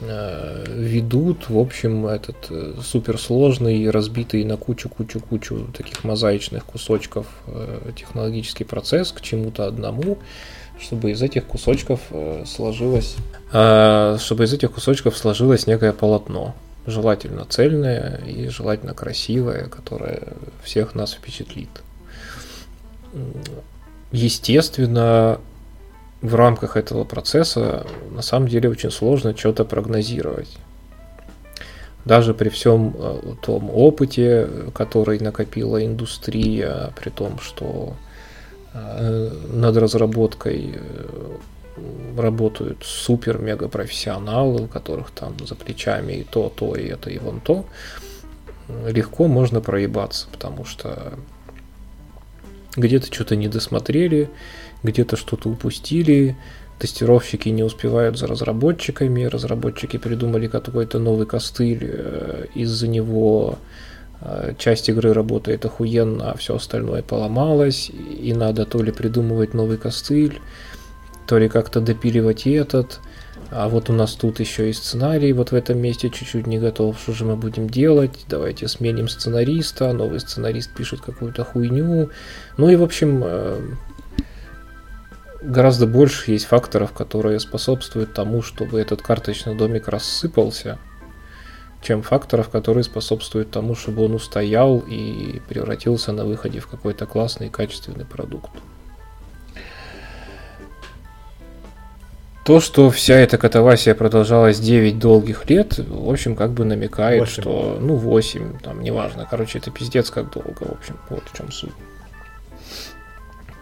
[0.00, 8.64] э, ведут, в общем, этот э, суперсложный, разбитый на кучу-кучу-кучу таких мозаичных кусочков э, технологический
[8.64, 10.18] процесс к чему-то одному,
[10.80, 12.00] чтобы из этих кусочков
[12.46, 13.14] сложилось,
[13.50, 16.56] чтобы из этих кусочков сложилось некое полотно.
[16.84, 21.83] желательно цельная и желательно красивая, которая всех нас впечатлит.
[24.12, 25.40] Естественно,
[26.22, 30.56] в рамках этого процесса на самом деле очень сложно что-то прогнозировать.
[32.04, 37.94] Даже при всем э, том опыте, который накопила индустрия, при том, что
[38.72, 41.36] э, над разработкой э,
[42.16, 47.40] работают супер-мега профессионалы, у которых там за плечами и то, то, и это, и вон
[47.40, 47.64] то,
[48.86, 51.14] легко можно проебаться, потому что
[52.76, 54.30] где-то что-то не досмотрели,
[54.82, 56.36] где-то что-то упустили,
[56.78, 63.58] тестировщики не успевают за разработчиками, разработчики придумали какой-то новый костыль, э, из-за него
[64.20, 69.78] э, часть игры работает охуенно, а все остальное поломалось, и надо то ли придумывать новый
[69.78, 70.40] костыль,
[71.26, 73.00] то ли как-то допиливать этот,
[73.50, 76.98] а вот у нас тут еще и сценарий вот в этом месте чуть-чуть не готов,
[76.98, 82.10] что же мы будем делать, давайте сменим сценариста, новый сценарист пишет какую-то хуйню,
[82.56, 83.60] ну и в общем э,
[85.42, 90.78] гораздо больше есть факторов, которые способствуют тому, чтобы этот карточный домик рассыпался,
[91.82, 97.50] чем факторов, которые способствуют тому, чтобы он устоял и превратился на выходе в какой-то классный
[97.50, 98.50] качественный продукт.
[102.44, 107.40] То, что вся эта катавасия продолжалась 9 долгих лет, в общем, как бы намекает, 8.
[107.40, 111.50] что, ну, 8, там, неважно, короче, это пиздец как долго, в общем, вот в чем
[111.50, 111.72] суть.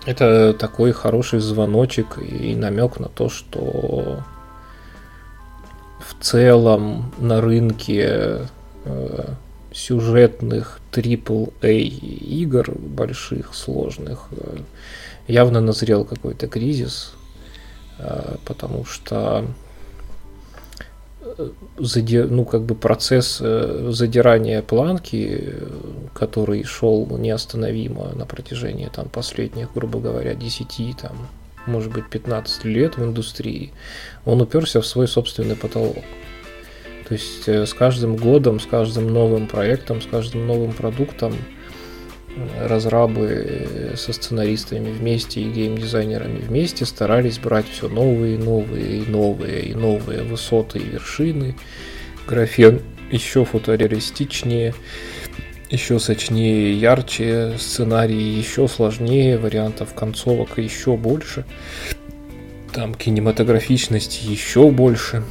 [0.04, 4.24] Это такой хороший звоночек и намек на то, что
[6.00, 8.48] в целом на рынке
[8.84, 9.24] э,
[9.72, 14.56] сюжетных AAA игр больших, сложных, э,
[15.28, 17.14] явно назрел какой-то кризис,
[18.44, 19.44] потому что
[21.78, 25.54] ну, как бы процесс э, задирания планки,
[26.14, 31.28] который шел неостановимо на протяжении там, последних, грубо говоря, 10, там,
[31.66, 33.72] может быть, 15 лет в индустрии,
[34.24, 36.04] он уперся в свой собственный потолок.
[37.08, 41.34] То есть э, с каждым годом, с каждым новым проектом, с каждым новым продуктом
[42.60, 49.74] разрабы со сценаристами вместе и геймдизайнерами вместе старались брать все новые, новые и новые и
[49.74, 51.56] новые высоты и вершины.
[52.26, 52.80] Графен
[53.10, 54.74] еще фотореалистичнее,
[55.70, 61.44] еще сочнее, ярче, сценарии еще сложнее, вариантов концовок еще больше.
[62.72, 65.22] Там кинематографичности еще больше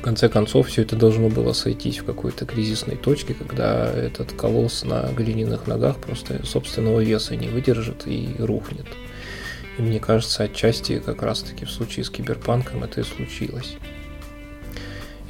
[0.00, 5.10] конце концов все это должно было сойтись в какой-то кризисной точке, когда этот колосс на
[5.12, 8.86] глиняных ногах просто собственного веса не выдержит и рухнет.
[9.76, 13.76] И мне кажется, отчасти как раз-таки в случае с киберпанком это и случилось.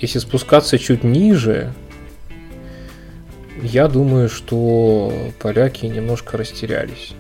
[0.01, 1.73] Если спускаться чуть ниже,
[3.63, 7.13] я думаю, что поляки немножко растерялись.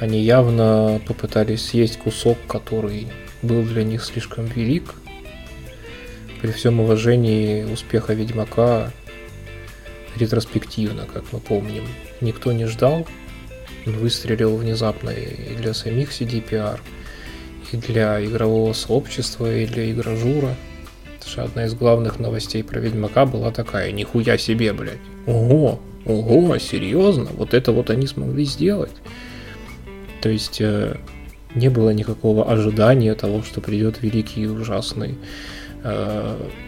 [0.00, 3.08] Они явно попытались съесть кусок, который
[3.42, 4.94] был для них слишком велик–
[6.46, 8.92] при всем уважении успеха Ведьмака
[10.16, 11.82] ретроспективно, как мы помним,
[12.20, 13.04] никто не ждал.
[13.84, 16.78] Он выстрелил внезапно и для самих CDPR,
[17.72, 20.54] и для игрового сообщества, и для игражура.
[21.18, 25.00] Это же одна из главных новостей про Ведьмака была такая, нихуя себе, блядь.
[25.26, 27.26] Ого, ого, серьезно?
[27.32, 28.94] Вот это вот они смогли сделать.
[30.20, 30.96] То есть э,
[31.56, 35.16] не было никакого ожидания того, что придет великий и ужасный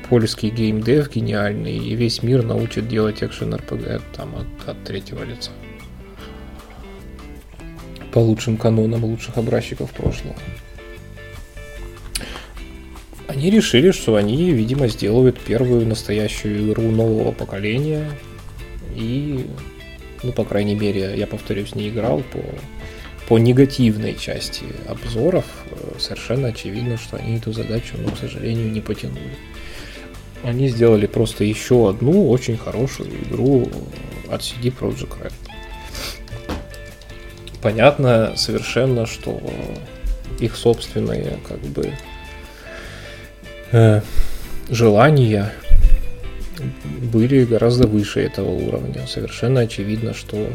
[0.08, 5.50] польский геймдев гениальный, и весь мир научит делать экшен RPG там от, от третьего лица.
[8.12, 10.36] По лучшим канонам лучших образчиков прошлого.
[13.26, 18.10] Они решили, что они, видимо, сделают первую настоящую игру нового поколения.
[18.96, 19.46] И,
[20.22, 22.38] ну, по крайней мере, я повторюсь, не играл по
[23.28, 28.80] по негативной части обзоров э, совершенно очевидно, что они эту задачу, ну, к сожалению, не
[28.80, 29.36] потянули.
[30.42, 33.68] Они сделали просто еще одну очень хорошую игру
[34.30, 35.32] от CD Projekt Red.
[37.60, 39.38] Понятно совершенно, что
[40.40, 41.92] их собственные как бы
[43.72, 44.00] э,
[44.70, 45.52] желания
[47.12, 49.06] были гораздо выше этого уровня.
[49.06, 50.50] Совершенно очевидно, что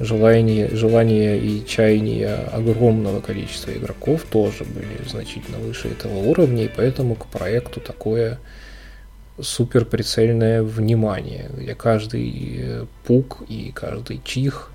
[0.00, 7.14] желания, желания и чаяния огромного количества игроков тоже были значительно выше этого уровня, и поэтому
[7.14, 8.38] к проекту такое
[9.40, 14.70] супер прицельное внимание, где каждый э, пук и каждый чих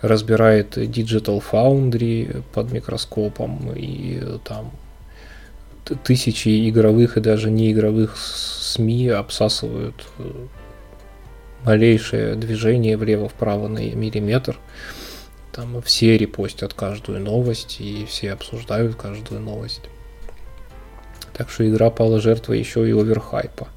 [0.00, 4.70] разбирает Digital Foundry под микроскопом и там
[6.04, 10.46] тысячи игровых и даже неигровых СМИ обсасывают э,
[11.64, 14.58] малейшее движение влево-вправо на миллиметр.
[15.52, 19.82] Там все репостят каждую новость и все обсуждают каждую новость.
[21.32, 23.68] Так что игра пала жертвой еще и оверхайпа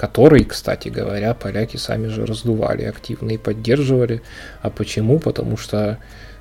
[0.00, 4.22] который, кстати говоря, поляки сами же раздували активно и поддерживали.
[4.62, 5.18] А почему?
[5.18, 5.98] Потому что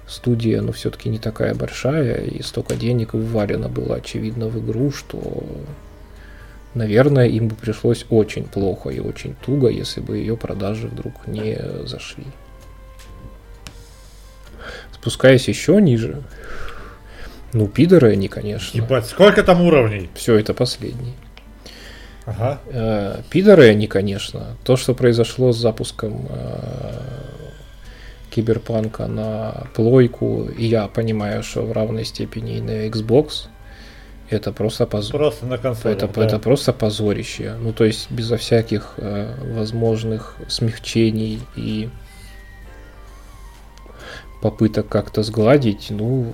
[0.07, 5.44] студия, ну, все-таки не такая большая, и столько денег ввалено было, очевидно, в игру, что,
[6.74, 11.58] наверное, им бы пришлось очень плохо и очень туго, если бы ее продажи вдруг не
[11.86, 12.26] зашли.
[14.91, 16.22] Спускаясь еще ниже,
[17.54, 18.78] ну, пидоры они, конечно.
[18.78, 20.10] Ебать, сколько там уровней?
[20.14, 21.16] Все, это последний.
[22.26, 22.60] Ага.
[22.68, 24.58] Э, пидоры они, конечно.
[24.64, 27.00] То, что произошло с запуском э,
[28.30, 33.48] Киберпанка на плойку, и я понимаю, что в равной степени и на Xbox,
[34.30, 35.18] это просто позор.
[35.18, 35.93] Просто на консоли.
[35.93, 36.26] Это, да.
[36.26, 37.56] это просто позорище.
[37.60, 41.89] Ну, то есть, безо всяких э, возможных смягчений и
[44.41, 46.34] попыток как-то сгладить, ну,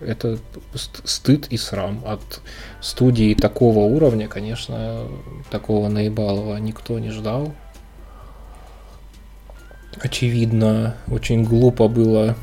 [0.00, 0.38] это
[0.74, 2.02] стыд и срам.
[2.04, 2.40] От
[2.80, 5.06] студии такого уровня, конечно,
[5.50, 7.54] такого наебалова никто не ждал.
[9.98, 12.36] Очевидно, очень глупо было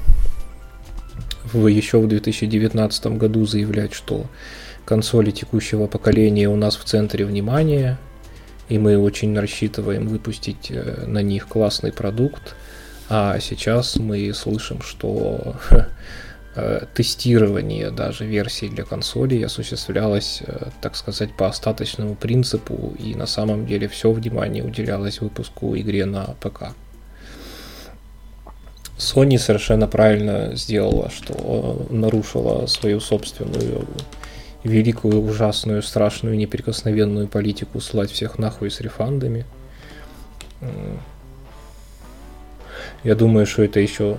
[1.53, 4.25] в, еще в 2019 году заявлять, что
[4.85, 7.97] консоли текущего поколения у нас в центре внимания,
[8.69, 12.55] и мы очень рассчитываем выпустить э, на них классный продукт.
[13.09, 15.55] А сейчас мы слышим, что
[16.55, 23.25] Э, тестирование даже версий для консолей осуществлялось, э, так сказать, по остаточному принципу, и на
[23.25, 26.75] самом деле все внимание уделялось выпуску игре на ПК.
[28.98, 33.88] Sony совершенно правильно сделала, что нарушила свою собственную
[34.64, 39.45] великую, ужасную, страшную, неприкосновенную политику слать всех нахуй с рефандами.
[43.03, 44.18] Я думаю, что это еще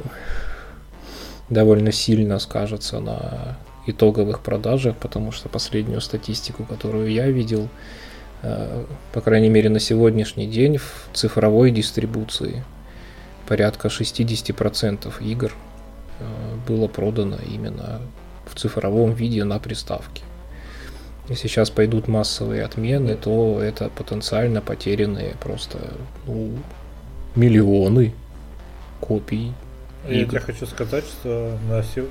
[1.49, 3.57] довольно сильно скажется на
[3.87, 7.69] итоговых продажах, потому что последнюю статистику, которую я видел,
[8.43, 12.65] э, по крайней мере на сегодняшний день в цифровой дистрибуции
[13.47, 15.53] порядка 60% игр
[16.21, 16.25] э,
[16.67, 18.01] было продано именно
[18.47, 20.23] в цифровом виде на приставке.
[21.29, 25.79] Если сейчас пойдут массовые отмены, то это потенциально потерянные просто
[26.27, 26.51] ну,
[27.35, 28.13] миллионы
[29.01, 29.55] копий
[30.09, 32.07] я тебе хочу сказать, что на сев...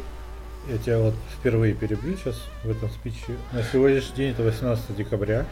[0.68, 3.38] я тебя вот впервые перебью сейчас в этом спиче.
[3.52, 5.46] На сегодняшний день, это 18 декабря,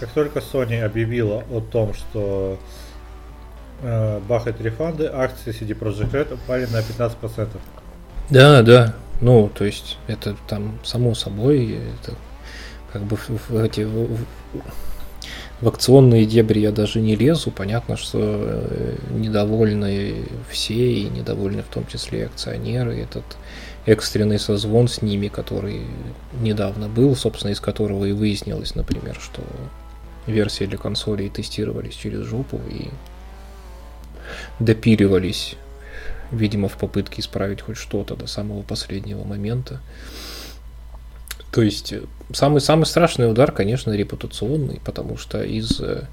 [0.00, 2.58] как только Sony объявила о том, что
[3.82, 7.48] э, бахает рефанды, акции CD Projekt Red упали на 15%.
[8.30, 8.94] Да, да.
[9.20, 12.14] Ну, то есть это там само собой, это
[12.92, 14.18] как бы в, в эти в,
[15.60, 17.50] в акционные дебри я даже не лезу.
[17.50, 22.96] Понятно, что э, недовольны все, и недовольны в том числе акционеры.
[22.98, 23.24] Этот
[23.86, 25.82] экстренный созвон с ними, который
[26.40, 29.42] недавно был, собственно, из которого и выяснилось, например, что
[30.26, 32.88] версии для консолей тестировались через жопу и
[34.58, 35.56] допиливались,
[36.30, 39.80] видимо, в попытке исправить хоть что-то до самого последнего момента.
[41.56, 46.04] То есть э, самый, самый страшный удар, конечно, репутационный, потому что из э,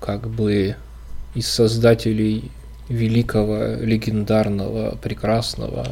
[0.00, 0.76] как бы
[1.34, 2.50] из создателей
[2.88, 5.86] великого, легендарного, прекрасного,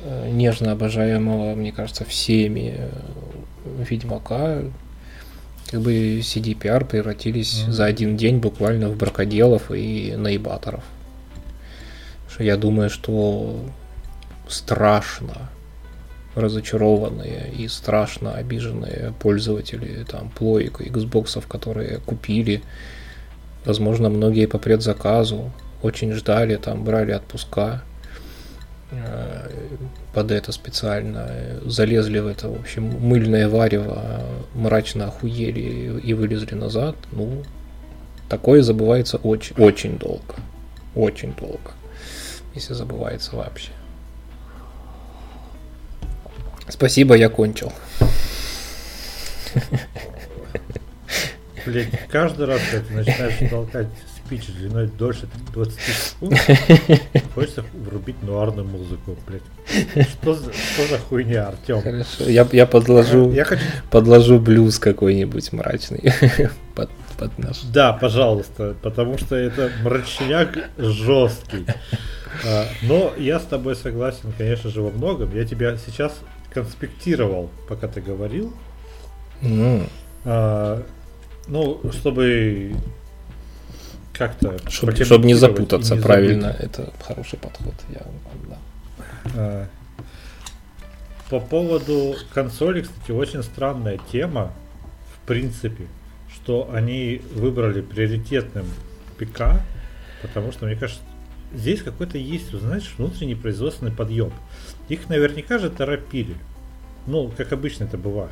[0.00, 2.78] э, нежно обожаемого, мне кажется, всеми
[3.64, 4.62] Ведьмака,
[5.70, 7.70] как бы CDPR превратились mm-hmm.
[7.70, 10.84] за один день буквально в бракоделов и наебаторов.
[12.28, 13.60] Что я думаю, что
[14.48, 15.50] страшно
[16.34, 22.62] разочарованные и страшно обиженные пользователи там плоек и Xbox, которые купили.
[23.64, 25.52] Возможно, многие по предзаказу
[25.82, 27.82] очень ждали, там брали отпуска
[28.90, 29.50] э,
[30.12, 34.22] под это специально, залезли в это, в общем, мыльное варево,
[34.54, 36.96] мрачно охуели и вылезли назад.
[37.12, 37.42] Ну,
[38.28, 40.34] такое забывается очень, очень долго.
[40.94, 41.72] Очень долго.
[42.54, 43.70] Если забывается вообще.
[46.68, 47.72] Спасибо, я кончил.
[51.64, 53.88] Блин, каждый раз, когда ты начинаешь толкать
[54.32, 56.38] спич длиной дольше 20 секунд,
[57.34, 60.06] хочется врубить нуарную музыку, блядь.
[60.08, 61.82] Что за, что за хуйня, Артем?
[61.82, 63.62] Хорошо, я, я подложу, я хочу...
[63.90, 66.12] подложу блюз какой-нибудь мрачный
[66.74, 67.60] под, под наш.
[67.62, 71.66] Да, пожалуйста, потому что это мрачняк жесткий.
[72.46, 75.34] А, но я с тобой согласен, конечно же, во многом.
[75.34, 76.18] Я тебя сейчас
[76.50, 78.52] конспектировал, пока ты говорил.
[79.42, 79.88] Mm.
[80.24, 80.82] А,
[81.48, 82.74] ну, чтобы
[84.22, 84.70] как-то...
[84.70, 86.54] Чтобы, чтобы не запутаться, не правильно.
[86.58, 87.74] Это хороший подход.
[87.90, 88.02] Я,
[88.48, 88.58] да.
[89.34, 89.66] а,
[91.28, 94.52] по поводу консоли, кстати, очень странная тема,
[95.16, 95.86] в принципе,
[96.32, 98.66] что они выбрали приоритетным
[99.18, 99.60] ПК,
[100.20, 101.02] потому что, мне кажется,
[101.52, 104.32] здесь какой-то есть, знаешь, внутренний производственный подъем.
[104.88, 106.36] Их наверняка же торопили.
[107.06, 108.30] Ну, как обычно это бывает.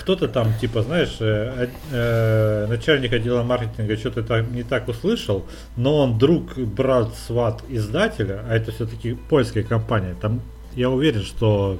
[0.00, 5.44] Кто-то там, типа, знаешь, э, э, начальник отдела маркетинга что-то так, не так услышал,
[5.76, 10.16] но он друг, брат, сват издателя, а это все-таки польская компания.
[10.18, 10.40] Там
[10.74, 11.78] я уверен, что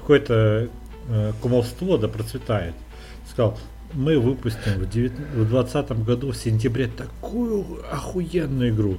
[0.00, 0.68] какое-то
[1.08, 2.74] э, кумовство да процветает.
[3.28, 3.58] Сказал,
[3.94, 8.98] мы выпустим в 2020 году в сентябре такую охуенную игру.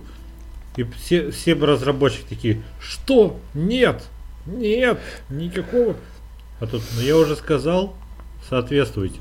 [0.76, 3.40] И все, все разработчики такие, что?
[3.54, 4.04] Нет,
[4.46, 5.00] нет,
[5.30, 5.96] никакого.
[6.64, 7.94] А тут, ну я уже сказал,
[8.48, 9.20] соответствуйте.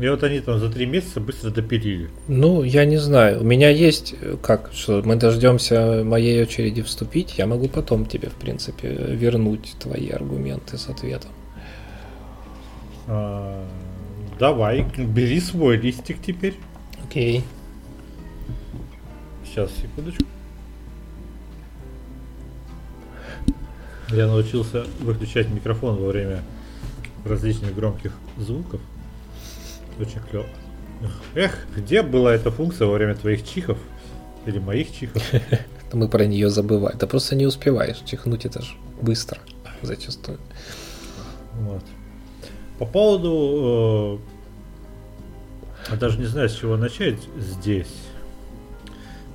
[0.00, 2.08] И вот они там за три месяца быстро допилили.
[2.28, 3.42] Ну, я не знаю.
[3.42, 7.36] У меня есть как, что мы дождемся моей очереди вступить.
[7.36, 11.30] Я могу потом тебе, в принципе, вернуть твои аргументы с ответом.
[13.06, 13.66] А,
[14.38, 16.54] давай, бери свой листик теперь.
[17.04, 17.44] Окей.
[19.44, 20.24] Сейчас, секундочку.
[24.12, 26.42] Я научился выключать микрофон во время
[27.24, 28.80] различных громких звуков.
[29.98, 30.46] Очень клево.
[31.34, 33.78] Эх, где была эта функция во время твоих чихов?
[34.44, 35.22] Или моих чихов?
[35.92, 36.98] Мы про нее забываем.
[36.98, 39.38] Ты просто не успеваешь чихнуть, это же быстро
[39.82, 40.38] зачастую.
[41.54, 41.84] Вот.
[42.78, 44.20] По поводу...
[45.88, 47.94] Э, даже не знаю, с чего начать здесь.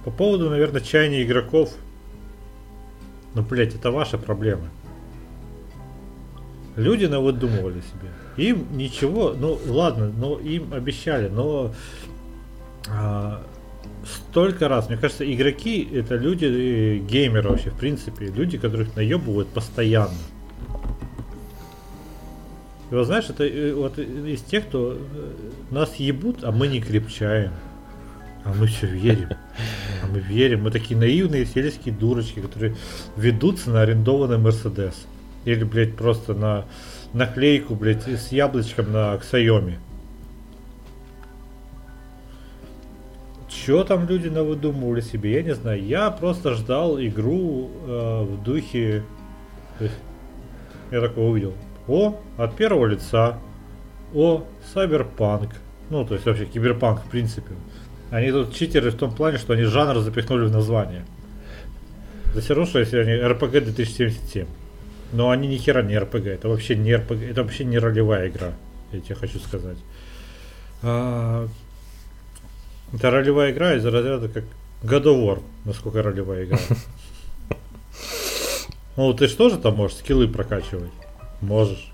[0.06, 1.74] По поводу, наверное, чаяния игроков.
[3.38, 4.68] Ну, блять, это ваша проблема.
[6.76, 8.10] Люди навыдумывали себе.
[8.50, 11.72] Им ничего, ну ладно, но им обещали, но
[12.90, 13.44] а,
[14.04, 19.50] столько раз, мне кажется, игроки это люди, э, геймеры вообще, в принципе, люди, которых наебывают
[19.50, 20.18] постоянно.
[22.90, 25.32] И вот знаешь, это э, вот из тех, кто э,
[25.70, 27.52] нас ебут, а мы не крепчаем.
[28.48, 29.30] А мы все верим.
[30.02, 30.64] А мы верим.
[30.64, 32.76] Мы такие наивные сельские дурочки, которые
[33.18, 35.06] ведутся на арендованный Мерседес.
[35.44, 36.66] Или, блядь, просто на
[37.12, 39.80] наклейку, блядь, с яблочком на Ксайоме.
[43.50, 45.84] Что там люди навыдумывали себе, я не знаю.
[45.84, 49.04] Я просто ждал игру э, в духе...
[50.90, 51.54] Я такого увидел.
[51.86, 53.40] О, от первого лица.
[54.14, 55.50] О, Cyberpunk.
[55.90, 57.52] Ну, то есть вообще киберпанк в принципе.
[58.10, 61.06] Они тут читеры в том плане, что они жанр запихнули в название.
[62.34, 64.48] Да все равно, что если они RPG 2077.
[65.14, 66.30] Но они ни хера не RPG.
[66.30, 67.32] Это вообще не RPG.
[67.32, 68.54] Это вообще не ролевая игра.
[68.92, 69.78] Я тебе хочу сказать.
[70.82, 71.48] А,
[72.94, 74.44] это ролевая игра из разряда как
[74.84, 76.60] God of War, насколько ролевая игра.
[78.96, 80.90] Ну, ты что же там можешь скиллы прокачивать?
[81.40, 81.92] Можешь.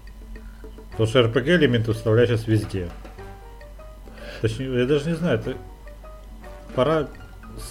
[0.92, 2.90] Потому что RPG элементы вставляют сейчас везде.
[4.42, 5.58] Точнее, я даже не знаю, это
[6.76, 7.08] пора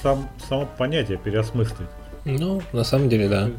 [0.03, 1.89] сам, само понятие переосмыслить.
[2.25, 3.51] Ну, на самом деле, да.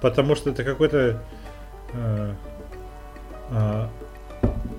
[0.00, 1.22] Потому что это какой-то
[1.92, 2.34] э,
[3.50, 3.88] э,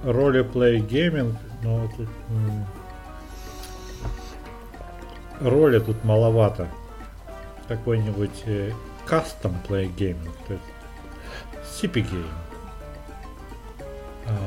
[0.04, 2.08] ролеплей гейминг, но тут
[5.42, 6.68] э, роли тут маловато.
[7.68, 8.72] Какой-нибудь э,
[9.08, 10.64] custom play gaming, то есть
[11.82, 12.26] CP game.
[14.26, 14.38] А,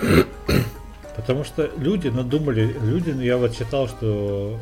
[1.16, 4.58] потому что люди надумали, люди, я вот читал, что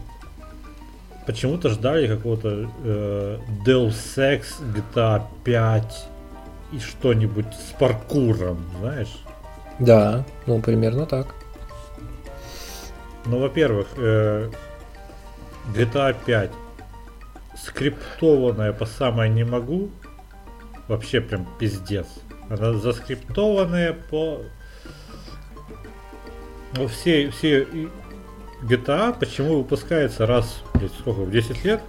[1.26, 6.06] почему-то ждали какого-то э, Deus Ex, GTA 5
[6.72, 9.22] и что-нибудь с паркуром, знаешь?
[9.78, 11.34] Да, ну примерно так.
[13.26, 14.50] Ну, во-первых, э,
[15.74, 16.50] GTA 5
[17.56, 19.90] скриптованная по самое не могу,
[20.88, 22.06] вообще прям пиздец.
[22.48, 24.42] Она заскриптованная по...
[26.76, 27.66] Ну, все, все
[28.62, 31.80] GTA почему выпускается раз, блядь, сколько, в 10 лет?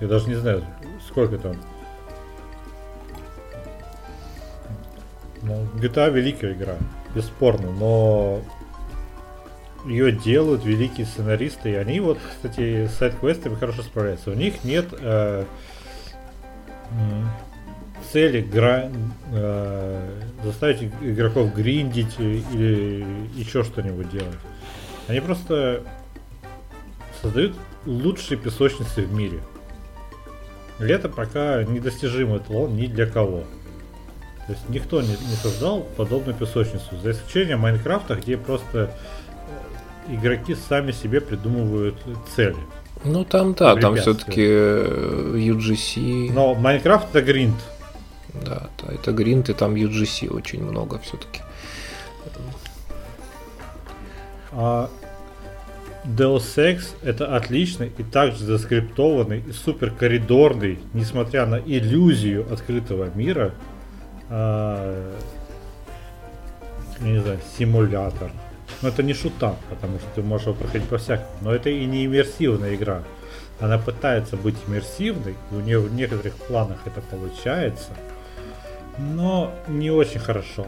[0.00, 0.64] Я даже не знаю,
[1.06, 1.56] сколько там.
[5.42, 6.74] Ну, GTA великая игра,
[7.14, 8.40] бесспорно, но
[9.84, 14.30] ее делают великие сценаристы, и они вот, кстати, с сайт-квестами хорошо справляются.
[14.30, 15.44] У них нет э,
[18.12, 18.90] цели гра...
[19.32, 23.04] э, заставить игроков гриндить или
[23.34, 24.38] еще что-нибудь делать.
[25.08, 25.82] Они просто
[27.20, 27.56] создают
[27.86, 29.40] лучшие песочницы в мире.
[30.78, 33.44] И это пока недостижимый эталон ни для кого.
[34.46, 38.90] То есть никто не, не создал подобную песочницу, за исключением Майнкрафта, где просто
[40.08, 41.96] э, игроки сами себе придумывают
[42.34, 42.56] цели.
[43.04, 46.32] Ну там да, там все-таки UGC.
[46.32, 47.56] Но Майнкрафт это гринд.
[48.34, 51.40] Да, да, это гринд и там UGC очень много все-таки.
[54.52, 54.90] А
[56.04, 63.54] Deus Ex это отличный и также заскриптованный и супер коридорный, несмотря на иллюзию открытого мира,
[64.28, 65.14] а,
[67.00, 68.32] не знаю, симулятор.
[68.80, 71.28] Но это не шутан, потому что ты можешь его проходить по всякому.
[71.40, 73.02] Но это и не иммерсивная игра.
[73.60, 77.90] Она пытается быть иммерсивной, и у нее в некоторых планах это получается,
[78.98, 80.66] но не очень хорошо.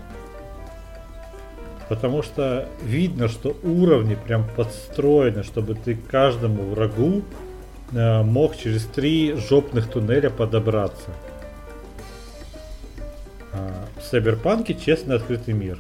[1.89, 7.23] Потому что видно, что уровни прям подстроены, чтобы ты каждому врагу
[7.93, 11.11] э, мог через три жопных туннеля подобраться.
[13.53, 15.79] А, в Сайберпанке честный открытый мир.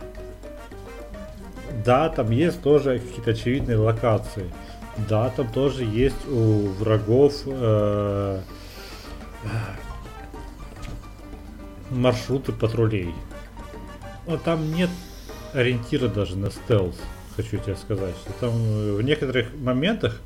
[1.85, 4.51] Да, там есть тоже какие-то очевидные локации.
[5.09, 8.41] Да, там тоже есть у врагов э,
[11.91, 13.15] маршруты патрулей.
[14.27, 14.91] Но там нет
[15.55, 16.97] ориентира даже на стелс,
[17.37, 18.15] хочу тебе сказать.
[18.17, 20.21] Что там э, в некоторых моментах,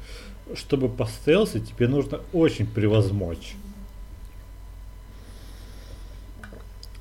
[0.55, 3.55] чтобы по тебе нужно очень превозмочь.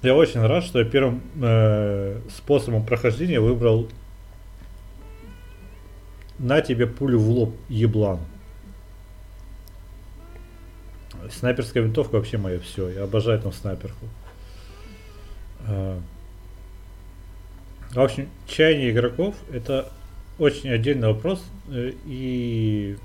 [0.03, 3.89] Я очень рад, что я первым э, способом прохождения выбрал
[6.37, 8.19] на тебе пулю в лоб, еблан.
[11.31, 12.89] Снайперская винтовка вообще мое все.
[12.89, 14.05] Я обожаю там снайперку.
[15.65, 15.99] Э,
[17.98, 19.91] в общем, чаяние игроков это
[20.38, 21.44] очень отдельный вопрос.
[21.69, 22.95] Э, и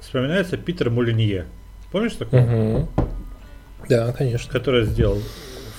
[0.00, 1.46] вспоминается Питер Мулинье.
[1.90, 2.42] Помнишь такого?
[2.42, 2.88] Угу.
[3.88, 4.52] Да, конечно.
[4.52, 5.20] Который сделал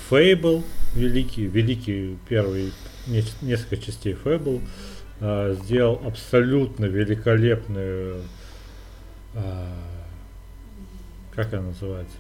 [0.09, 0.63] Fable,
[0.95, 2.73] великий, великий первый
[3.41, 4.61] несколько частей Fable,
[5.21, 8.23] э, сделал абсолютно великолепную,
[9.33, 9.73] э,
[11.35, 12.17] как она называется?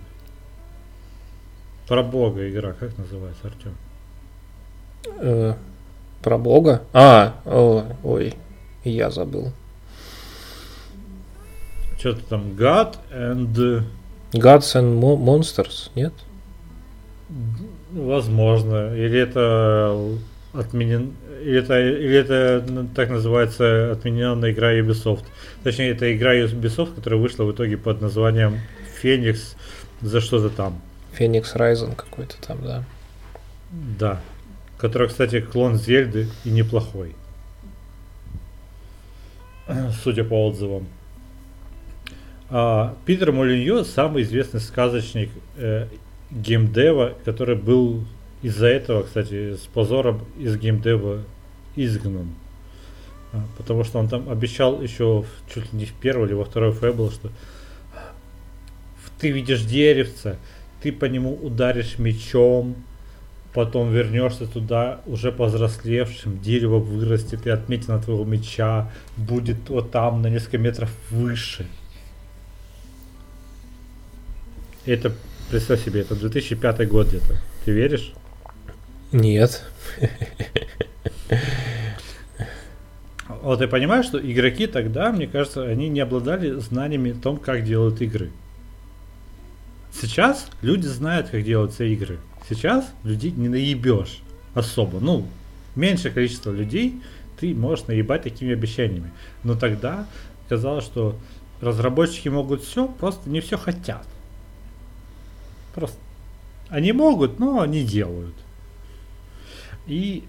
[1.87, 3.75] Про Бога игра, как называется, Артем?
[6.21, 6.83] Про Бога?
[6.91, 8.33] А, о, ой,
[8.83, 9.51] я забыл.
[11.97, 13.83] Что-то там God and...
[14.33, 16.13] Gods and Monsters, нет?
[17.91, 18.95] Возможно.
[18.95, 19.97] Или это
[20.53, 21.13] отменен...
[21.41, 25.23] Или это, или это так называется отмененная игра Ubisoft.
[25.63, 28.59] Точнее, это игра Ubisoft, которая вышла в итоге под названием
[29.01, 29.55] Феникс
[30.01, 30.81] за что-то там.
[31.13, 32.83] Феникс Райзен какой-то там, да.
[33.71, 34.19] Да
[34.79, 37.15] который, кстати, клон Зельды и неплохой.
[40.03, 40.87] Судя по отзывам.
[42.49, 45.87] А, Питер Молиньо самый известный сказочник э,
[46.31, 48.05] геймдева, который был
[48.41, 51.23] из-за этого, кстати, с позором из геймдева
[51.75, 52.33] изгнан.
[53.33, 56.45] А, потому что он там обещал еще в, чуть ли не в первой или во
[56.45, 57.29] второй Фэбл, что
[59.19, 60.37] ты видишь деревце,
[60.81, 62.75] ты по нему ударишь мечом,
[63.53, 70.27] потом вернешься туда уже повзрослевшим, дерево вырастет, и отметина твоего меча будет вот там на
[70.27, 71.65] несколько метров выше.
[74.85, 75.13] Это,
[75.49, 77.35] представь себе, это 2005 год где-то.
[77.65, 78.13] Ты веришь?
[79.11, 79.63] Нет.
[83.41, 87.63] Вот ты понимаешь, что игроки тогда, мне кажется, они не обладали знаниями о том, как
[87.63, 88.31] делают игры.
[89.93, 92.19] Сейчас люди знают, как делаются игры.
[92.49, 94.21] Сейчас людей не наебешь
[94.55, 94.99] особо.
[94.99, 95.27] Ну,
[95.75, 97.01] меньшее количество людей
[97.39, 99.11] ты можешь наебать такими обещаниями.
[99.43, 100.07] Но тогда
[100.49, 101.15] казалось, что
[101.61, 104.05] разработчики могут все, просто не все хотят.
[105.75, 105.97] Просто
[106.69, 108.35] они могут, но не делают.
[109.85, 110.23] И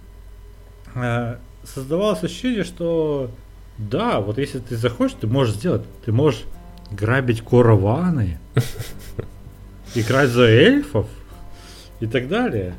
[0.95, 3.31] э, создавалось ощущение, что
[3.79, 5.83] да, вот если ты захочешь, ты можешь сделать.
[6.05, 6.43] Ты можешь
[6.91, 8.39] грабить караваны,
[9.95, 11.07] играть за эльфов,
[12.01, 12.75] и так далее.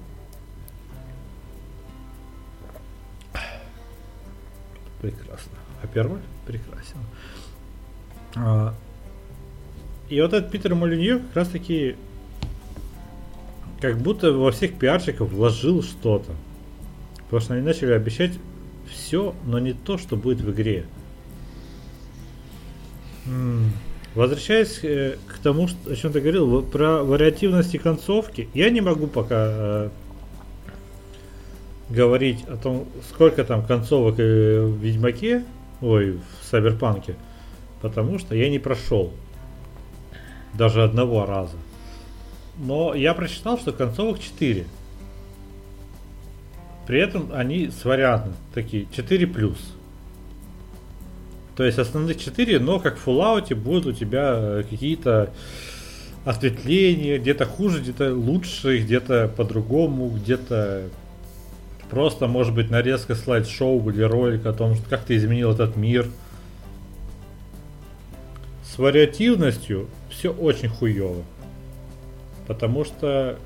[5.02, 5.58] Прекрасно.
[5.82, 6.22] А первый?
[6.46, 6.98] Прекрасен.
[8.36, 8.74] А,
[10.10, 11.96] и вот этот Питер Молинье как раз таки
[13.80, 16.34] как будто во всех пиарщиков вложил что-то.
[17.24, 18.38] Потому что они начали обещать
[18.92, 20.86] все, но не то, что будет в игре.
[24.14, 29.36] Возвращаясь э, к тому, о чем ты говорил, про вариативности концовки, я не могу пока
[29.38, 29.90] э,
[31.90, 35.46] говорить о том, сколько там концовок э, в Ведьмаке,
[35.82, 37.16] ой, в Сайберпанке,
[37.82, 39.14] потому что я не прошел
[40.54, 41.56] даже одного раза.
[42.58, 44.66] Но я прочитал, что концовок 4.
[46.86, 49.58] при этом они с вариантом такие 4 плюс.
[51.56, 55.34] То есть основных 4, но как в Fallout будут у тебя э, какие-то
[56.24, 60.90] ответвления, где-то хуже, где-то лучше, где-то по-другому, где-то
[61.90, 66.08] просто, может быть, нарезка слайд-шоу или ролик о том, как ты изменил этот мир.
[68.64, 71.24] С вариативностью все очень хуево.
[72.48, 73.38] Потому что,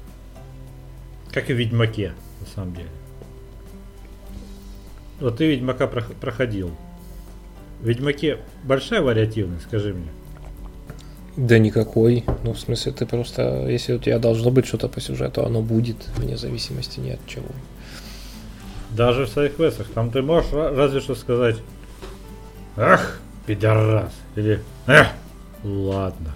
[1.31, 2.89] как и в Ведьмаке, на самом деле.
[5.19, 6.71] Вот ты Ведьмака проходил.
[7.85, 10.07] В Ведьмаке большая вариативность, скажи мне.
[11.37, 12.23] Да никакой.
[12.43, 15.97] Ну, в смысле, ты просто, если у тебя должно быть что-то по сюжету, оно будет,
[16.17, 17.45] вне зависимости ни от чего.
[18.89, 19.85] Даже в своих квестах.
[19.93, 21.57] Там ты можешь разве что сказать
[22.75, 24.13] Ах, пидорас.
[24.35, 25.09] Или Эх,
[25.63, 26.33] ладно.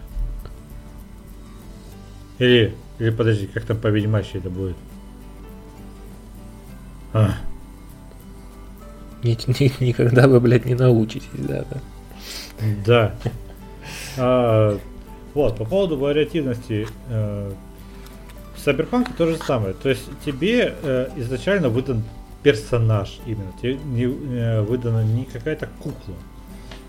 [2.37, 4.75] Или, или подожди, как там по ведьмачьи это будет?
[7.11, 7.33] А.
[9.23, 11.81] Ни, ни, никогда вы, блядь, не научитесь, да, да.
[12.85, 13.15] Да.
[14.17, 14.79] А,
[15.33, 16.87] вот, по поводу вариативности.
[17.09, 17.51] Э,
[18.59, 19.73] в Cyberpunk то же самое.
[19.73, 22.03] То есть тебе э, изначально выдан
[22.43, 23.53] персонаж именно.
[23.61, 26.15] Тебе не э, выдана не какая-то кукла.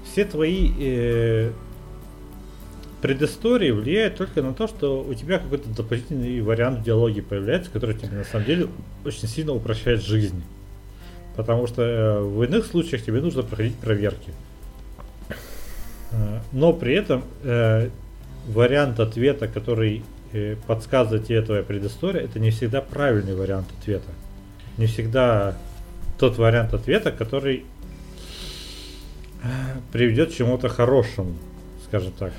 [0.05, 1.53] Все твои э,
[3.01, 8.17] предыстории влияют только на то, что у тебя какой-то дополнительный вариант диалоги появляется, который тебе
[8.17, 8.69] на самом деле
[9.05, 10.43] очень сильно упрощает жизнь.
[11.37, 14.33] Потому что э, в иных случаях тебе нужно проходить проверки.
[16.11, 17.89] Э, но при этом э,
[18.49, 20.03] вариант ответа, который
[20.69, 24.11] подсказывает тебе твоя предыстория, это не всегда правильный вариант ответа.
[24.79, 25.57] Не всегда
[26.21, 27.65] тот вариант ответа, который
[29.93, 31.35] приведет к чему-то хорошему,
[31.85, 32.33] скажем так.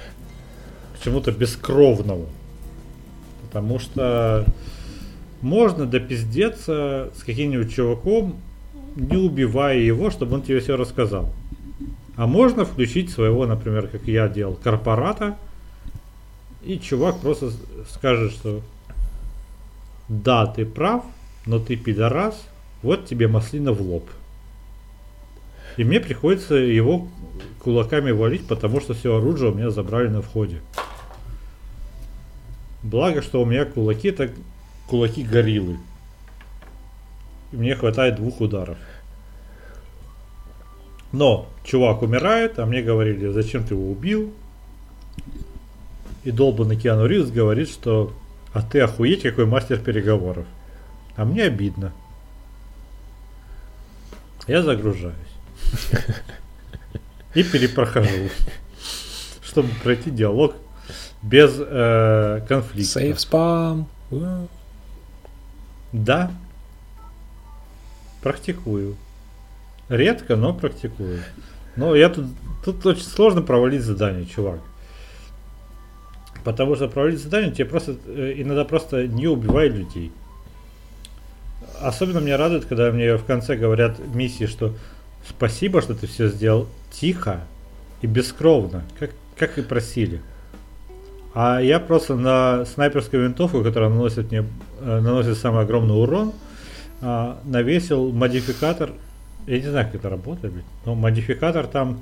[0.97, 2.29] К чему-то бескровному.
[3.41, 4.45] Потому что
[5.41, 8.39] можно допиздеться с каким-нибудь чуваком,
[8.95, 11.33] не убивая его, чтобы он тебе все рассказал.
[12.15, 15.37] А можно включить своего, например, как я делал, корпората,
[16.63, 17.51] и чувак просто
[17.89, 18.61] скажет, что
[20.07, 21.03] да, ты прав,
[21.45, 22.39] но ты пидорас,
[22.83, 24.09] вот тебе маслина в лоб.
[25.77, 27.07] И мне приходится его
[27.59, 30.61] кулаками валить, потому что все оружие у меня забрали на входе.
[32.83, 34.31] Благо, что у меня кулаки это
[34.87, 35.77] кулаки гориллы.
[37.51, 38.77] И мне хватает двух ударов.
[41.11, 44.33] Но чувак умирает, а мне говорили, зачем ты его убил?
[46.23, 48.13] И долбанный Киану Ривз говорит, что
[48.53, 50.45] а ты охуеть какой мастер переговоров.
[51.15, 51.93] А мне обидно.
[54.47, 55.15] Я загружаюсь.
[57.33, 58.29] И перепрохожу.
[59.41, 60.55] Чтобы пройти диалог
[61.21, 62.99] без э, конфликта.
[62.99, 63.87] Сейв спам.
[65.91, 66.31] Да.
[68.21, 68.95] Практикую.
[69.89, 71.19] Редко, но практикую.
[71.75, 72.25] Но я тут,
[72.63, 74.59] тут очень сложно провалить задание, чувак.
[76.43, 80.11] Потому что провалить задание тебе просто э, иногда просто не убивай людей.
[81.79, 84.73] Особенно меня радует, когда мне в конце говорят миссии, что
[85.27, 87.41] спасибо, что ты все сделал тихо
[88.01, 90.21] и бескровно, как, как и просили.
[91.33, 94.45] А я просто на снайперскую винтовку, которая наносит мне
[94.79, 96.33] э, наносит самый огромный урон,
[97.01, 98.91] э, навесил модификатор.
[99.47, 100.53] Я не знаю, как это работает,
[100.85, 102.01] но модификатор там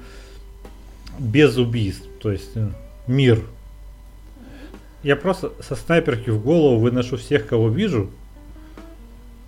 [1.18, 2.70] без убийств, то есть э,
[3.08, 3.42] мир.
[5.04, 8.10] Я просто со снайперки в голову выношу всех, кого вижу,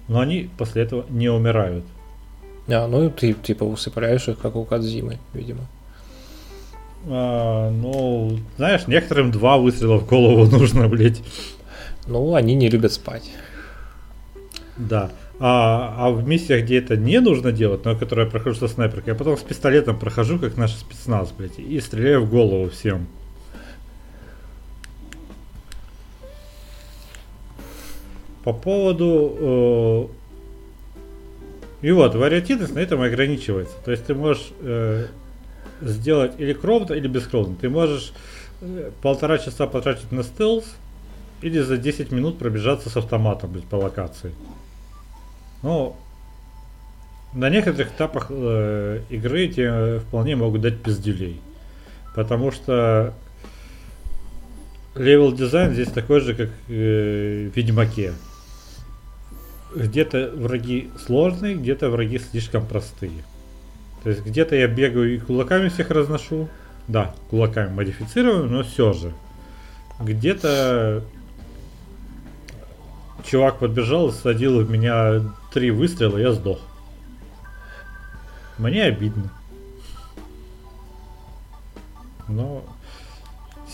[0.07, 1.83] но они после этого не умирают.
[2.67, 5.67] А, ну ты типа усыпляешь их, как у Кадзимы, видимо.
[7.07, 11.21] А, ну, знаешь, некоторым два выстрела в голову нужно, блять.
[12.07, 13.29] Ну, они не любят спать.
[14.77, 15.11] Да.
[15.43, 19.13] А, а в миссиях, где это не нужно делать, но которые я прохожу со снайперкой,
[19.13, 23.07] я потом с пистолетом прохожу, как наш спецназ, блядь, и стреляю в голову всем.
[28.43, 30.09] По поводу...
[31.81, 33.73] Э, и вот, вариативность на этом ограничивается.
[33.83, 35.07] То есть ты можешь э,
[35.81, 37.55] сделать или кровно, или бескровно.
[37.55, 38.13] Ты можешь
[38.61, 40.65] э, полтора часа потратить на стелс,
[41.41, 44.33] или за 10 минут пробежаться с автоматом блядь, по локации.
[45.63, 45.95] Ну,
[47.33, 51.39] на некоторых этапах э, игры тебе вполне могут дать пиздюлей.
[52.15, 53.13] Потому что
[54.95, 58.13] level design здесь такой же, как э, в Ведьмаке.
[59.73, 63.23] Где-то враги сложные, где-то враги слишком простые.
[64.03, 66.49] То есть где-то я бегаю и кулаками всех разношу.
[66.87, 69.13] Да, кулаками модифицирую, но все же.
[70.01, 71.03] Где-то
[73.25, 75.21] чувак подбежал и садил в меня
[75.53, 76.59] три выстрела, я сдох.
[78.57, 79.31] Мне обидно.
[82.27, 82.63] Но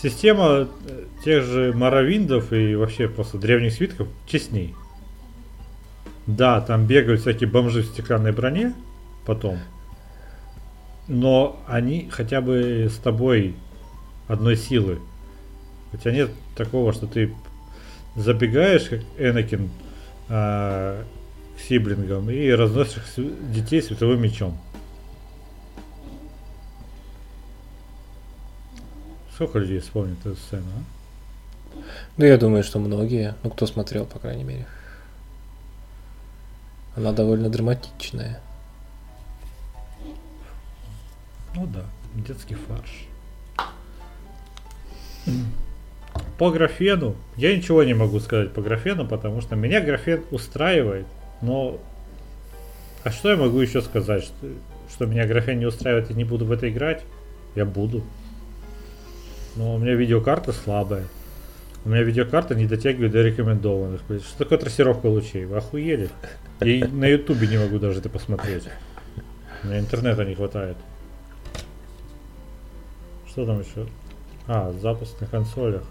[0.00, 4.74] система э, тех же Маравиндов и вообще просто древних свитков честней.
[6.26, 8.74] Да, там бегают всякие бомжи в стеклянной броне
[9.24, 9.58] потом.
[11.06, 13.54] Но они хотя бы с тобой
[14.26, 14.98] одной силы.
[15.92, 17.34] У тебя нет такого, что ты
[18.18, 19.70] забегаешь, как Энакин,
[20.28, 21.04] э,
[21.56, 24.58] к сиблингам и разносишь детей световым мечом.
[29.34, 30.98] Сколько людей вспомнит эту сцену, а?
[32.16, 34.66] Да я думаю, что многие, ну кто смотрел, по крайней мере.
[36.96, 38.40] Она довольно драматичная.
[41.54, 41.84] Ну да,
[42.14, 43.06] детский фарш.
[46.38, 51.06] По графену я ничего не могу сказать по графену, потому что меня графен устраивает,
[51.42, 51.80] но
[53.04, 54.46] а что я могу еще сказать, что,
[54.90, 57.04] что меня графен не устраивает и не буду в это играть?
[57.54, 58.02] Я буду.
[59.56, 61.04] Но у меня видеокарта слабая.
[61.84, 64.02] У меня видеокарта не дотягивает до рекомендованных.
[64.02, 65.44] Что такое трассировка лучей?
[65.44, 66.10] Вы охуели?
[66.60, 68.64] Я на ютубе не могу даже это посмотреть.
[69.62, 70.76] Меня интернета не хватает.
[73.28, 73.86] Что там еще?
[74.46, 75.84] А, запуск на консолях.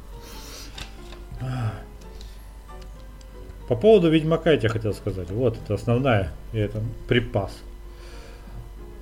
[3.68, 5.30] По поводу Ведьмака я тебе хотел сказать.
[5.30, 7.52] Вот, это основная, и это припас.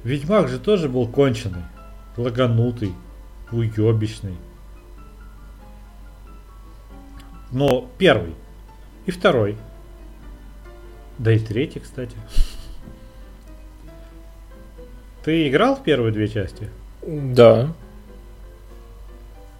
[0.03, 1.64] Ведьмак же тоже был конченый,
[2.18, 2.94] лаганутый,
[3.52, 4.36] уебищный.
[7.52, 8.34] Но первый
[9.06, 9.57] и второй.
[11.18, 12.18] Да и третий, кстати.
[15.24, 16.70] Ты играл в первые две части?
[17.02, 17.74] Да.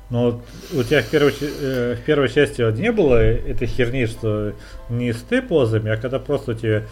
[0.10, 0.42] Но
[0.74, 4.54] у тебя в первой, э, в первой части вот не было этой херни, что
[4.90, 6.84] не с ты а когда просто у тебя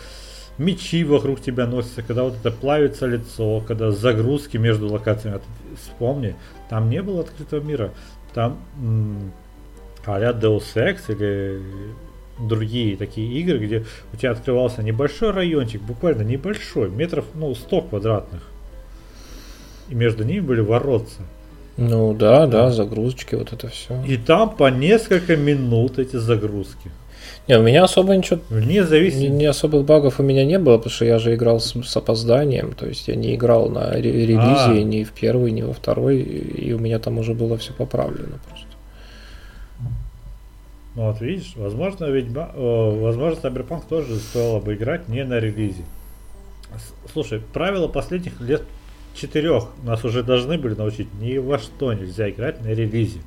[0.58, 5.40] мечи вокруг тебя носятся, когда вот это плавится лицо, когда загрузки между локациями.
[5.82, 6.36] Вспомни,
[6.70, 7.92] там не было открытого мира.
[8.34, 8.60] Там
[10.06, 11.62] а-ля Deus Ex или
[12.40, 18.42] другие такие игры, где у тебя открывался небольшой райончик, буквально небольшой, метров, ну, 100 квадратных.
[19.90, 21.22] И между ними были воротца.
[21.78, 24.04] Ну да, да, загрузочки, вот это все.
[24.08, 26.92] И там по несколько минут эти загрузки.
[27.48, 28.40] Не, у меня особо ничего...
[28.50, 29.28] Вне зависимости...
[29.28, 31.98] Не, не особых багов у меня не было, потому что я же играл с, с
[31.98, 34.84] опозданием, то есть я не играл на релизе а.
[34.84, 38.68] ни в первый, ни во второй, и у меня там уже было все поправлено просто.
[40.96, 45.84] Ну вот видишь, возможно, ведьма, э, возможно, Cyberpunk тоже стоило бы играть не на релизе.
[47.12, 48.62] Слушай, правила последних лет
[49.14, 53.20] четырех нас уже должны были научить, ни во что нельзя играть на релизе.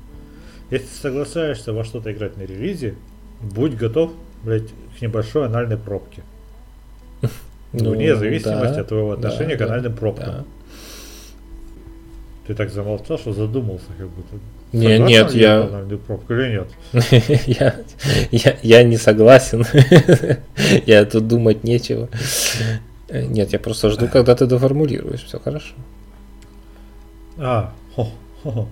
[0.69, 2.95] Если соглашаешься во что-то играть на релизе,
[3.41, 4.11] будь готов,
[4.43, 6.23] блядь, к небольшой анальной пробке.
[7.73, 10.25] Ну, Вне зависимости да, от твоего отношения да, к анальным пробкам.
[10.25, 10.45] Да.
[12.47, 14.37] Ты так замолчал, что задумался, как будто.
[14.71, 15.69] Не, нет, я...
[16.07, 16.67] Пробку или нет?
[17.45, 17.75] я,
[18.31, 19.65] я, я не согласен.
[20.85, 22.07] я тут думать нечего.
[23.09, 25.23] Нет, я просто жду, когда ты доформулируешь.
[25.23, 25.73] Все хорошо.
[27.37, 28.09] А, хо,
[28.43, 28.67] хо.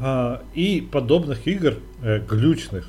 [0.00, 2.88] а и подобных игр э, глючных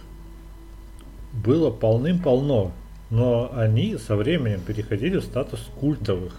[1.34, 2.72] было полным-полно,
[3.10, 6.34] но они со временем переходили в статус культовых,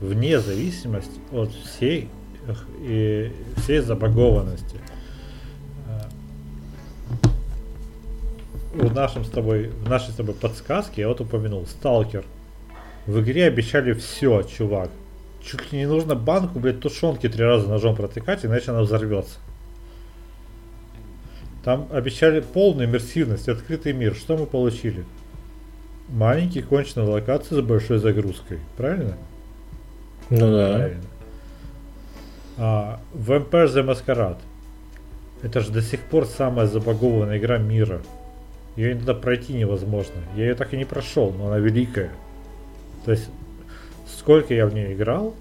[0.00, 2.08] вне зависимости от всей
[2.82, 4.80] и всей забагованности.
[8.78, 12.24] в нашем с тобой, в нашей с тобой подсказке я вот упомянул Сталкер.
[13.08, 14.90] В игре обещали все, чувак.
[15.42, 19.38] Чуть ли не нужно банку, блядь, тушенки три раза ножом протыкать, иначе она взорвется.
[21.64, 24.14] Там обещали полную иммерсивность, открытый мир.
[24.14, 25.06] Что мы получили?
[26.10, 28.58] Маленькие конченые локации с большой загрузкой.
[28.76, 29.16] Правильно?
[30.28, 30.74] Ну да.
[30.74, 31.04] Правильно.
[32.58, 34.36] А, Vampire the Masquerade.
[35.42, 38.02] Это же до сих пор самая забагованная игра мира.
[38.76, 40.20] Ее иногда пройти невозможно.
[40.36, 42.10] Я ее так и не прошел, но она великая.
[43.08, 43.30] То есть,
[44.18, 45.34] сколько я в нее играл,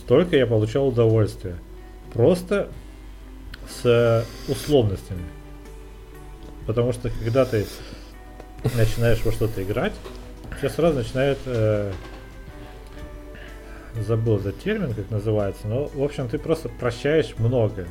[0.00, 1.56] столько я получал удовольствие.
[2.12, 2.68] Просто
[3.66, 5.24] с условностями.
[6.66, 7.64] Потому что когда ты
[8.74, 9.94] начинаешь во что-то играть,
[10.58, 11.90] тебя сразу начинает э,
[14.06, 17.88] забыл за термин, как называется, но в общем ты просто прощаешь многое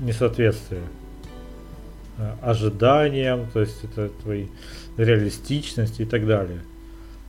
[0.00, 0.82] несоответствие.
[2.16, 4.48] Э, ожиданиям, то есть это твои
[4.96, 6.58] реалистичности и так далее.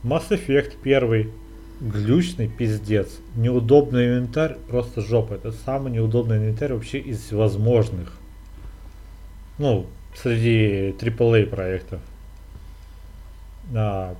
[0.02, 1.30] Mass Effect первый,
[1.80, 5.34] глючный пиздец, неудобный инвентарь, просто жопа.
[5.34, 8.12] Это самый неудобный инвентарь вообще из возможных.
[9.58, 12.00] Ну, среди AAA проектов.
[13.74, 14.14] А,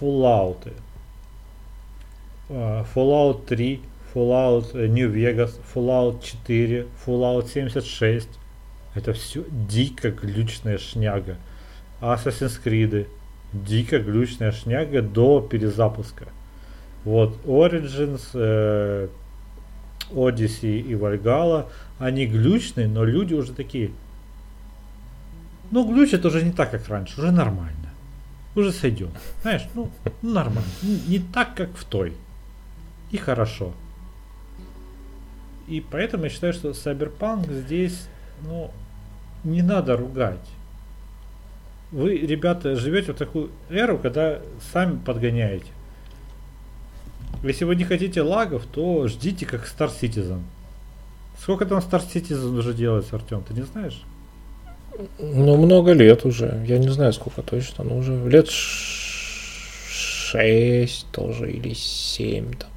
[0.00, 0.72] Fallout.
[2.48, 3.80] А, Fallout 3,
[4.12, 8.28] Fallout New Vegas, Fallout 4, Fallout 76.
[8.96, 11.36] Это все дико глючная шняга.
[12.00, 13.06] Assassin's Creed.
[13.52, 16.26] Дико глючная шняга до перезапуска.
[17.04, 19.08] Вот Origins, э,
[20.10, 21.66] Odyssey и Valhalla,
[21.98, 23.90] они глючные, но люди уже такие.
[25.70, 27.90] Ну, глючит уже не так, как раньше, уже нормально.
[28.54, 29.10] Уже сойдем.
[29.42, 29.90] Знаешь, ну,
[30.22, 30.68] нормально.
[30.82, 32.14] Не так, как в той.
[33.10, 33.72] И хорошо.
[35.68, 38.08] И поэтому я считаю, что Cyberpunk здесь,
[38.42, 38.72] ну,
[39.44, 40.44] не надо ругать.
[41.92, 44.40] Вы, ребята, живете в такую эру, когда
[44.72, 45.66] сами подгоняете.
[47.42, 50.40] Если вы не хотите лагов, то ждите как Star Citizen.
[51.40, 54.02] Сколько там Star Citizen уже делается, Артем, ты не знаешь?
[55.18, 56.64] Ну, много лет уже.
[56.68, 58.48] Я не знаю, сколько точно, но уже лет
[60.30, 62.70] шесть тоже или семь там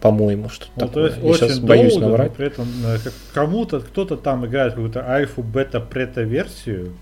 [0.00, 1.08] по-моему, что ну, такое.
[1.08, 2.32] То есть Я очень сейчас долго, боюсь наврать.
[2.32, 2.96] При этом э,
[3.34, 6.92] кому-то, кто-то там играет какую-то альфу, бета, прета-версию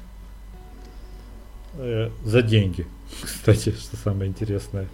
[1.75, 2.87] э, за деньги.
[3.23, 4.89] Кстати, что самое интересное.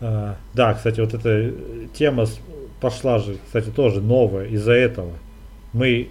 [0.00, 1.52] А, да, кстати, вот эта
[1.92, 2.26] тема
[2.80, 5.12] пошла же, кстати, тоже новая из-за этого.
[5.74, 6.08] Мы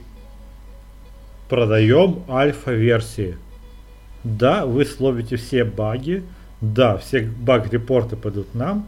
[1.49, 3.37] продаем альфа-версии.
[4.23, 6.23] Да, вы словите все баги.
[6.61, 8.87] Да, все баг-репорты пойдут нам.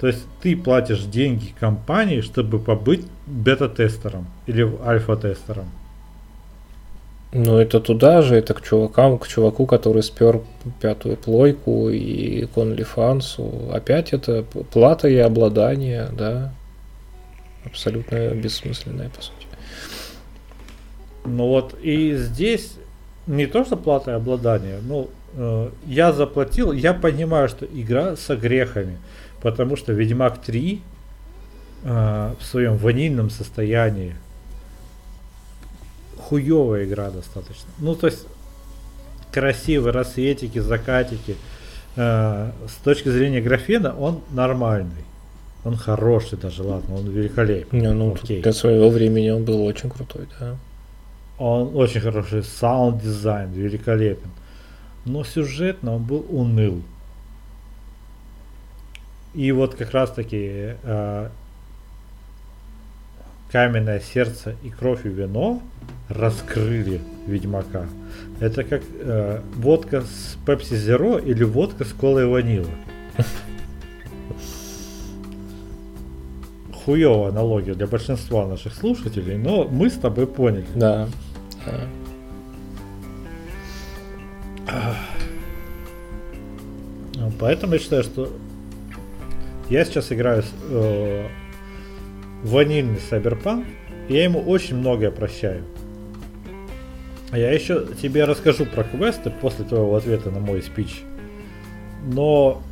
[0.00, 5.70] То есть ты платишь деньги компании, чтобы побыть бета-тестером или альфа-тестером.
[7.34, 10.42] Ну, это туда же, это к чувакам, к чуваку, который спер
[10.82, 13.72] пятую плойку и к OnlyFans.
[13.72, 16.52] Опять это плата и обладание, да.
[17.64, 19.46] Абсолютно бессмысленное, по сути.
[21.24, 22.74] Ну вот, и здесь
[23.26, 28.36] не то, что плата и обладание, ну, э, я заплатил, я понимаю, что игра со
[28.36, 28.98] грехами,
[29.40, 30.82] потому что Ведьмак 3
[31.84, 34.16] э, в своем ванильном состоянии
[36.32, 37.68] хуевая игра достаточно.
[37.78, 38.26] Ну, то есть,
[39.32, 41.36] красивые рассветики, закатики.
[41.96, 45.04] Э, с точки зрения графена он нормальный.
[45.62, 47.80] Он хороший даже, ладно, он великолепный.
[47.80, 48.40] Не, ну, Окей.
[48.42, 50.56] Для своего времени он был очень крутой, да.
[51.38, 54.30] Он очень хороший, саунд дизайн великолепен.
[55.04, 56.82] Но сюжетно он был уныл.
[59.34, 61.28] И вот как раз таки э,
[63.52, 65.62] каменное сердце и кровь и вино
[66.08, 67.86] раскрыли Ведьмака.
[68.40, 72.70] Это как э, водка с Pepsi Zero или водка с колой ванила.
[76.84, 80.66] Хуевая аналогия для большинства наших слушателей, но мы с тобой поняли.
[80.74, 81.06] Да.
[87.38, 88.32] Поэтому я считаю, что
[89.68, 91.28] я сейчас играю э,
[92.42, 92.98] ванильный
[94.08, 95.64] и я ему очень многое прощаю.
[97.32, 101.02] Я еще тебе расскажу про квесты после твоего ответа на мой спич.
[102.04, 102.62] Но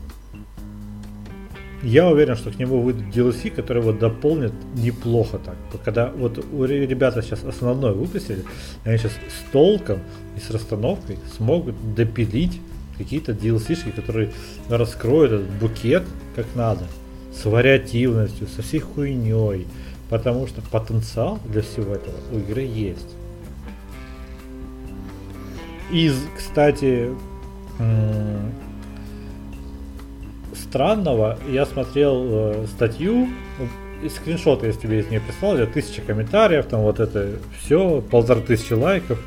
[1.83, 5.57] я уверен, что к нему выйдут DLC, которые его дополнят неплохо так.
[5.83, 8.45] Когда вот у ребята сейчас основной выпустили,
[8.85, 10.01] они сейчас с толком
[10.37, 12.61] и с расстановкой смогут допилить
[12.99, 14.31] какие-то DLC, которые
[14.69, 16.03] раскроют этот букет
[16.37, 16.85] как надо.
[17.33, 19.67] С вариативностью, со всей хуйней.
[20.09, 23.15] Потому что потенциал для всего этого у игры есть.
[25.93, 27.11] Из, кстати,
[30.55, 33.29] странного, я смотрел э, статью,
[34.09, 38.73] скриншоты, если тебе из нее прислал, где тысяча комментариев, там вот это все, полторы тысячи
[38.73, 39.19] лайков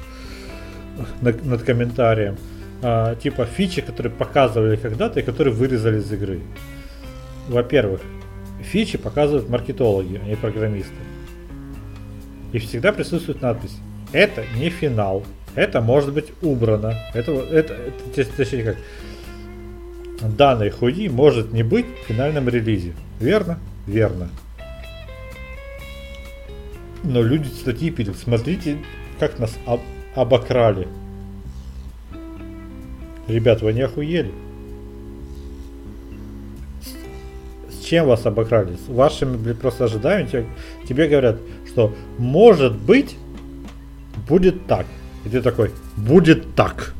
[1.22, 2.38] над, над комментарием.
[2.82, 6.42] А, типа фичи, которые показывали когда-то и которые вырезали из игры.
[7.48, 8.02] Во-первых,
[8.62, 10.94] фичи показывают маркетологи, а не программисты.
[12.52, 13.76] И всегда присутствует надпись
[14.12, 15.24] «Это не финал,
[15.56, 16.94] это может быть убрано».
[17.14, 17.78] Это, это,
[18.16, 18.78] это точнее как,
[20.32, 22.94] данной хуйни может не быть в финальном релизе.
[23.20, 23.60] Верно?
[23.88, 24.30] Верно.
[27.04, 28.78] Но люди статьи пишут, смотрите,
[29.20, 29.82] как нас об
[30.16, 30.88] обокрали.
[33.28, 34.32] Ребят, вы не охуели?
[37.84, 38.76] Чем вас обокрали?
[38.76, 40.28] С вашими, блин, просто ожиданиями?
[40.28, 40.46] Тебе,
[40.88, 41.38] тебе говорят,
[41.68, 43.16] что может быть
[44.28, 44.86] будет так.
[45.26, 46.94] И ты такой, будет так.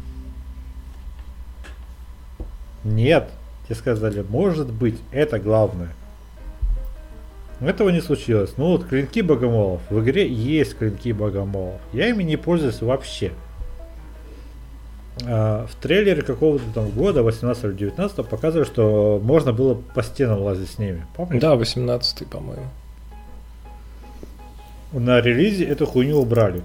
[2.84, 3.30] Нет,
[3.66, 5.90] тебе сказали, может быть, это главное.
[7.60, 8.54] Этого не случилось.
[8.58, 9.82] Ну вот клинки богомолов.
[9.90, 11.80] В игре есть клинки богомолов.
[11.94, 13.32] Я ими не пользуюсь вообще.
[15.26, 20.42] А, в трейлере какого-то там года, 18 или 19, показывали, что можно было по стенам
[20.42, 21.06] лазить с ними.
[21.16, 21.42] Помнишь?
[21.42, 22.68] Да, 18 по-моему.
[24.92, 26.62] На релизе эту хуйню убрали.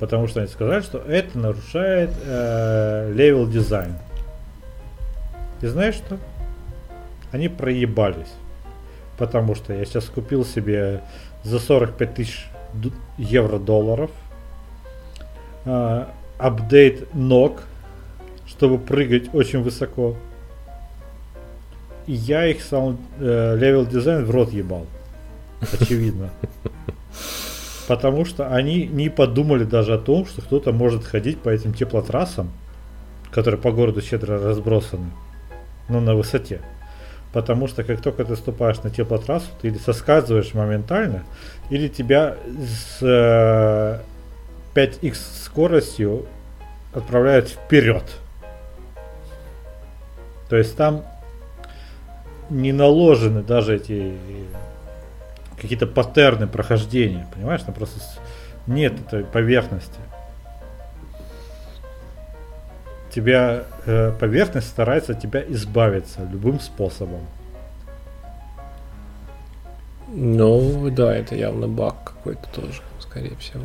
[0.00, 3.94] Потому что они сказали, что это нарушает э, level design.
[5.62, 6.18] И знаешь что?
[7.30, 8.32] Они проебались.
[9.18, 11.02] Потому что я сейчас купил себе
[11.44, 12.46] за 45 тысяч
[13.18, 14.10] евро долларов
[15.64, 16.06] э,
[16.38, 17.62] апдейт ног,
[18.46, 20.16] чтобы прыгать очень высоко.
[22.06, 24.86] И я их ссаный level design в рот ебал.
[25.80, 26.30] Очевидно.
[27.88, 32.50] Потому что они не подумали даже о том, что кто-то может ходить по этим теплотрассам,
[33.30, 35.10] которые по городу щедро разбросаны,
[35.88, 36.60] но на высоте.
[37.32, 41.24] Потому что как только ты ступаешь на теплотрассу, ты или соскальзываешь моментально,
[41.68, 42.36] или тебя
[43.00, 44.00] с
[44.74, 45.14] э, 5х
[45.44, 46.26] скоростью
[46.92, 48.04] отправляют вперед.
[50.48, 51.04] То есть там
[52.50, 54.14] не наложены даже эти
[55.60, 57.62] какие-то паттерны прохождения, понимаешь?
[57.62, 58.00] Там просто
[58.66, 59.98] нет этой поверхности.
[63.10, 67.20] Тебя э, поверхность старается от тебя избавиться любым способом.
[70.08, 73.64] Ну, да, это явно баг какой-то тоже, скорее всего.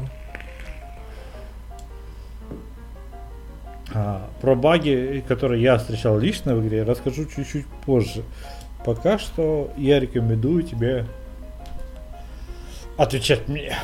[3.93, 8.23] А, про баги, которые я встречал лично в игре, расскажу чуть-чуть позже.
[8.85, 11.05] Пока что я рекомендую тебе
[12.97, 13.75] отвечать мне.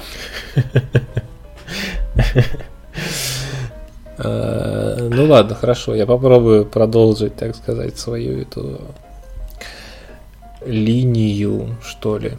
[4.17, 8.79] Э, ну ладно, хорошо, я попробую продолжить, так сказать, свою эту
[10.65, 12.37] линию, что ли.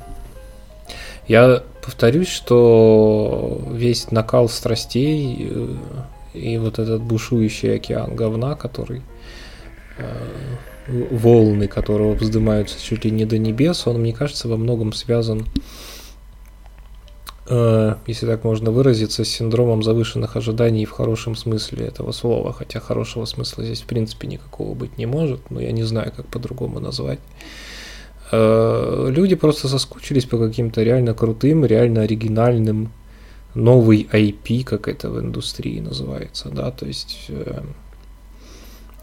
[1.28, 5.74] Я повторюсь, что весь накал страстей э,
[6.36, 9.02] и вот этот бушующий океан говна, который
[9.98, 10.04] э,
[10.86, 15.46] волны которого вздымаются чуть ли не до небес, он, мне кажется, во многом связан
[17.48, 22.80] Э, если так можно выразиться, с синдромом завышенных ожиданий в хорошем смысле этого слова, хотя
[22.80, 26.80] хорошего смысла здесь в принципе никакого быть не может, но я не знаю, как по-другому
[26.80, 27.20] назвать.
[28.32, 32.90] Э, люди просто соскучились по каким-то реально крутым, реально оригинальным
[33.56, 37.62] новый IP, как это в индустрии называется, да, то есть э,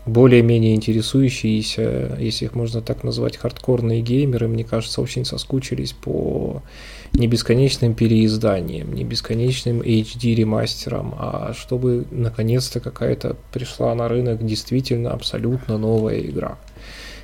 [0.05, 6.61] более-менее интересующиеся, если их можно так назвать, хардкорные геймеры, мне кажется, очень соскучились по
[7.13, 15.11] не бесконечным переизданием, не бесконечным HD ремастером, а чтобы наконец-то какая-то пришла на рынок действительно
[15.11, 16.57] абсолютно новая игра.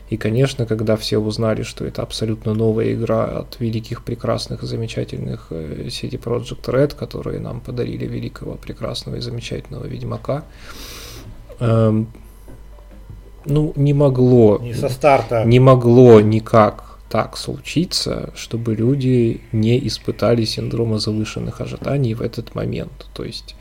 [0.10, 5.48] И, конечно, когда все узнали, что это абсолютно новая игра от великих, прекрасных и замечательных
[5.52, 10.44] э, CD Project Red, которые нам подарили великого, прекрасного и замечательного Ведьмака,
[11.60, 12.08] эм,
[13.46, 14.58] ну, не могло.
[14.60, 15.44] Не со старта.
[15.46, 23.08] Не могло никак так случиться, чтобы люди не испытали синдрома завышенных ожиданий в этот момент.
[23.14, 23.56] То есть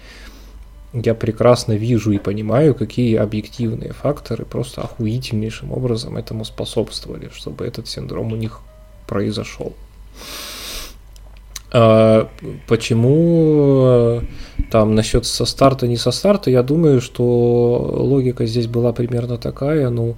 [0.93, 7.89] я прекрасно вижу и понимаю, какие объективные факторы просто охуительнейшим образом этому способствовали, чтобы этот
[7.89, 8.61] синдром у них
[9.07, 9.75] произошел.
[11.71, 12.29] А
[12.67, 14.23] почему
[14.71, 17.25] там насчет со старта, не со старта, я думаю, что
[17.99, 20.17] логика здесь была примерно такая, ну,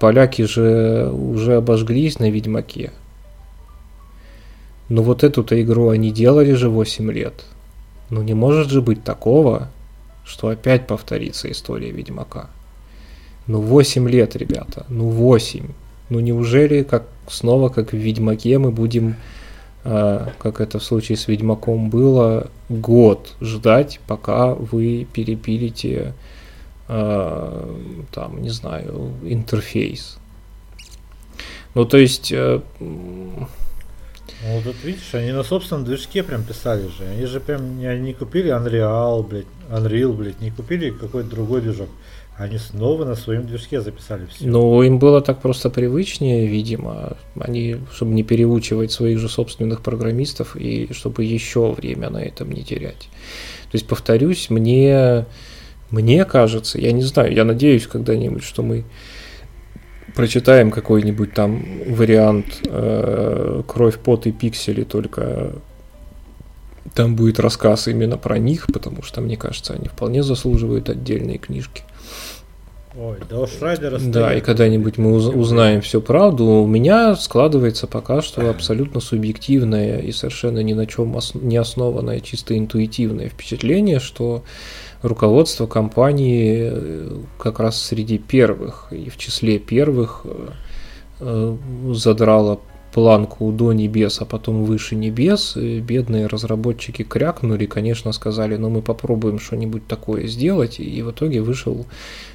[0.00, 2.90] Поляки же уже обожглись на Ведьмаке.
[4.88, 7.44] Но вот эту-то игру они делали же 8 лет.
[8.08, 9.68] Ну не может же быть такого,
[10.30, 12.48] что опять повторится история Ведьмака.
[13.46, 15.66] Ну 8 лет, ребята, ну 8.
[16.08, 19.16] Ну неужели как снова, как в Ведьмаке, мы будем,
[19.84, 26.14] э, как это в случае с Ведьмаком было, год ждать, пока вы перепилите
[26.92, 27.72] Э,
[28.10, 30.18] там, не знаю, интерфейс.
[31.74, 32.32] Ну, то есть...
[32.32, 32.60] Э,
[34.44, 37.04] ну, тут видишь, они на собственном движке прям писали же.
[37.04, 41.88] Они же прям не, не купили Unreal, блядь, Unreal, блядь, не купили какой-то другой движок.
[42.36, 44.46] Они снова на своем движке записали все.
[44.46, 47.18] Ну, им было так просто привычнее, видимо.
[47.38, 52.62] Они, чтобы не переучивать своих же собственных программистов и чтобы еще время на этом не
[52.62, 53.10] терять.
[53.70, 55.26] То есть, повторюсь, мне
[55.90, 58.84] мне кажется, я не знаю, я надеюсь когда-нибудь, что мы
[60.14, 65.52] прочитаем какой-нибудь там вариант э, «Кровь, пот и пиксели», только
[66.94, 71.82] там будет рассказ именно про них, потому что, мне кажется, они вполне заслуживают отдельной книжки.
[72.98, 76.44] Ой, да уж ради Да, и когда-нибудь мы узнаем всю правду.
[76.44, 82.58] У меня складывается пока что абсолютно субъективное и совершенно ни на чем не основанное, чисто
[82.58, 84.42] интуитивное впечатление, что
[85.02, 90.48] руководство компании э, как раз среди первых и в числе первых э,
[91.20, 91.56] э,
[91.92, 92.60] задрало
[92.92, 95.56] планку до небес, а потом выше небес.
[95.56, 101.40] И бедные разработчики крякнули, конечно, сказали, ну мы попробуем что-нибудь такое сделать, и в итоге
[101.40, 101.86] вышел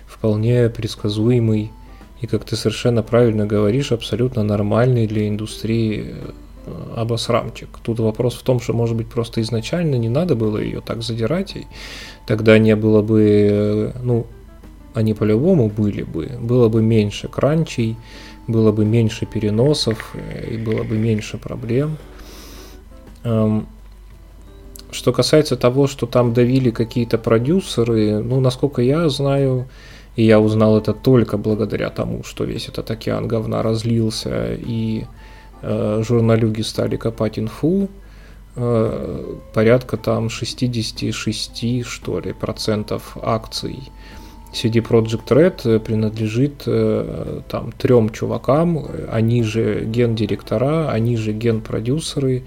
[0.07, 1.71] вполне предсказуемый
[2.21, 6.15] и, как ты совершенно правильно говоришь, абсолютно нормальный для индустрии
[6.95, 7.69] обосрамчик.
[7.83, 11.55] Тут вопрос в том, что, может быть, просто изначально не надо было ее так задирать,
[11.55, 11.67] и
[12.25, 14.25] тогда не было бы, ну,
[14.93, 17.95] они по-любому были бы, было бы меньше кранчей,
[18.47, 21.97] было бы меньше переносов э, и было бы меньше проблем.
[23.23, 23.67] Эм,
[24.91, 29.67] что касается того, что там давили какие-то продюсеры, ну, насколько я знаю,
[30.15, 35.05] и я узнал это только благодаря тому, что весь этот океан говна разлился, и
[36.03, 37.89] журналюги стали копать инфу.
[38.55, 43.79] Э, порядка там 66, что ли, процентов акций
[44.53, 52.43] CD Project Red принадлежит э, там трем чувакам, они же ген-директора, они же ген-продюсеры,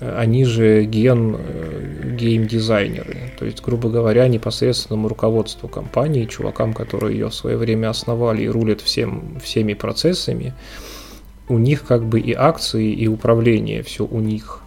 [0.00, 3.32] они же ген э, гейм-дизайнеры.
[3.38, 8.48] То есть, грубо говоря, непосредственному руководству компании, чувакам, которые ее в свое время основали и
[8.48, 10.52] рулят всем, всеми процессами,
[11.48, 14.60] у них как бы и акции, и управление все у них.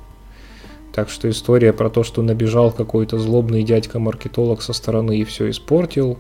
[0.94, 6.18] Так что история про то, что набежал какой-то злобный дядька-маркетолог со стороны и все испортил,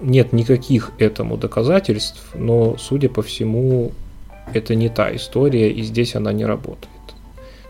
[0.00, 3.92] нет никаких этому доказательств, но, судя по всему,
[4.52, 6.88] это не та история, и здесь она не работает.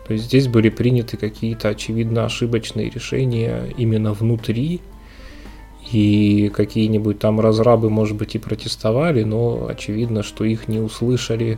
[0.05, 4.81] То есть здесь были приняты какие-то очевидно ошибочные решения именно внутри,
[5.91, 11.57] и какие-нибудь там разрабы, может быть, и протестовали, но очевидно, что их не услышали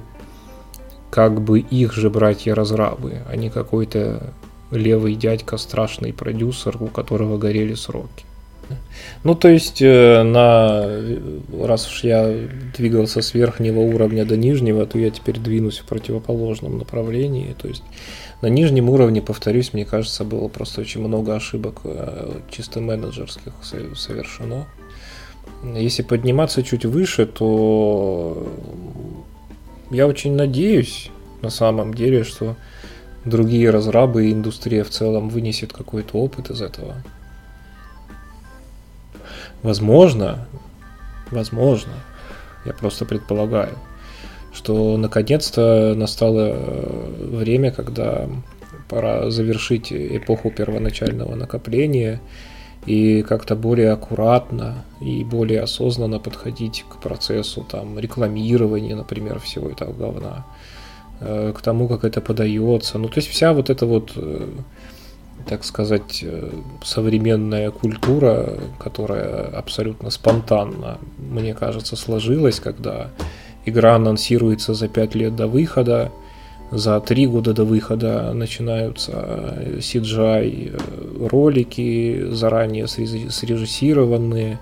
[1.09, 4.33] как бы их же братья-разрабы, а не какой-то
[4.71, 8.25] левый дядька, страшный продюсер, у которого горели сроки.
[9.25, 10.87] Ну, то есть, э, на,
[11.65, 12.33] раз уж я
[12.77, 17.53] двигался с верхнего уровня до нижнего, то я теперь двинусь в противоположном направлении.
[17.61, 17.83] То есть,
[18.41, 24.65] на нижнем уровне, повторюсь, мне кажется, было просто очень много ошибок э, чисто менеджерских совершено.
[25.63, 28.51] Если подниматься чуть выше, то
[29.91, 31.11] я очень надеюсь,
[31.41, 32.55] на самом деле, что
[33.25, 36.95] другие разрабы и индустрия в целом вынесет какой-то опыт из этого.
[39.61, 40.47] Возможно,
[41.29, 41.93] возможно,
[42.65, 43.77] я просто предполагаю,
[44.53, 48.27] что наконец-то настало э, время, когда
[48.89, 52.21] пора завершить эпоху первоначального накопления
[52.85, 59.93] и как-то более аккуратно и более осознанно подходить к процессу там рекламирования, например, всего этого
[59.93, 60.45] говна,
[61.21, 62.97] э, к тому, как это подается.
[62.97, 64.49] Ну, то есть вся вот эта вот, э,
[65.47, 66.25] так сказать,
[66.83, 73.09] современная культура, которая абсолютно спонтанно, мне кажется, сложилась, когда
[73.65, 76.11] Игра анонсируется за 5 лет до выхода,
[76.71, 84.59] за 3 года до выхода начинаются CGI э, ролики, заранее срежиссированные,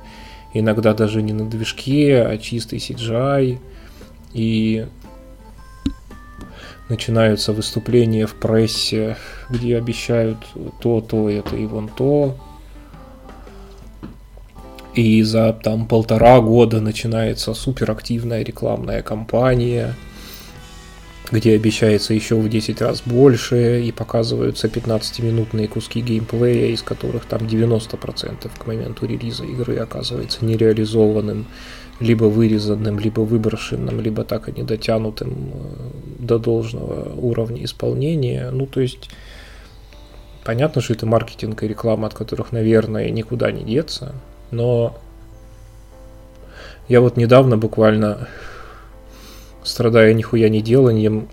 [0.53, 3.59] иногда даже не на движке, а чистый CGI.
[4.33, 4.85] И
[6.89, 9.15] начинаются выступления в прессе,
[9.49, 10.37] где обещают
[10.81, 12.35] то, то, это и вон то
[14.99, 19.95] и за там полтора года начинается суперактивная рекламная кампания,
[21.31, 27.41] где обещается еще в 10 раз больше, и показываются 15-минутные куски геймплея, из которых там
[27.41, 31.45] 90% к моменту релиза игры оказывается нереализованным,
[31.99, 35.89] либо вырезанным, либо выброшенным, либо так и не дотянутым э,
[36.19, 38.49] до должного уровня исполнения.
[38.51, 39.09] Ну, то есть,
[40.43, 44.15] понятно, что это маркетинг и реклама, от которых, наверное, никуда не деться,
[44.51, 44.97] но
[46.87, 48.27] я вот недавно буквально,
[49.63, 51.27] страдая нихуя не деланием,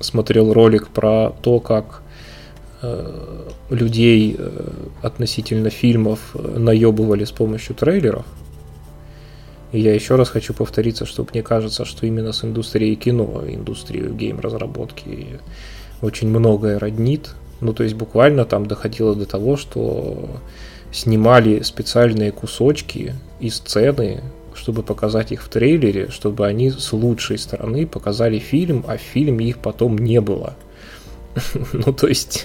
[0.00, 2.02] смотрел ролик про то, как
[2.82, 4.70] э, людей э,
[5.02, 8.24] относительно фильмов наебывали с помощью трейлеров.
[9.72, 14.14] И я еще раз хочу повториться, что мне кажется, что именно с индустрией кино, индустрию
[14.14, 15.40] гейм-разработки
[16.00, 17.34] очень многое роднит.
[17.60, 20.30] Ну, то есть буквально там доходило до того, что
[20.94, 24.22] снимали специальные кусочки и сцены,
[24.54, 29.46] чтобы показать их в трейлере, чтобы они с лучшей стороны показали фильм, а в фильме
[29.46, 30.54] их потом не было.
[31.72, 32.44] Ну, то есть,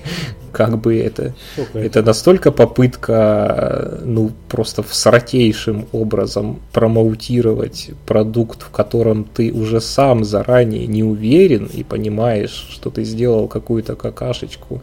[0.52, 1.34] как бы это,
[1.74, 10.86] это настолько попытка, ну, просто сратейшим образом промоутировать продукт, в котором ты уже сам заранее
[10.86, 14.80] не уверен и понимаешь, что ты сделал какую-то какашечку,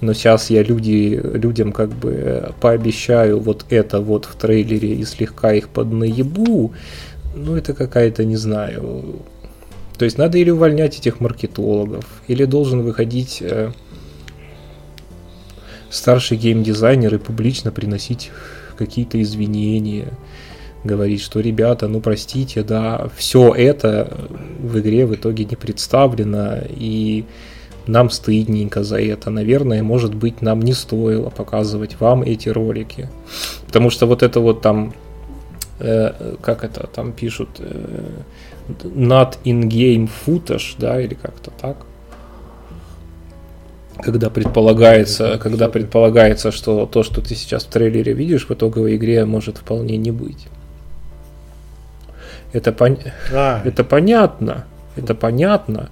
[0.00, 5.52] но сейчас я люди, людям как бы пообещаю вот это вот в трейлере и слегка
[5.52, 6.72] их поднаебу,
[7.34, 9.22] ну это какая-то, не знаю,
[9.98, 13.72] то есть надо или увольнять этих маркетологов, или должен выходить э,
[15.90, 18.30] старший геймдизайнер и публично приносить
[18.76, 20.12] какие-то извинения,
[20.84, 24.16] говорить, что ребята, ну простите, да, все это
[24.60, 27.24] в игре в итоге не представлено, и
[27.88, 29.30] нам стыдненько за это.
[29.30, 33.08] Наверное, может быть, нам не стоило показывать вам эти ролики.
[33.66, 34.92] Потому что вот это вот там,
[35.80, 38.08] э, как это там пишут, э,
[38.84, 41.76] not in-game footage, да, или как-то так.
[44.00, 49.24] Когда предполагается, когда предполагается, что то, что ты сейчас в трейлере видишь, в итоговой игре
[49.24, 50.46] может вполне не быть.
[52.52, 52.98] Это, пон...
[53.32, 53.60] а.
[53.64, 54.66] это понятно,
[54.96, 55.90] это понятно.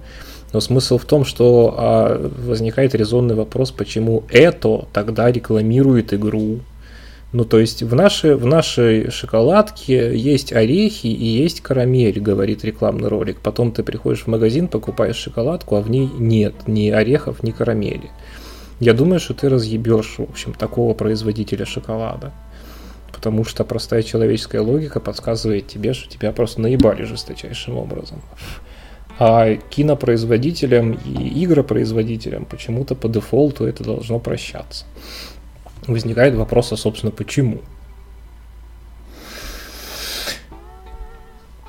[0.57, 6.61] Но смысл в том, что а, возникает резонный вопрос, почему это тогда рекламирует игру.
[7.31, 13.07] Ну, то есть в нашей, в нашей шоколадке есть орехи и есть карамель, говорит рекламный
[13.07, 13.39] ролик.
[13.39, 18.09] Потом ты приходишь в магазин, покупаешь шоколадку, а в ней нет ни орехов, ни карамели.
[18.79, 22.33] Я думаю, что ты разъебешь, в общем, такого производителя шоколада.
[23.13, 28.23] Потому что простая человеческая логика подсказывает тебе, что тебя просто наебали жесточайшим образом.
[29.19, 34.85] А кинопроизводителям и игропроизводителям почему-то по дефолту это должно прощаться.
[35.87, 37.59] Возникает вопрос, а собственно, почему?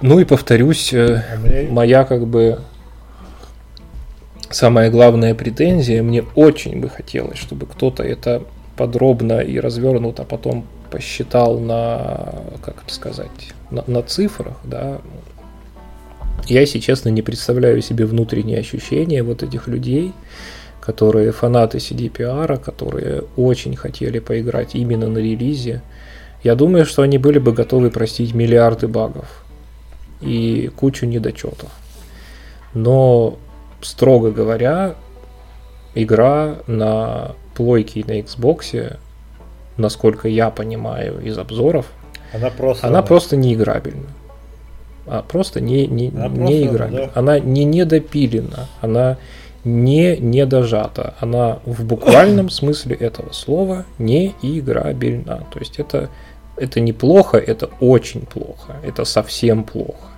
[0.00, 2.60] Ну и повторюсь, э, моя как бы
[4.50, 8.42] самая главная претензия, мне очень бы хотелось, чтобы кто-то это
[8.76, 15.00] подробно и развернуто потом посчитал на, как это сказать, на, на цифрах, да,
[16.46, 20.12] я, если честно, не представляю себе внутренние ощущения вот этих людей,
[20.80, 25.82] которые фанаты CDPR, которые очень хотели поиграть именно на релизе.
[26.42, 29.44] Я думаю, что они были бы готовы простить миллиарды багов
[30.20, 31.70] и кучу недочетов.
[32.74, 33.38] Но,
[33.82, 34.94] строго говоря,
[35.94, 38.96] игра на плойке и на Xbox,
[39.76, 41.86] насколько я понимаю из обзоров,
[42.32, 44.06] она просто, она просто неиграбельна
[45.10, 46.88] а просто не, не, она не игра.
[46.88, 47.10] Да.
[47.14, 49.18] Она не недопилена, она
[49.64, 51.14] не недожата.
[51.20, 55.46] Она в буквальном смысле этого слова не играбельна.
[55.52, 56.10] То есть это,
[56.56, 60.08] это неплохо, это очень плохо, это совсем плохо.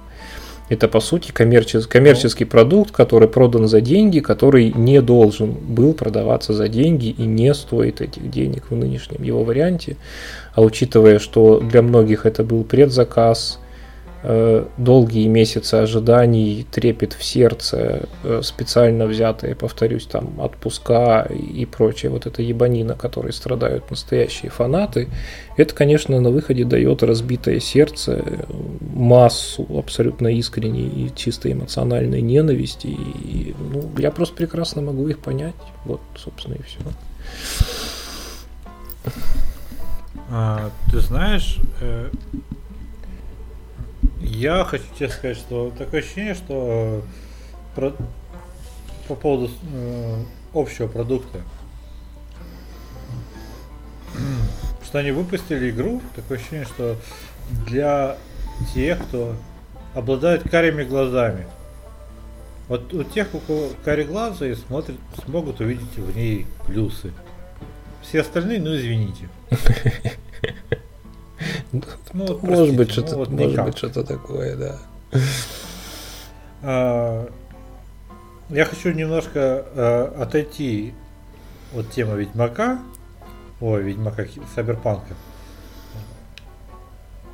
[0.70, 6.52] Это, по сути, коммерческий, коммерческий продукт, который продан за деньги, который не должен был продаваться
[6.52, 9.96] за деньги и не стоит этих денег в нынешнем его варианте.
[10.54, 13.58] А учитывая, что для многих это был предзаказ,
[14.22, 22.26] долгие месяцы ожиданий, трепет в сердце, э, специально взятые, повторюсь, там отпуска и прочее, вот
[22.26, 25.08] эта ебанина, которой страдают настоящие фанаты,
[25.56, 28.24] это, конечно, на выходе дает разбитое сердце,
[28.94, 32.88] массу абсолютно искренней и чисто эмоциональной ненависти.
[32.88, 35.54] И, ну, я просто прекрасно могу их понять.
[35.84, 36.78] Вот, собственно, и все.
[40.30, 42.10] А, ты знаешь, э,
[44.20, 47.02] я хочу тебе сказать, что такое ощущение, что
[47.74, 47.92] про,
[49.08, 50.22] по поводу э,
[50.54, 51.40] общего продукта,
[54.84, 56.96] что они выпустили игру, такое ощущение, что
[57.66, 58.16] для
[58.74, 59.34] тех, кто
[59.94, 61.46] обладает карими глазами,
[62.68, 67.12] вот у тех, у кого карие глаза и смотрят, смогут увидеть в ней плюсы.
[68.00, 69.28] Все остальные, ну извините.
[71.72, 71.82] Ну,
[72.26, 74.78] вот, может быть, что-то, ну, вот может быть, что-то такое, да.
[76.62, 77.28] А,
[78.50, 80.92] я хочу немножко а, отойти
[81.74, 82.80] от темы Ведьмака,
[83.60, 85.14] ой, Ведьмака Сайберпанка,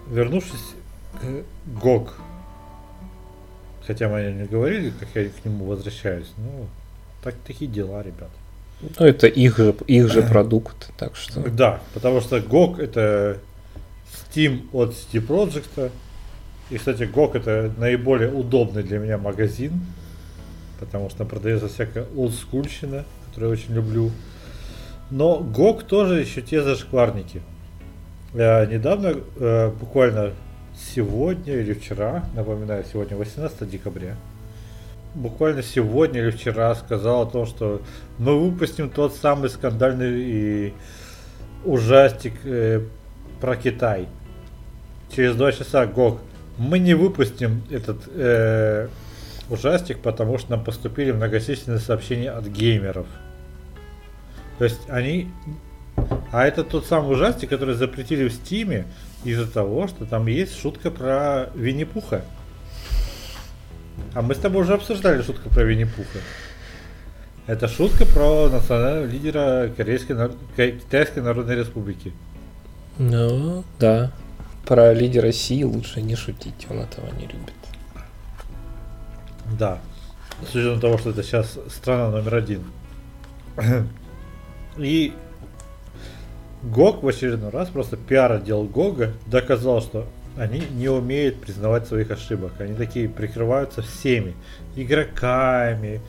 [0.09, 0.75] вернувшись
[1.21, 1.45] к
[1.83, 2.15] ГОГ.
[3.87, 6.33] Хотя мы не говорили, как я к нему возвращаюсь.
[6.37, 6.67] Ну,
[7.23, 8.31] так, такие дела, ребят.
[8.81, 11.41] Ну, это их же, их же продукт, так что...
[11.49, 13.39] Да, потому что GOG это
[14.37, 15.91] Steam от City Project.
[16.71, 19.73] И, кстати, GOG это наиболее удобный для меня магазин,
[20.81, 24.11] потому что продается всякая олдскульщина, которую я очень люблю.
[25.11, 27.41] Но GOG тоже еще те зашкварники.
[28.35, 30.33] Я недавно, э, буквально
[30.95, 34.17] сегодня или вчера, напоминаю, сегодня 18 декабря,
[35.15, 37.81] буквально сегодня или вчера сказал о том, что
[38.19, 40.75] мы выпустим тот самый скандальный
[41.65, 42.83] ужастик э,
[43.41, 44.09] про Китай.
[45.15, 46.21] Через два часа Гог.
[46.59, 48.89] Мы не выпустим этот э,
[49.51, 53.07] ужастик, потому что нам поступили многочисленные сообщения от геймеров.
[54.59, 55.31] То есть они...
[56.33, 58.87] А это тот самый ужастик, который запретили в Стиме
[59.25, 62.23] из-за того, что там есть шутка про Винни-Пуха.
[64.15, 66.19] А мы с тобой уже обсуждали шутку про Винни-Пуха.
[67.47, 70.17] Это шутка про национального лидера Корейской,
[70.57, 72.13] Китайской Народной Республики.
[72.99, 74.11] Ну, да.
[74.67, 77.55] Про лидера Си лучше не шутить, он этого не любит.
[79.59, 79.79] Да.
[80.43, 82.65] С учетом того, что это сейчас страна номер один.
[84.77, 85.13] И
[86.63, 90.07] Гог в очередной раз, просто пиар отдел Гога доказал, что
[90.37, 92.53] они не умеют признавать своих ошибок.
[92.59, 94.35] Они такие прикрываются всеми.
[94.75, 96.01] Игроками,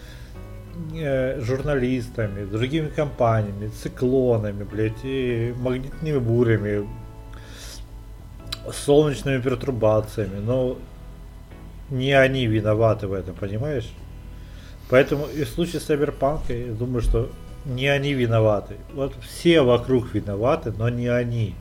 [0.95, 6.87] э, журналистами, другими компаниями, циклонами, блядь, и магнитными бурями,
[8.71, 10.39] солнечными пертурбациями.
[10.39, 10.77] Но
[11.89, 13.89] не они виноваты в этом, понимаешь?
[14.89, 17.29] Поэтому и в случае с Cyberpunk, я думаю, что
[17.65, 18.75] не они виноваты.
[18.93, 21.55] Вот все вокруг виноваты, но не они.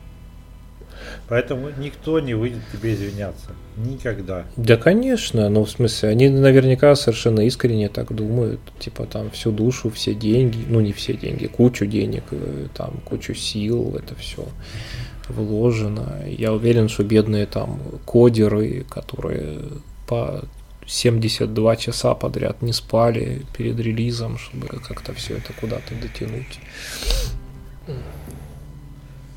[1.29, 3.51] Поэтому никто не выйдет тебе извиняться.
[3.77, 4.45] Никогда.
[4.57, 5.49] Да, конечно.
[5.49, 8.61] Ну, в смысле, они наверняка совершенно искренне так думают.
[8.79, 13.35] Типа там всю душу, все деньги, ну не все деньги, кучу денег, э, там кучу
[13.35, 14.47] сил, это все
[15.29, 16.23] вложено.
[16.27, 19.59] Я уверен, что бедные там кодеры, которые
[20.07, 20.45] по
[20.87, 26.61] 72 часа подряд не спали перед релизом, чтобы как-то все это куда-то дотянуть.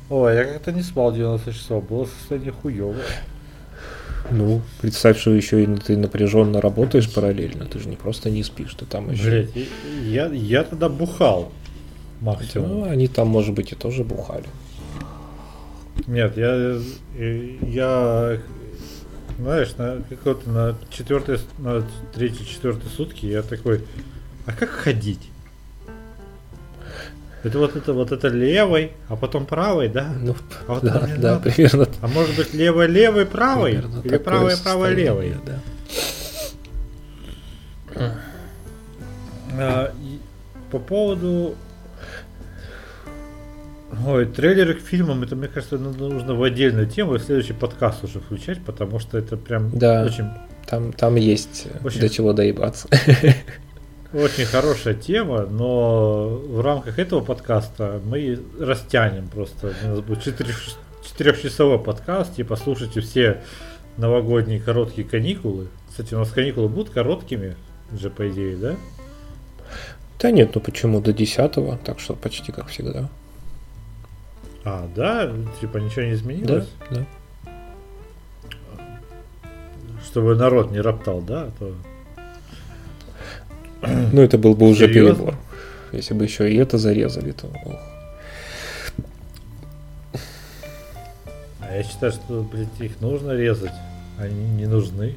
[0.08, 3.04] Ой, я как-то не спал 90 часов, было состояние хуевое.
[4.30, 8.74] Ну, представь, что еще и ты напряженно работаешь параллельно, ты же не просто не спишь,
[8.74, 9.30] ты там еще...
[9.30, 9.50] Блять,
[10.04, 11.52] я, я тогда бухал
[12.20, 12.68] максимум.
[12.68, 14.46] Ну, они там, может быть, и тоже бухали.
[16.10, 16.80] Нет, я,
[17.14, 18.40] я
[19.38, 23.84] знаешь, на какой-то на четвертой, на третьей, четвертой сутки я такой,
[24.44, 25.30] а как ходить?
[27.44, 30.12] Это вот это вот это левой, а потом правой, да?
[30.20, 30.34] Ну,
[30.66, 31.38] а вот да, да, надо.
[31.48, 31.86] примерно.
[32.00, 35.36] А может быть левой левой правой примерно или правой правой левой?
[37.94, 38.14] Да.
[39.52, 39.94] А,
[40.72, 41.54] по поводу
[44.06, 48.20] Ой, трейлеры к фильмам, это, мне кажется, нужно в отдельную тему, в следующий подкаст уже
[48.20, 50.26] включать, потому что это прям да, очень...
[50.66, 52.00] Там, там есть очень...
[52.00, 52.88] до чего доебаться.
[54.12, 59.72] Очень хорошая тема, но в рамках этого подкаста мы растянем просто.
[59.84, 60.24] У нас будет
[61.04, 63.40] четырехчасовой подкаст, типа слушайте все
[63.96, 65.68] новогодние короткие каникулы.
[65.88, 67.54] Кстати, у нас каникулы будут короткими,
[67.96, 68.76] же по идее, да?
[70.18, 71.52] Да нет, ну почему до 10
[71.84, 73.08] так что почти как всегда.
[74.64, 75.32] А, да?
[75.60, 76.68] Типа ничего не изменилось?
[76.90, 77.06] Да, да.
[80.04, 81.44] Чтобы народ не роптал, да?
[81.44, 81.74] А то...
[84.12, 85.14] Ну, это был бы уже Серьезно?
[85.14, 85.34] перебор.
[85.92, 87.46] Если бы еще и это зарезали, то...
[87.64, 87.80] Ох.
[91.60, 93.72] А я считаю, что, блядь, их нужно резать.
[94.18, 95.16] Они не нужны.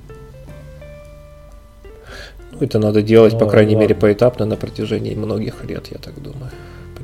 [2.51, 3.81] Ну, это надо делать, ну, по крайней ладно.
[3.81, 6.51] мере, поэтапно на протяжении многих лет, я так думаю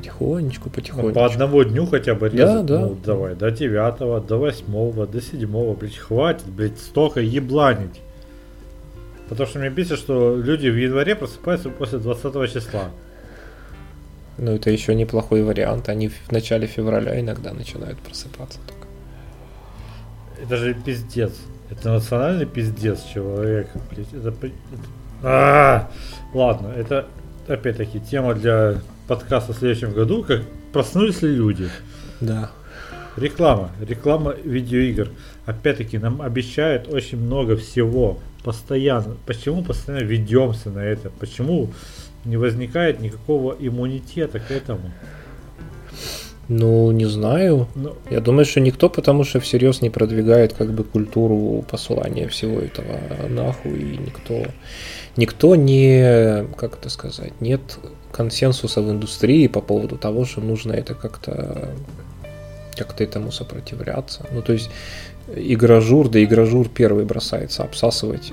[0.00, 1.08] потихонечку, потихонечку.
[1.08, 2.66] Ну, по одному дню хотя бы резать.
[2.66, 2.80] Да, да.
[2.80, 8.00] Ну, давай, до девятого, до восьмого, до седьмого, блядь, хватит, блядь, столько ебланить.
[9.28, 12.90] Потому что мне бесит, что люди в январе просыпаются после 20 числа.
[14.38, 15.88] Ну, это еще неплохой вариант.
[15.88, 18.86] Они в начале февраля иногда начинают просыпаться только.
[20.42, 21.32] Это же пиздец.
[21.70, 24.12] Это национальный пиздец человека, блядь.
[24.12, 24.28] Это...
[24.30, 24.50] это...
[25.22, 25.90] А,
[26.32, 27.06] ладно, это
[27.46, 28.80] опять-таки тема для
[29.10, 31.68] подкаста в следующем году, как проснулись ли люди.
[32.20, 32.52] Да.
[33.16, 35.08] Реклама, реклама видеоигр.
[35.46, 39.16] Опять-таки нам обещают очень много всего постоянно.
[39.26, 41.10] Почему постоянно ведемся на это?
[41.10, 41.72] Почему
[42.24, 44.92] не возникает никакого иммунитета к этому?
[46.46, 47.66] Ну, не знаю.
[47.74, 47.88] Но...
[47.88, 47.96] Ну.
[48.10, 52.96] Я думаю, что никто, потому что всерьез не продвигает как бы культуру посылания всего этого
[53.28, 54.44] нахуй, и никто,
[55.16, 57.60] никто не, как это сказать, нет
[58.12, 61.70] консенсуса в индустрии по поводу того, что нужно это как-то
[62.76, 64.26] как-то этому сопротивляться.
[64.32, 64.70] Ну, то есть
[65.34, 68.32] игражур, да игражур первый бросается обсасывать.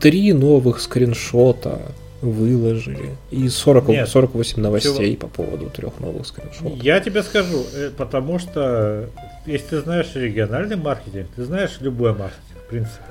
[0.00, 1.80] Три новых скриншота
[2.22, 3.16] выложили.
[3.30, 5.28] И 40, Нет, 48 новостей чего?
[5.28, 6.82] по поводу трех новых скриншотов.
[6.82, 9.08] Я тебе скажу, э, потому что
[9.44, 13.04] если ты знаешь региональный маркетинг, ты знаешь любой маркетинг, в принципе.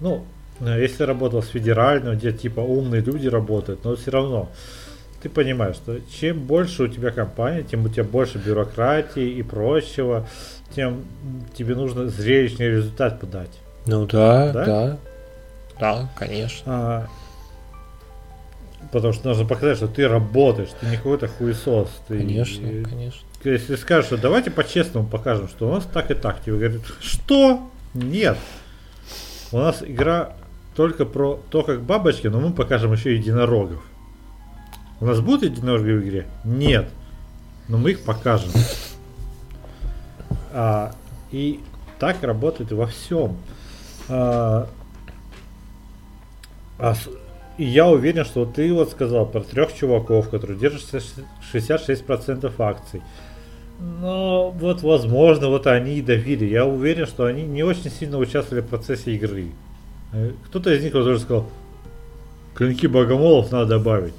[0.00, 0.24] Ну,
[0.60, 4.50] э, если работал с федеральным, где типа умные люди работают, но все равно
[5.22, 10.26] ты понимаешь, что чем больше у тебя компания, тем у тебя больше бюрократии и прочего,
[10.74, 11.04] тем
[11.54, 13.50] тебе нужно зрелищный результат подать.
[13.86, 14.98] Ну да, да, да,
[15.80, 16.62] да конечно.
[16.66, 17.06] А,
[18.92, 21.88] потому что нужно показать, что ты работаешь, ты не какой-то хуесос.
[22.06, 23.20] Ты, конечно, и, конечно.
[23.44, 27.70] Если скажешь, что давайте по-честному покажем, что у нас так и так, тебе говорят, что?
[27.94, 28.36] Нет.
[29.52, 30.34] У нас игра
[30.76, 33.82] только про то, как бабочки, но мы покажем еще единорогов.
[35.00, 36.26] У нас будут единороги в игре?
[36.44, 36.88] Нет.
[37.68, 38.50] Но мы их покажем.
[40.52, 40.92] А,
[41.30, 41.60] и
[41.98, 43.36] так работает во всем.
[44.08, 44.68] А,
[46.78, 46.94] а,
[47.58, 51.02] и я уверен, что ты вот сказал про трех чуваков, которые держат
[51.52, 53.02] 66% акций.
[53.78, 56.44] Но вот возможно, вот они и давили.
[56.46, 59.52] Я уверен, что они не очень сильно участвовали в процессе игры.
[60.12, 61.48] Э, кто-то из них вот уже сказал,
[62.54, 64.14] клинки богомолов надо добавить.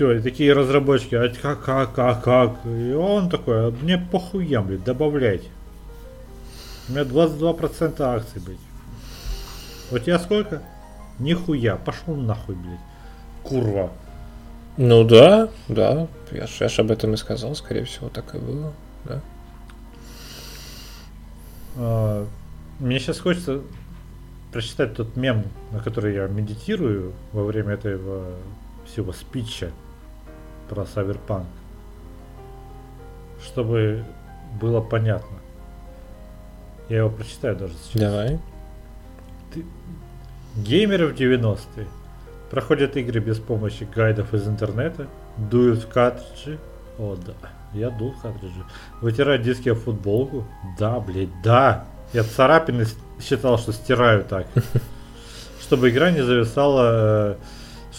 [0.00, 2.64] Все, и такие разработчики, а как, как, как, как?
[2.64, 5.42] И он такой, а мне похуям, блядь, добавлять.
[6.88, 8.56] У меня 22% акций, блядь.
[9.92, 10.62] У тебя сколько?
[11.18, 12.80] Нихуя, пошел нахуй, блядь.
[13.42, 13.90] Курва.
[14.78, 16.08] Ну да, да.
[16.32, 18.72] Я ж, я ж об этом и сказал, скорее всего, так и было,
[19.04, 19.20] да.
[21.76, 22.26] А,
[22.78, 23.60] мне сейчас хочется
[24.50, 28.30] прочитать тот мем, на который я медитирую во время этого
[28.86, 29.72] всего спича
[30.70, 31.44] про Cyberpunk.
[33.44, 34.04] Чтобы
[34.60, 35.36] было понятно.
[36.88, 38.00] Я его прочитаю даже сейчас.
[38.00, 38.38] Давай.
[39.52, 39.64] Ты...
[40.56, 41.86] Геймеры в 90-е
[42.50, 46.58] проходят игры без помощи гайдов из интернета, дуют в картриджи.
[46.98, 47.34] О, да.
[47.72, 48.64] Я дул в картриджи.
[49.00, 50.44] Вытирают диски о футболку.
[50.78, 51.84] Да, блядь, да.
[52.12, 52.86] Я царапины
[53.20, 54.46] считал, что стираю так.
[55.60, 57.36] Чтобы игра не зависала...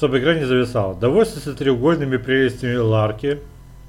[0.02, 0.96] Чтобы игра не зависала.
[0.96, 3.40] Довольствуйся треугольными прелестями Ларки.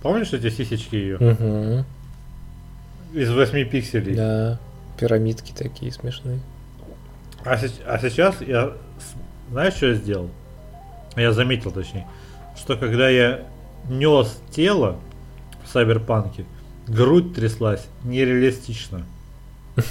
[0.03, 1.17] Помнишь эти сисечки ее?
[1.17, 1.87] Угу.
[3.19, 4.15] Из 8 пикселей.
[4.15, 4.61] Да.
[4.99, 6.41] Пирамидки такие смешные.
[7.47, 8.75] А, а сейчас я...
[9.51, 10.29] Знаешь, что я сделал?
[11.17, 12.07] Я заметил, точнее.
[12.59, 13.47] Что когда я
[13.89, 14.99] нес тело
[15.65, 16.45] в Сайберпанке,
[16.87, 19.07] грудь тряслась нереалистично.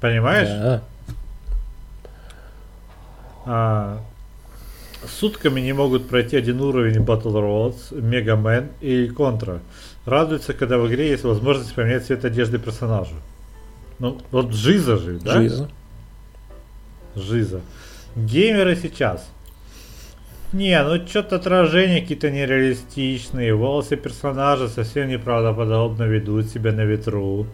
[0.00, 0.48] Понимаешь?
[0.48, 0.82] Да.
[3.50, 4.02] А,
[5.06, 9.60] сутками не могут пройти один уровень Battle Roads, Mega Man и Contra.
[10.04, 13.14] Радуются, когда в игре есть возможность поменять цвет одежды персонажа.
[13.98, 15.40] Ну, вот Жиза же, да?
[15.40, 15.70] Жиза.
[17.16, 17.60] Жиза.
[18.16, 19.26] Геймеры сейчас.
[20.52, 27.46] Не, ну что-то отражения какие-то нереалистичные, волосы персонажа совсем неправдоподобно ведут себя на ветру.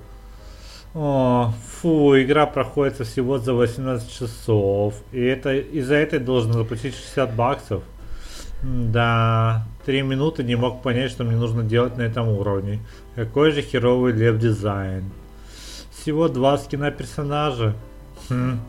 [0.94, 4.94] О, фу, игра проходит всего за 18 часов.
[5.10, 7.82] И это из-за этой должен заплатить 60 баксов.
[8.62, 12.78] Да, три минуты не мог понять, что мне нужно делать на этом уровне.
[13.16, 15.10] Какой же херовый лев-дизайн.
[15.90, 17.74] Всего два скина персонажа.
[18.30, 18.60] Хм,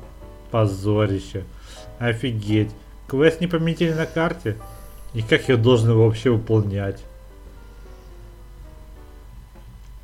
[0.50, 1.44] позорище.
[2.00, 2.72] Офигеть.
[3.08, 4.58] Квест не пометили на карте?
[5.14, 7.04] И как я должен его вообще выполнять?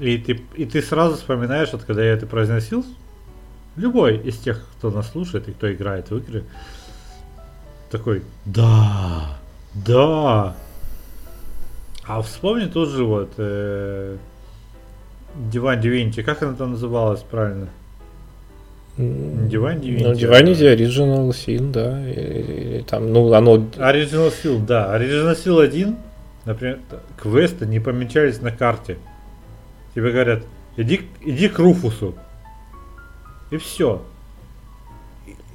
[0.02, 2.84] И ты, и ты сразу вспоминаешь, вот когда я это произносил,
[3.76, 6.44] любой из тех, кто нас слушает и кто играет в игры,
[7.92, 9.38] такой, да,
[9.76, 10.56] да.
[12.04, 14.18] А вспомни тоже вот э,
[15.36, 17.68] Диван Дивинти, как она там называлась правильно?
[18.98, 20.04] Divine Divinity.
[20.04, 22.10] Ну, Divinity Original Sin, да.
[22.10, 23.58] И, и, там, ну, оно...
[23.58, 24.98] Original Sin, да.
[24.98, 25.96] Original Sin 1,
[26.46, 26.80] например,
[27.22, 28.98] квесты не помечались на карте.
[29.94, 30.44] Тебе говорят,
[30.78, 32.16] иди, иди к Руфусу.
[33.50, 34.04] И все.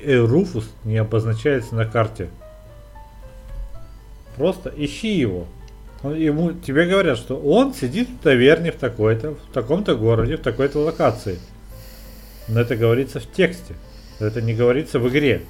[0.01, 2.29] И Руфус не обозначается на карте.
[4.37, 5.47] Просто ищи его.
[6.03, 10.81] Ему, тебе говорят, что он сидит в таверне в такой-то, в таком-то городе, в такой-то
[10.81, 11.39] локации.
[12.49, 13.75] Но это говорится в тексте.
[14.19, 15.43] Это не говорится в игре.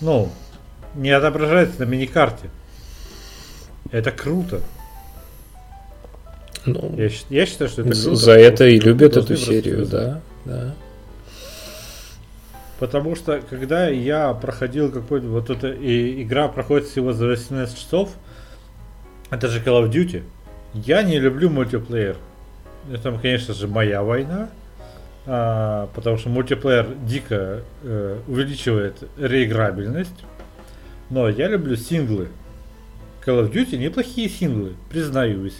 [0.00, 0.30] Ну,
[0.94, 2.50] не отображается на миникарте.
[3.90, 4.60] Это круто.
[6.72, 8.16] Ну, я, я считаю, что это круто.
[8.16, 10.74] За это и любят эту серию, да, да.
[12.78, 18.10] Потому что когда я проходил какой-то вот эта и игра проходит всего за 18 часов,
[19.30, 20.22] это же Call of Duty.
[20.74, 22.16] Я не люблю мультиплеер.
[22.92, 24.48] Это, конечно же, моя война
[25.30, 30.24] а, потому что мультиплеер дико э, увеличивает реиграбельность.
[31.10, 32.28] Но я люблю синглы.
[33.26, 35.58] Call of Duty неплохие синглы, признаюсь.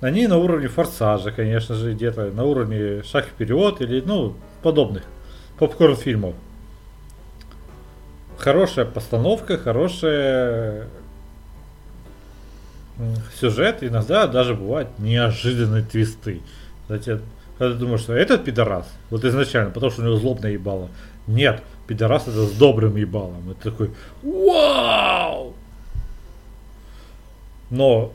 [0.00, 5.02] Они на уровне форсажа, конечно же, где-то на уровне шаг вперед или, ну, подобных
[5.58, 6.34] попкорн фильмов.
[8.38, 10.86] Хорошая постановка, хорошая
[13.38, 16.40] сюжет, иногда даже бывают неожиданные твисты.
[16.82, 17.20] Кстати,
[17.58, 20.88] когда ты думаешь, что этот пидорас, вот изначально, потому что у него злобное ебало.
[21.26, 23.50] Нет, пидорас это с добрым ебалом.
[23.50, 23.90] Это такой,
[24.22, 25.54] вау!
[27.68, 28.12] Но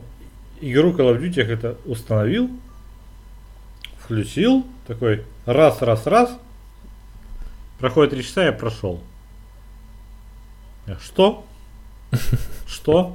[0.60, 2.50] игру Call of Duty это установил,
[3.98, 6.38] включил, такой раз, раз, раз,
[7.78, 9.00] проходит три часа, я прошел.
[11.00, 11.44] Что?
[12.66, 13.14] Что?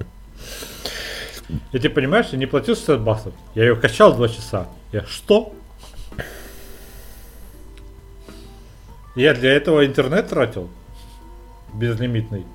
[1.72, 3.34] И ты понимаешь, я не платил 60 баксов.
[3.56, 4.68] Я ее качал 2 часа.
[4.92, 5.54] Я что?
[9.16, 10.70] Я для этого интернет тратил.
[11.74, 12.46] Безлимитный.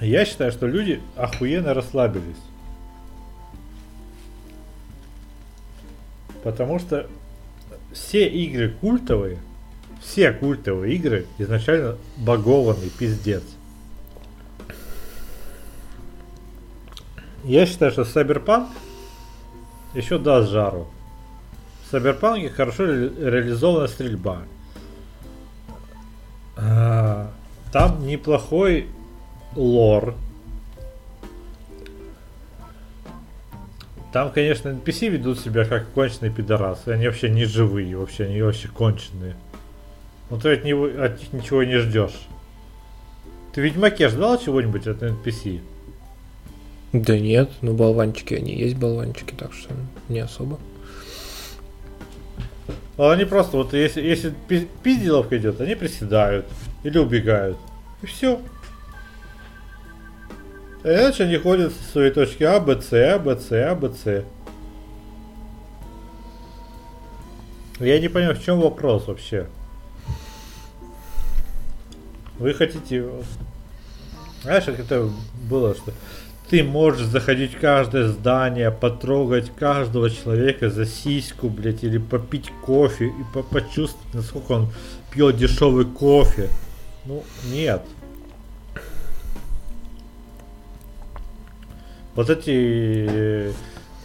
[0.00, 2.36] Я считаю, что люди охуенно расслабились.
[6.42, 7.06] Потому что
[7.92, 9.38] все игры культовые,
[10.02, 13.42] все культовые игры изначально багованный пиздец.
[17.44, 18.68] Я считаю, что Cyberpunk
[19.94, 20.88] еще даст жару.
[21.88, 24.42] В Cyberpunk хорошо ре- реализована стрельба.
[26.56, 27.30] А,
[27.72, 28.88] Там неплохой
[29.56, 30.14] лор.
[34.12, 36.88] Там, конечно, NPC ведут себя как конченые пидорасы.
[36.88, 39.36] Они вообще не живые, вообще они вообще конченые.
[40.30, 42.16] Ну ты от, него, от них ничего не ждешь.
[43.52, 45.60] Ты в Ведьмаке ждал чего-нибудь от NPC?
[46.92, 49.74] Да нет, ну болванчики они есть болванчики, так что
[50.08, 50.58] не особо.
[52.96, 56.46] А они просто, вот если, если пи- пизделовка идет, они приседают
[56.82, 57.58] или убегают.
[58.02, 58.40] И все.
[60.86, 64.24] Иначе они ходят со своей точки А, Б, С, А, Б, С, А, Б, С.
[67.80, 69.48] Я не понимаю, в чем вопрос вообще.
[72.38, 73.04] Вы хотите...
[74.42, 75.10] Знаешь, как это
[75.50, 75.92] было, что
[76.48, 83.06] ты можешь заходить в каждое здание, потрогать каждого человека за сиську, блядь, или попить кофе
[83.06, 84.68] и по- почувствовать, насколько он
[85.10, 86.48] пьет дешевый кофе.
[87.06, 87.82] Ну, нет.
[92.16, 93.52] Вот эти э,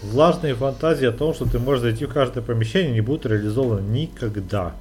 [0.04, 4.74] влажные фантазии о том, что ты можешь зайти в каждое помещение, не будут реализованы никогда.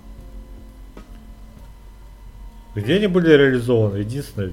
[2.74, 3.98] Где они были реализованы?
[3.98, 4.50] Единственное,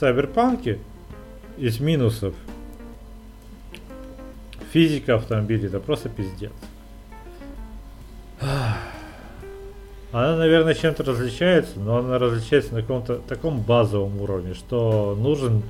[0.00, 0.02] В
[1.56, 2.32] из минусов
[4.72, 6.52] физика автомобиля это просто пиздец.
[10.12, 15.64] Она, наверное, чем-то различается, но она различается на каком-то таком базовом уровне, что нужен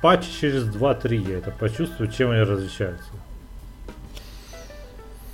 [0.00, 3.10] патч через 2-3, я это почувствую, чем они различаются.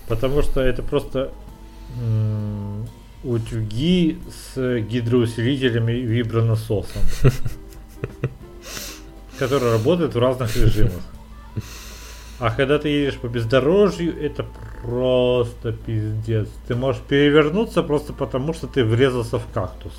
[0.08, 1.30] Потому что это просто
[3.24, 4.18] утюги
[4.54, 7.02] с гидроусилителями и вибронасосом,
[9.38, 11.02] которые работают в разных режимах.
[12.38, 14.44] А когда ты едешь по бездорожью, это
[14.82, 16.48] просто пиздец.
[16.66, 19.92] Ты можешь перевернуться просто потому, что ты врезался в кактус.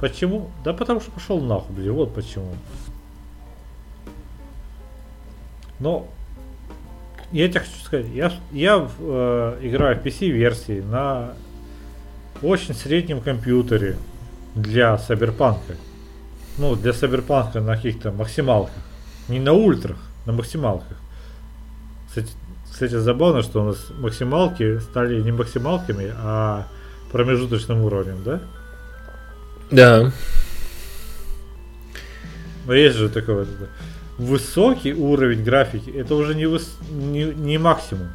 [0.00, 0.50] Почему?
[0.64, 2.52] Да потому что пошел нахуй, блин, вот почему.
[5.78, 6.08] Но
[7.32, 11.34] я тебе хочу сказать, я, я э, играю в PC-версии на
[12.42, 13.96] очень среднем компьютере
[14.54, 15.74] для Сайберпанка.
[16.58, 18.82] Ну, для Сайберпанка на каких-то максималках.
[19.28, 20.96] Не на ультрах, на максималках.
[22.08, 22.30] Кстати,
[22.70, 26.66] кстати, забавно, что у нас максималки стали не максималками, а
[27.12, 28.40] промежуточным уровнем, да?
[29.70, 30.12] Да.
[32.66, 33.68] Но есть же такой вот это,
[34.18, 38.08] высокий уровень графики, это уже не, выс- не, не максимум.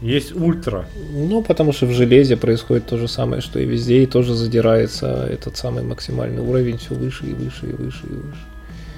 [0.00, 0.86] Есть ультра.
[1.12, 5.26] Ну, потому что в железе происходит то же самое, что и везде, и тоже задирается
[5.26, 8.40] этот самый максимальный уровень все выше и выше и выше и выше.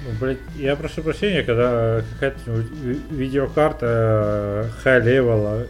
[0.05, 2.39] Ну, блядь, я прошу прощения, когда какая-то
[2.83, 5.67] ви- видеокарта high level,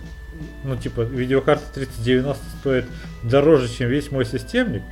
[0.63, 2.85] ну типа видеокарта 3090 стоит
[3.23, 4.83] дороже, чем весь мой системник,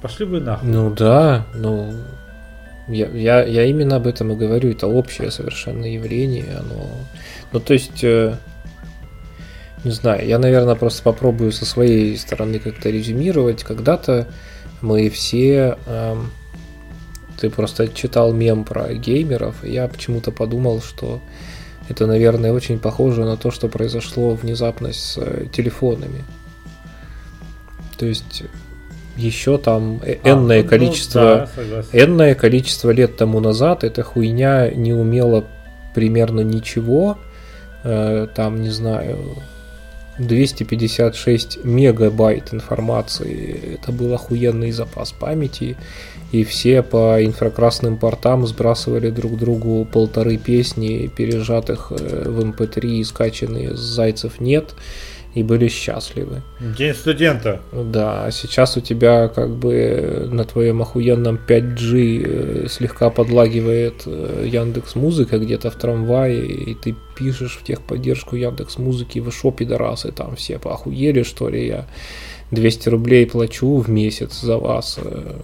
[0.00, 0.68] пошли бы нахуй.
[0.68, 1.92] Ну да, ну
[2.88, 6.88] я, я, я именно об этом и говорю, это общее совершенно явление, оно.
[7.52, 8.36] Ну то есть э,
[9.86, 13.62] не знаю, я, наверное, просто попробую со своей стороны как-то резюмировать.
[13.62, 14.28] Когда-то
[14.80, 15.78] мы все...
[15.86, 16.32] Эм,
[17.40, 21.20] ты просто читал мем про геймеров, и я почему-то подумал, что
[21.88, 26.24] это, наверное, очень похоже на то, что произошло внезапно с э, телефонами.
[27.96, 28.42] То есть
[29.16, 34.70] еще там э, а, энное ну, количество, да, энное количество лет тому назад эта хуйня
[34.70, 35.44] не умела
[35.94, 37.18] примерно ничего.
[37.84, 39.36] Э, там, не знаю,
[40.18, 43.74] 256 мегабайт информации.
[43.74, 45.76] Это был охуенный запас памяти.
[46.32, 52.90] И все по инфракрасным портам сбрасывали друг другу полторы песни, пережатых э, в MP3 эм
[53.00, 54.74] и скачанные с зайцев нет
[55.36, 56.42] и были счастливы.
[56.60, 57.60] День студента.
[57.70, 62.22] Да, а сейчас у тебя как бы на твоем охуенном 5G
[62.64, 68.78] э, слегка подлагивает э, Яндекс Музыка где-то в трамвае, и ты пишешь в техподдержку Яндекс
[68.78, 71.86] Музыки, вы шо, пидорасы, там все поохуели, что ли, я
[72.50, 75.34] 200 рублей плачу в месяц за вас, э,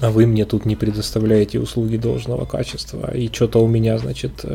[0.00, 4.46] а вы мне тут не предоставляете услуги должного качества, и что-то у меня, значит,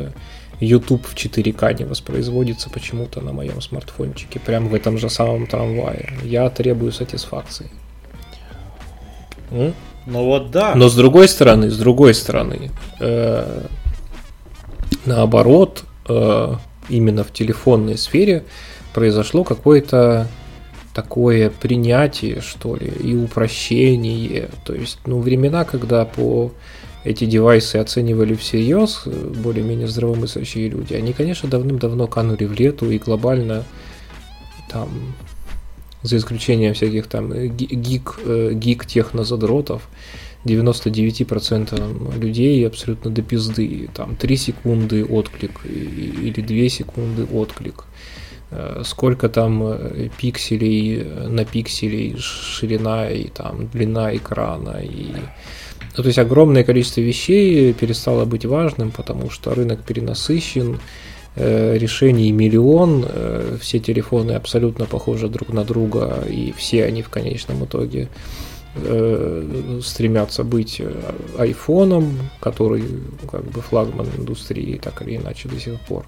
[0.61, 6.13] YouTube в 4К не воспроизводится почему-то на моем смартфончике, прям в этом же самом трамвае.
[6.23, 7.69] Я требую сатисфакции.
[9.49, 9.73] Ну
[10.25, 10.73] вот да.
[10.75, 13.65] Но с другой стороны, с другой стороны, э,
[15.05, 16.55] наоборот, э,
[16.89, 18.45] именно в телефонной сфере
[18.93, 20.27] произошло какое-то
[20.93, 24.49] такое принятие, что ли, и упрощение.
[24.65, 26.51] То есть, ну, времена, когда по
[27.03, 33.63] эти девайсы оценивали всерьез более-менее здравомыслящие люди, они, конечно, давным-давно канули в лету и глобально
[34.69, 34.89] там
[36.03, 39.87] за исключением всяких там гик, э, гик технозадротов,
[40.45, 43.89] 99% людей абсолютно до пизды.
[43.93, 47.85] Там 3 секунды отклик или 2 секунды отклик.
[48.49, 55.13] Э, сколько там э, пикселей на пикселей ширина и там длина экрана и
[55.97, 60.79] ну, то есть огромное количество вещей перестало быть важным, потому что рынок перенасыщен,
[61.35, 67.09] э, решений миллион, э, все телефоны абсолютно похожи друг на друга, и все они в
[67.09, 68.07] конечном итоге
[68.75, 70.81] э, стремятся быть
[71.37, 72.83] айфоном, который
[73.29, 76.05] как бы флагман индустрии так или иначе до сих пор.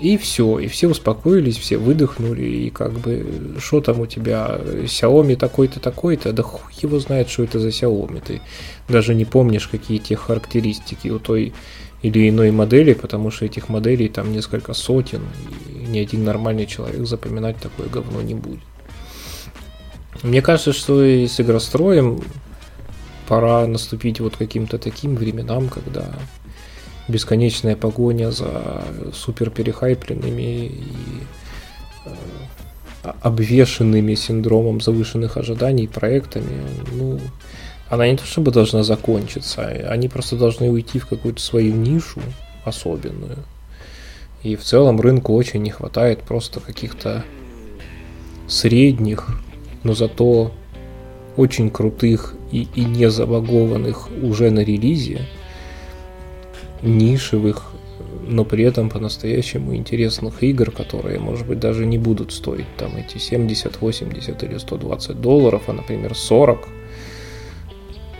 [0.00, 5.36] И все, и все успокоились, все выдохнули, и как бы, что там у тебя, Xiaomi
[5.36, 8.40] такой-то, такой-то, да хуй его знает, что это за Xiaomi, ты
[8.88, 11.54] даже не помнишь, какие те характеристики у той
[12.02, 15.22] или иной модели, потому что этих моделей там несколько сотен,
[15.68, 18.60] и ни один нормальный человек запоминать такое говно не будет.
[20.22, 22.20] Мне кажется, что и с игростроем
[23.26, 26.14] пора наступить вот каким-то таким временам, когда
[27.08, 30.82] бесконечная погоня за супер перехайпленными и
[32.04, 32.10] э,
[33.20, 37.20] обвешенными синдромом завышенных ожиданий проектами, ну,
[37.88, 42.20] она не то чтобы должна закончиться, они просто должны уйти в какую-то свою нишу
[42.64, 43.38] особенную.
[44.42, 47.24] И в целом рынку очень не хватает просто каких-то
[48.46, 49.28] средних,
[49.82, 50.52] но зато
[51.36, 55.22] очень крутых и, и не забагованных уже на релизе
[56.84, 57.72] нишевых,
[58.26, 63.18] но при этом по-настоящему интересных игр, которые, может быть, даже не будут стоить там эти
[63.18, 66.68] 70, 80 или 120 долларов, а, например, 40,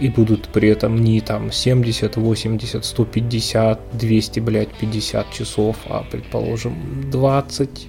[0.01, 7.11] и будут при этом не там 70, 80, 150, 200, блядь, 50 часов, а, предположим,
[7.11, 7.89] 20.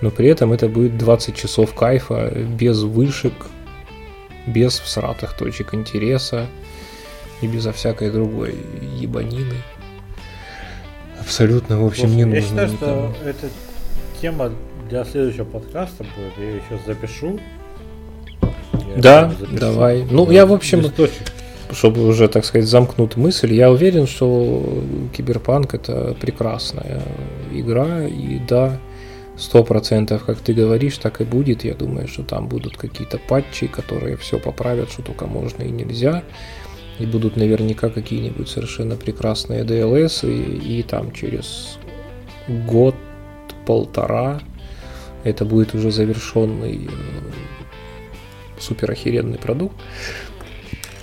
[0.00, 3.34] Но при этом это будет 20 часов кайфа без вышек,
[4.46, 6.46] без всратых точек интереса,
[7.44, 8.56] и безо всякой другой
[8.96, 9.56] ебанины.
[11.20, 12.38] Абсолютно, в общем, Слушай, не нужно.
[12.38, 13.14] Я считаю, никому.
[13.14, 13.46] что эта
[14.20, 14.50] тема
[14.88, 16.32] для следующего подкаста будет.
[16.38, 17.38] Я ее сейчас запишу.
[18.96, 19.58] Я да, запишу.
[19.58, 20.04] давай.
[20.10, 21.32] Ну, я, в общем, Листочек.
[21.70, 24.82] чтобы уже, так сказать, замкнуть мысль, я уверен, что
[25.16, 27.02] Киберпанк это прекрасная
[27.52, 28.78] игра, и да,
[29.36, 31.64] сто процентов, как ты говоришь, так и будет.
[31.64, 36.22] Я думаю, что там будут какие-то патчи, которые все поправят, что только можно и нельзя
[36.98, 41.78] и будут наверняка какие-нибудь совершенно прекрасные DLS, и, и там через
[42.48, 44.40] год-полтора
[45.24, 49.76] это будет уже завершенный э, супер охеренный продукт.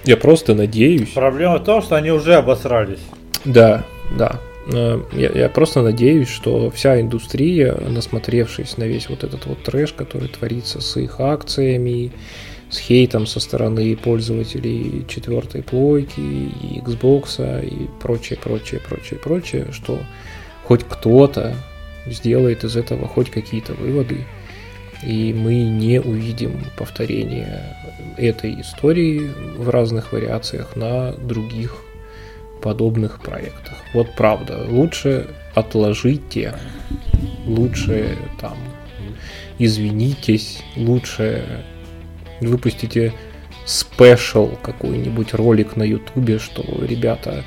[0.05, 1.09] Я просто надеюсь.
[1.09, 3.01] Проблема в том, что они уже обосрались.
[3.45, 3.83] Да,
[4.17, 4.39] да.
[4.71, 9.93] Э, я, я просто надеюсь, что вся индустрия, насмотревшись на весь вот этот вот трэш,
[9.93, 12.11] который творится с их акциями,
[12.71, 19.99] с хейтом со стороны пользователей четвертой плойки, и Xbox, и прочее, прочее, прочее, прочее, что
[20.63, 21.55] хоть кто-то
[22.07, 24.25] сделает из этого хоть какие-то выводы,
[25.03, 27.75] и мы не увидим повторения
[28.17, 31.75] этой истории в разных вариациях на других
[32.61, 33.75] подобных проектах.
[33.93, 36.55] Вот правда, лучше отложите,
[37.45, 38.57] лучше там
[39.57, 41.65] извинитесь, лучше
[42.41, 43.13] выпустите
[43.65, 47.43] спешл какой-нибудь ролик на ютубе, что, ребята,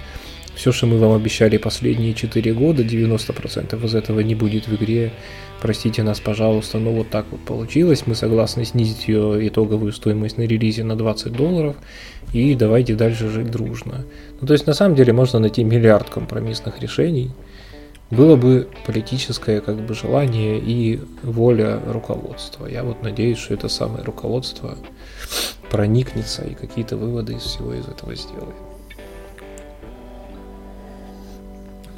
[0.55, 5.12] все, что мы вам обещали последние 4 года, 90% из этого не будет в игре.
[5.60, 8.06] Простите нас, пожалуйста, но вот так вот получилось.
[8.06, 11.76] Мы согласны снизить ее итоговую стоимость на релизе на 20 долларов.
[12.32, 14.05] И давайте дальше жить дружно.
[14.40, 17.31] Ну, то есть, на самом деле, можно найти миллиард компромиссных решений.
[18.10, 22.66] Было бы политическое как бы желание и воля руководства.
[22.66, 24.76] Я вот надеюсь, что это самое руководство
[25.70, 28.55] проникнется и какие-то выводы из всего из этого сделает.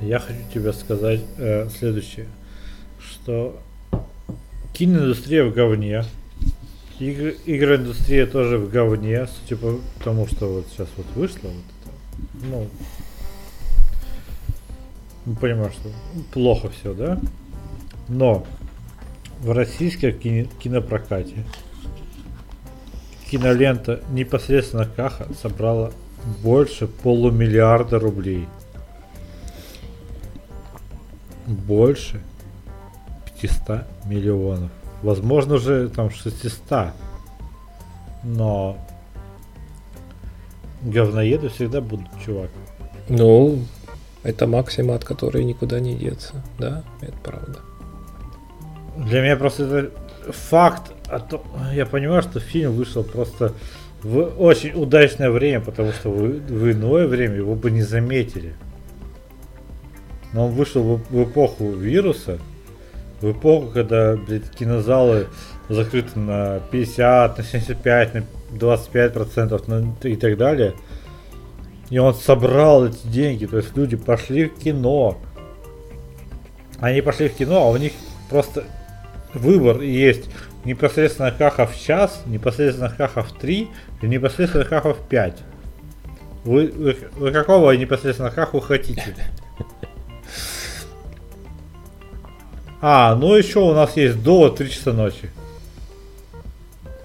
[0.00, 2.26] Я хочу тебе сказать э, следующее,
[2.98, 3.58] что
[4.74, 6.04] киноиндустрия в говне,
[6.98, 12.68] игр, игроиндустрия тоже в говне, типа потому что вот сейчас вот вышло вот это, ну,
[15.26, 15.90] мы понимаем, что
[16.32, 17.20] плохо все, да?
[18.08, 18.46] Но
[19.40, 21.44] в российском кино, кинопрокате
[23.30, 25.92] кинолента непосредственно Каха собрала
[26.42, 28.46] больше полумиллиарда рублей–
[31.46, 32.20] больше
[33.40, 34.70] 500 миллионов.
[35.02, 36.92] Возможно, уже там 600.
[38.24, 38.76] Но
[40.82, 42.50] говноеды всегда будут, чувак.
[43.08, 43.60] Ну,
[44.26, 46.34] это максима, от которой никуда не деться.
[46.58, 47.60] Да, это правда.
[48.96, 50.92] Для меня просто это факт.
[51.08, 53.52] А то, я понимаю, что фильм вышел просто
[54.02, 58.54] в очень удачное время, потому что в, в иное время его бы не заметили.
[60.32, 62.38] Но он вышел в, в эпоху вируса,
[63.20, 65.28] в эпоху, когда, блядь, кинозалы
[65.68, 69.62] закрыты на 50, на 75, на 25 процентов
[70.02, 70.74] и так далее.
[71.90, 75.18] И он собрал эти деньги, то есть люди пошли в кино.
[76.80, 77.92] Они пошли в кино, а у них
[78.28, 78.64] просто
[79.34, 80.28] выбор есть
[80.64, 83.70] непосредственно Хахов час, непосредственно Хахов 3
[84.02, 85.38] и непосредственно Хахов 5.
[86.44, 89.14] Вы, вы, вы какого непосредственно Хаху хотите?
[92.80, 95.30] А, ну еще у нас есть до 3 часа ночи.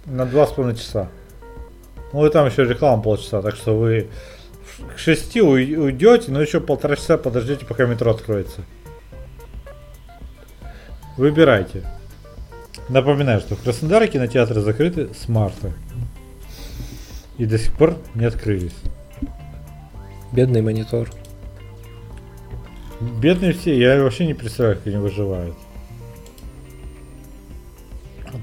[0.06, 1.08] На 2,5 часа.
[2.14, 4.10] Ну и там еще реклама полчаса, так что вы
[4.96, 8.62] к 6 уйдете, но еще полтора часа подождите, пока метро откроется.
[11.18, 11.84] Выбирайте.
[12.90, 15.72] Напоминаю, что в Краснодаре кинотеатры закрыты с марта.
[17.38, 18.76] И до сих пор не открылись.
[20.32, 21.10] Бедный монитор.
[23.00, 25.56] Бедные все, я вообще не представляю, как они выживают.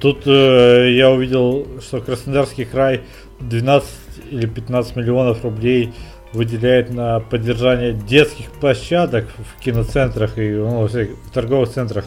[0.00, 3.02] Тут э, я увидел, что Краснодарский край
[3.40, 3.88] 12
[4.30, 5.92] или 15 миллионов рублей
[6.32, 12.04] выделяет на поддержание детских площадок в киноцентрах и ну, в торговых центрах.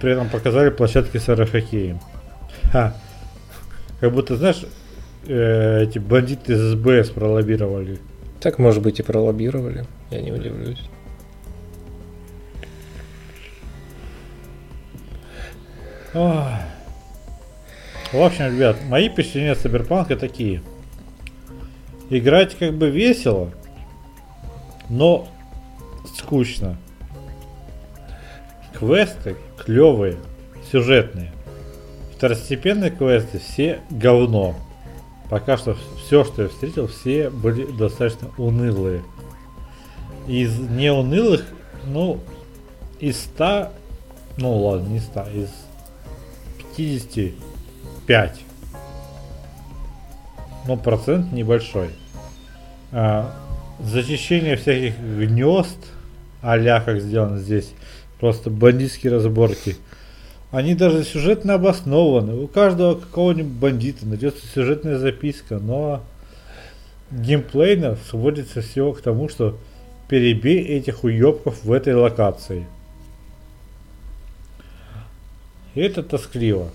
[0.00, 2.00] При этом показали площадки с аэрохоккеем.
[2.72, 2.94] Ха.
[4.00, 4.64] Как будто, знаешь,
[5.26, 7.98] э, эти бандиты из СБС пролоббировали.
[8.40, 9.86] Так, может быть, и пролоббировали.
[10.10, 10.82] Я не удивлюсь.
[16.14, 16.44] Ох.
[18.12, 20.62] В общем, ребят, мои впечатления от Cyberpunk такие.
[22.10, 23.50] Играть как бы весело,
[24.88, 25.28] но
[26.16, 26.76] скучно.
[28.72, 30.16] Квесты клевые,
[30.70, 31.32] сюжетные.
[32.16, 34.54] Второстепенные квесты все говно.
[35.30, 39.02] Пока что все, что я встретил, все были достаточно унылые.
[40.26, 41.44] Из неунылых,
[41.86, 42.20] ну,
[43.00, 43.70] из 100,
[44.36, 45.50] ну ладно, не 100, из
[46.76, 48.43] 55.
[50.66, 51.90] Ну, процент небольшой.
[52.90, 53.34] А,
[53.80, 55.76] зачищение всяких гнезд,
[56.40, 57.72] а как сделано здесь,
[58.18, 59.76] просто бандитские разборки.
[60.50, 62.34] Они даже сюжетно обоснованы.
[62.36, 66.02] У каждого какого-нибудь бандита найдется сюжетная записка, но
[67.10, 69.58] геймплейно сводится все к тому, что
[70.08, 72.66] перебей этих уебков в этой локации.
[75.74, 76.70] И это тоскливо.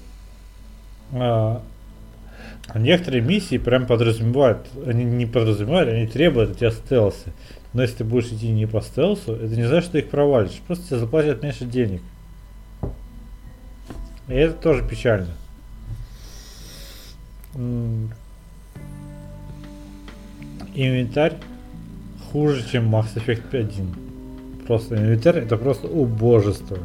[2.72, 7.30] А, некоторые миссии прям подразумевают, они не подразумевают, они требуют от тебя стелса.
[7.74, 10.60] Но если ты будешь идти не по стелсу, это не значит, что ты их провалишь.
[10.68, 12.02] Просто тебе заплатят меньше денег.
[14.28, 15.34] И это тоже печально.
[20.76, 21.34] Инвентарь
[22.32, 23.96] хуже, чем Mass Effect 1.
[24.68, 26.78] просто инвентарь это просто убожество.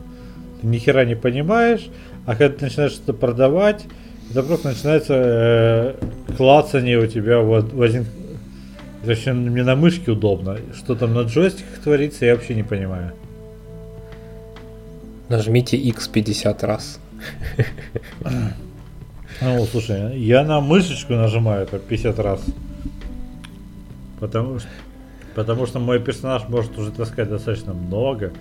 [0.61, 1.89] Ты ни не понимаешь,
[2.25, 3.85] а когда ты начинаешь что-то продавать,
[4.33, 5.95] просто начинается э,
[6.37, 8.07] клацание у тебя вот в один...
[9.05, 10.59] Вообще мне на мышке удобно.
[10.75, 13.13] Что там на джойстиках творится, я вообще не понимаю.
[15.29, 17.01] Нажмите X 50 раз.
[19.41, 22.41] Ну, слушай, я на мышечку нажимаю это 50 раз.
[24.21, 24.69] Потому что,
[25.35, 28.33] потому что мой персонаж может уже таскать достаточно много,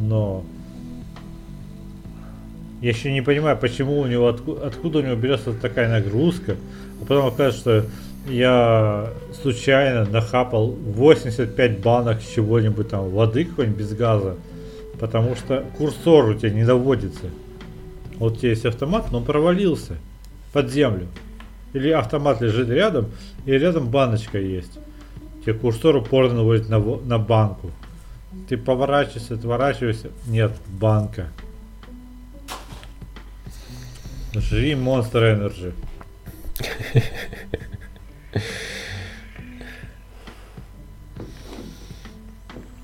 [0.00, 0.44] но
[2.80, 6.56] я еще не понимаю, почему у него, откуда, откуда у него берется такая нагрузка.
[7.00, 7.86] А потом окажется, что
[8.30, 14.36] я случайно нахапал 85 банок чего-нибудь там, воды какой-нибудь без газа,
[15.00, 17.30] потому что курсор у тебя не доводится.
[18.18, 19.96] Вот у тебя есть автомат, но он провалился
[20.52, 21.06] под землю.
[21.72, 23.06] Или автомат лежит рядом,
[23.44, 24.78] и рядом баночка есть.
[25.44, 27.70] Тебе курсор упорно наводит на, на банку.
[28.48, 30.10] Ты поворачиваешься, отворачиваешься.
[30.26, 31.28] Нет, банка.
[34.34, 35.72] Жри Monster Energy.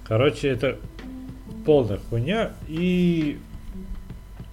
[0.06, 0.78] Короче, это
[1.64, 2.52] полная хуйня.
[2.68, 3.38] И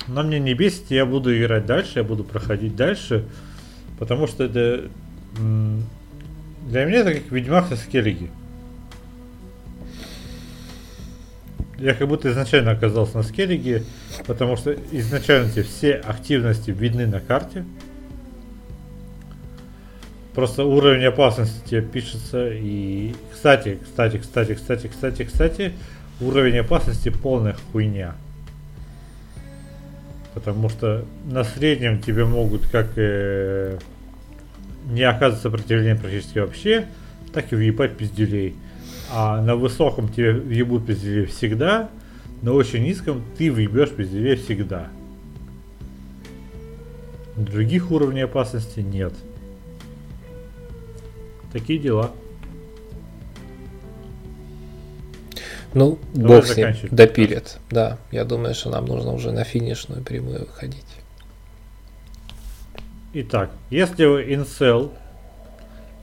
[0.08, 3.26] на мне не бесит, я буду играть дальше, я буду проходить дальше.
[4.00, 4.90] Потому что это...
[5.36, 8.30] Для меня это как Ведьмак со Скеллиги.
[11.82, 13.84] Я как будто изначально оказался на Скеллиге,
[14.28, 17.66] потому что изначально тебе все активности видны на карте.
[20.36, 23.16] Просто уровень опасности тебе пишется и...
[23.34, 25.74] Кстати, кстати, кстати, кстати, кстати, кстати,
[26.20, 28.16] уровень опасности полная хуйня.
[30.36, 33.80] Потому что на среднем тебе могут как э,
[34.86, 36.86] не оказывать сопротивления практически вообще,
[37.34, 38.56] так и въебать пизделей.
[39.14, 41.90] А на высоком тебе въебут пизделей всегда,
[42.42, 44.88] на очень низком ты въебешь пизделей всегда.
[47.36, 49.14] Других уровней опасности нет.
[51.52, 52.12] Такие дела.
[55.74, 57.58] Ну, Давай бог с ним, допилит.
[57.70, 60.86] Да, я думаю, что нам нужно уже на финишную прямую выходить.
[63.14, 64.92] Итак, если вы incel,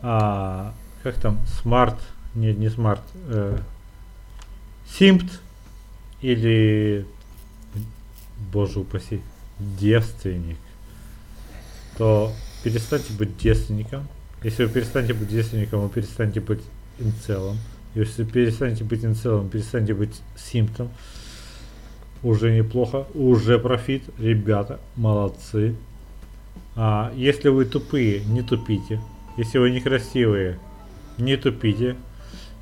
[0.02, 1.96] а, как там, smart,
[2.38, 3.58] не, не smart, э,
[4.98, 5.30] simpt
[6.22, 7.06] или,
[8.52, 9.20] боже упаси,
[9.58, 10.56] девственник,
[11.96, 14.06] то перестаньте быть девственником.
[14.42, 16.62] Если вы перестанете быть девственником, вы перестанете быть
[16.98, 17.58] инцелом.
[17.94, 20.90] Если перестанете быть инцелом, перестанете быть симптом,
[22.22, 25.74] уже неплохо, уже профит, ребята, молодцы.
[26.76, 29.00] А, если вы тупые, не тупите.
[29.36, 30.58] Если вы некрасивые,
[31.16, 31.96] не тупите.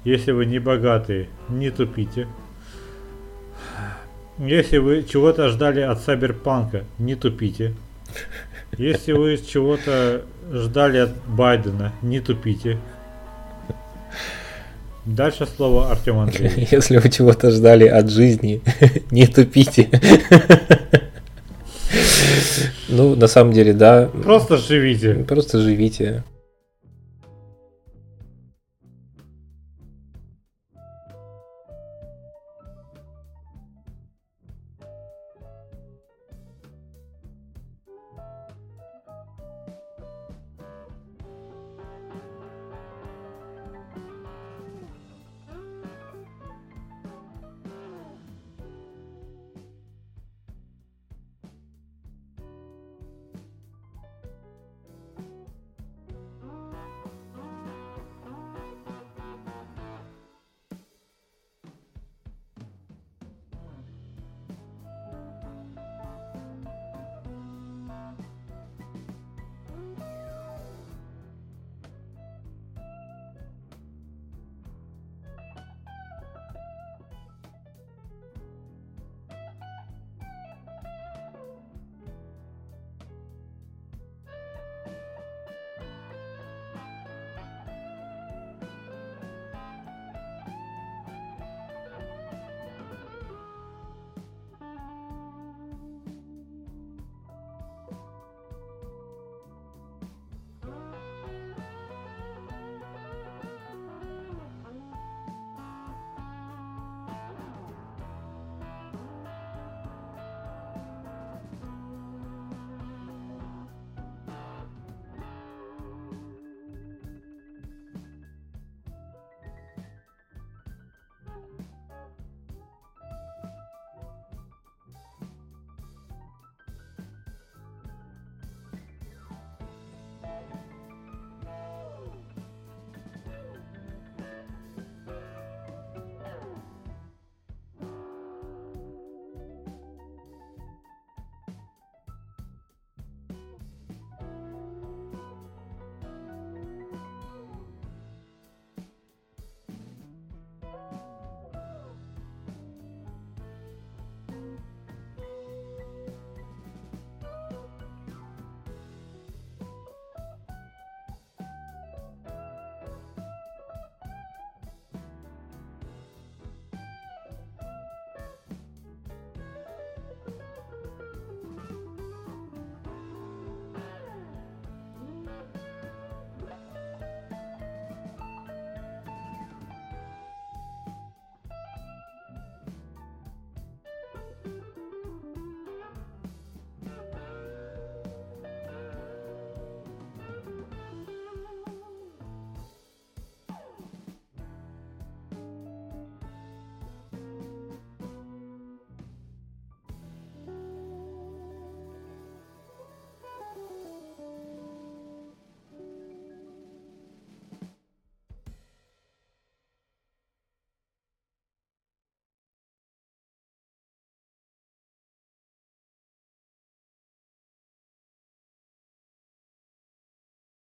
[0.06, 2.28] Если вы не богатые, не тупите.
[4.38, 7.74] Если вы чего-то ждали от Сайберпанка, не тупите.
[8.78, 12.78] Если вы чего-то ждали от Байдена, не тупите.
[15.04, 16.68] Дальше слово Артем Андреевич.
[16.70, 18.62] Если вы чего-то ждали от жизни,
[19.10, 19.90] не тупите.
[22.88, 24.08] Ну, на самом деле, да.
[24.22, 25.14] Просто живите.
[25.14, 26.22] Просто живите.